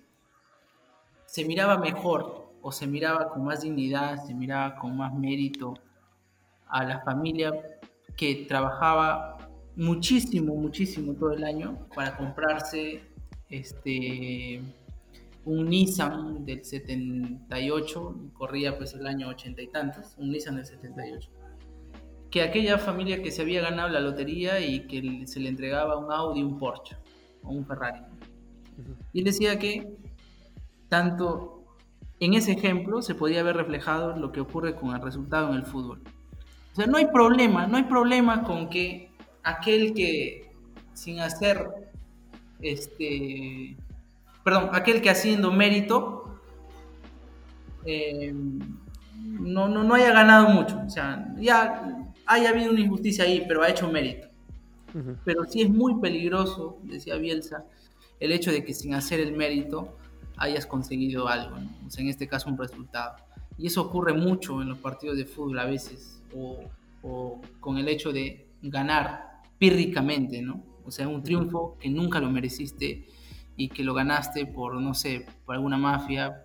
se 1.25 1.45
miraba 1.45 1.79
mejor 1.79 2.51
o 2.61 2.73
se 2.73 2.87
miraba 2.87 3.29
con 3.29 3.45
más 3.45 3.63
dignidad, 3.63 4.25
se 4.27 4.35
miraba 4.35 4.77
con 4.77 4.97
más 4.97 5.15
mérito 5.15 5.75
a 6.69 6.85
la 6.85 7.01
familia 7.01 7.53
que 8.17 8.47
trabajaba 8.49 9.37
muchísimo, 9.77 10.55
muchísimo 10.55 11.15
todo 11.15 11.33
el 11.33 11.45
año 11.45 11.87
para 11.95 12.17
comprarse 12.17 13.03
este 13.51 14.63
un 15.45 15.69
Nissan 15.69 16.45
del 16.45 16.65
78, 16.65 18.17
corría 18.33 18.77
pues 18.77 18.95
el 18.95 19.07
año 19.07 19.29
80 19.29 19.63
y 19.63 19.69
tantos, 19.69 20.15
un 20.19 20.31
Nissan 20.31 20.57
del 20.57 20.67
78, 20.67 21.31
que 22.31 22.43
aquella 22.43 22.79
familia 22.79 23.23
que 23.23 23.31
se 23.31 23.43
había 23.43 23.63
ganado 23.63 23.89
la 23.89 24.01
lotería 24.01 24.59
y 24.59 24.89
que 24.89 25.25
se 25.27 25.39
le 25.39 25.49
entregaba 25.49 25.97
un 25.99 26.13
Audi, 26.13 26.43
un 26.43 26.59
Porsche 26.59 26.97
o 27.45 27.51
un 27.51 27.65
Ferrari. 27.65 28.01
Y 29.13 29.21
él 29.21 29.25
decía 29.25 29.57
que 29.59 29.97
tanto 30.89 31.65
en 32.19 32.35
ese 32.35 32.53
ejemplo 32.53 33.01
se 33.01 33.15
podía 33.15 33.41
haber 33.41 33.57
reflejado 33.57 34.17
lo 34.17 34.33
que 34.33 34.41
ocurre 34.41 34.75
con 34.75 34.97
el 34.97 35.01
resultado 35.01 35.51
en 35.51 35.57
el 35.57 35.67
fútbol. 35.67 36.03
O 36.77 36.79
sea, 36.79 36.87
no 36.87 36.99
hay 36.99 37.07
problema, 37.07 37.67
no 37.67 37.79
hay 37.79 37.85
problema 37.85 38.43
con 38.43 38.69
que 38.69 39.09
aquel 39.43 39.95
que 39.95 40.53
sin 40.93 41.21
hacer 41.21 41.71
este 42.61 43.75
perdón, 44.45 44.69
aquel 44.75 45.01
que 45.01 45.09
haciendo 45.09 45.51
mérito 45.51 46.39
eh, 47.87 48.31
no, 49.15 49.69
no, 49.69 49.85
no 49.85 49.95
haya 49.95 50.13
ganado 50.13 50.51
mucho. 50.51 50.79
O 50.87 50.91
sea, 50.91 51.35
ya 51.39 52.13
haya 52.27 52.51
habido 52.51 52.73
una 52.73 52.81
injusticia 52.81 53.25
ahí, 53.25 53.43
pero 53.49 53.63
ha 53.63 53.71
hecho 53.71 53.91
mérito. 53.91 54.29
Pero 55.25 55.47
sí 55.47 55.63
es 55.63 55.71
muy 55.71 55.99
peligroso, 55.99 56.79
decía 56.83 57.17
Bielsa, 57.17 57.65
el 58.21 58.33
hecho 58.33 58.53
de 58.53 58.63
que 58.67 58.75
sin 58.75 58.93
hacer 58.93 59.21
el 59.21 59.33
mérito 59.33 59.97
hayas 60.37 60.67
conseguido 60.67 61.27
algo, 61.27 61.57
o 61.87 61.91
sea, 61.91 62.05
en 62.05 62.11
este 62.11 62.29
caso 62.29 62.51
un 62.51 62.59
resultado. 62.59 63.17
Y 63.57 63.67
eso 63.67 63.81
ocurre 63.81 64.13
mucho 64.13 64.61
en 64.61 64.69
los 64.69 64.79
partidos 64.79 65.17
de 65.17 65.25
fútbol 65.25 65.59
a 65.59 65.65
veces, 65.65 66.16
o, 66.37 66.61
o 67.03 67.41
con 67.61 67.79
el 67.79 67.89
hecho 67.89 68.13
de 68.13 68.47
ganar 68.63 69.43
pírricamente, 69.59 70.43
¿no? 70.43 70.63
O 70.85 70.91
sea, 70.91 71.09
un 71.09 71.23
triunfo 71.23 71.77
que 71.81 71.91
nunca 71.91 72.21
lo 72.21 72.31
mereciste 72.31 73.07
y 73.57 73.69
que 73.69 73.83
lo 73.83 73.95
ganaste 73.95 74.47
por, 74.47 74.81
no 74.81 74.95
sé, 74.95 75.27
por 75.45 75.57
alguna 75.57 75.79
mafia, 75.79 76.43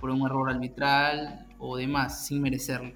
por 0.00 0.10
un 0.10 0.26
error 0.26 0.50
arbitral 0.50 1.46
o 1.58 1.76
demás, 1.76 2.26
sin 2.26 2.42
merecerlo. 2.42 2.92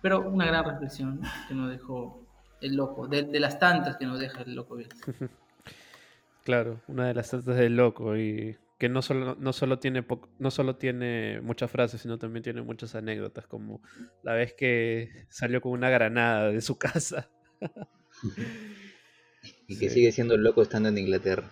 Pero 0.00 0.28
una 0.28 0.46
gran 0.46 0.64
reflexión 0.64 1.20
que 1.48 1.54
nos 1.54 1.70
dejó 1.70 2.22
el 2.60 2.74
loco, 2.74 3.06
de, 3.06 3.38
las 3.38 3.58
tantas 3.58 3.96
que 3.96 4.06
nos 4.06 4.18
deja 4.18 4.42
el 4.42 4.54
loco 4.54 4.76
Claro, 6.44 6.80
una 6.88 7.06
de 7.06 7.14
las 7.14 7.30
tantas 7.30 7.56
del 7.56 7.76
loco 7.76 8.16
y 8.16 8.56
que 8.78 8.88
no 8.88 9.02
solo, 9.02 9.36
no 9.38 9.52
solo 9.52 9.78
tiene 9.78 10.04
no 10.38 10.50
solo 10.50 10.76
tiene 10.76 11.40
muchas 11.40 11.70
frases, 11.70 12.02
sino 12.02 12.18
también 12.18 12.42
tiene 12.42 12.62
muchas 12.62 12.94
anécdotas, 12.94 13.46
como 13.46 13.80
la 14.22 14.34
vez 14.34 14.54
que 14.54 15.26
salió 15.28 15.60
con 15.60 15.72
una 15.72 15.90
granada 15.90 16.50
de 16.50 16.60
su 16.60 16.78
casa. 16.78 17.30
y 19.66 19.78
que 19.78 19.90
sigue 19.90 20.12
siendo 20.12 20.36
loco 20.36 20.62
estando 20.62 20.88
en 20.88 20.98
Inglaterra. 20.98 21.50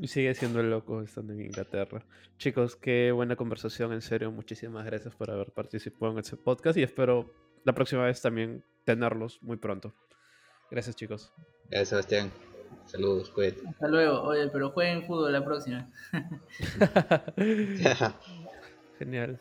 Y 0.00 0.06
sigue 0.08 0.32
siendo 0.34 0.62
loco 0.62 1.02
estando 1.02 1.32
en 1.32 1.40
Inglaterra. 1.40 2.04
Chicos, 2.36 2.76
qué 2.76 3.10
buena 3.10 3.34
conversación, 3.34 3.92
en 3.92 4.00
serio. 4.00 4.30
Muchísimas 4.30 4.84
gracias 4.84 5.14
por 5.14 5.30
haber 5.30 5.50
participado 5.50 6.12
en 6.12 6.18
este 6.18 6.36
podcast 6.36 6.78
y 6.78 6.84
espero 6.84 7.34
la 7.64 7.74
próxima 7.74 8.04
vez 8.04 8.22
también 8.22 8.62
tenerlos 8.84 9.42
muy 9.42 9.56
pronto. 9.56 9.94
Gracias, 10.70 10.94
chicos. 10.94 11.32
Gracias, 11.68 11.88
Sebastián. 11.88 12.30
Saludos, 12.86 13.30
cuídate. 13.30 13.62
Hasta 13.68 13.88
luego. 13.88 14.22
Oye, 14.22 14.48
pero 14.48 14.70
jueguen 14.70 15.04
fútbol 15.04 15.32
la 15.32 15.44
próxima. 15.44 15.86
Genial. 18.98 19.36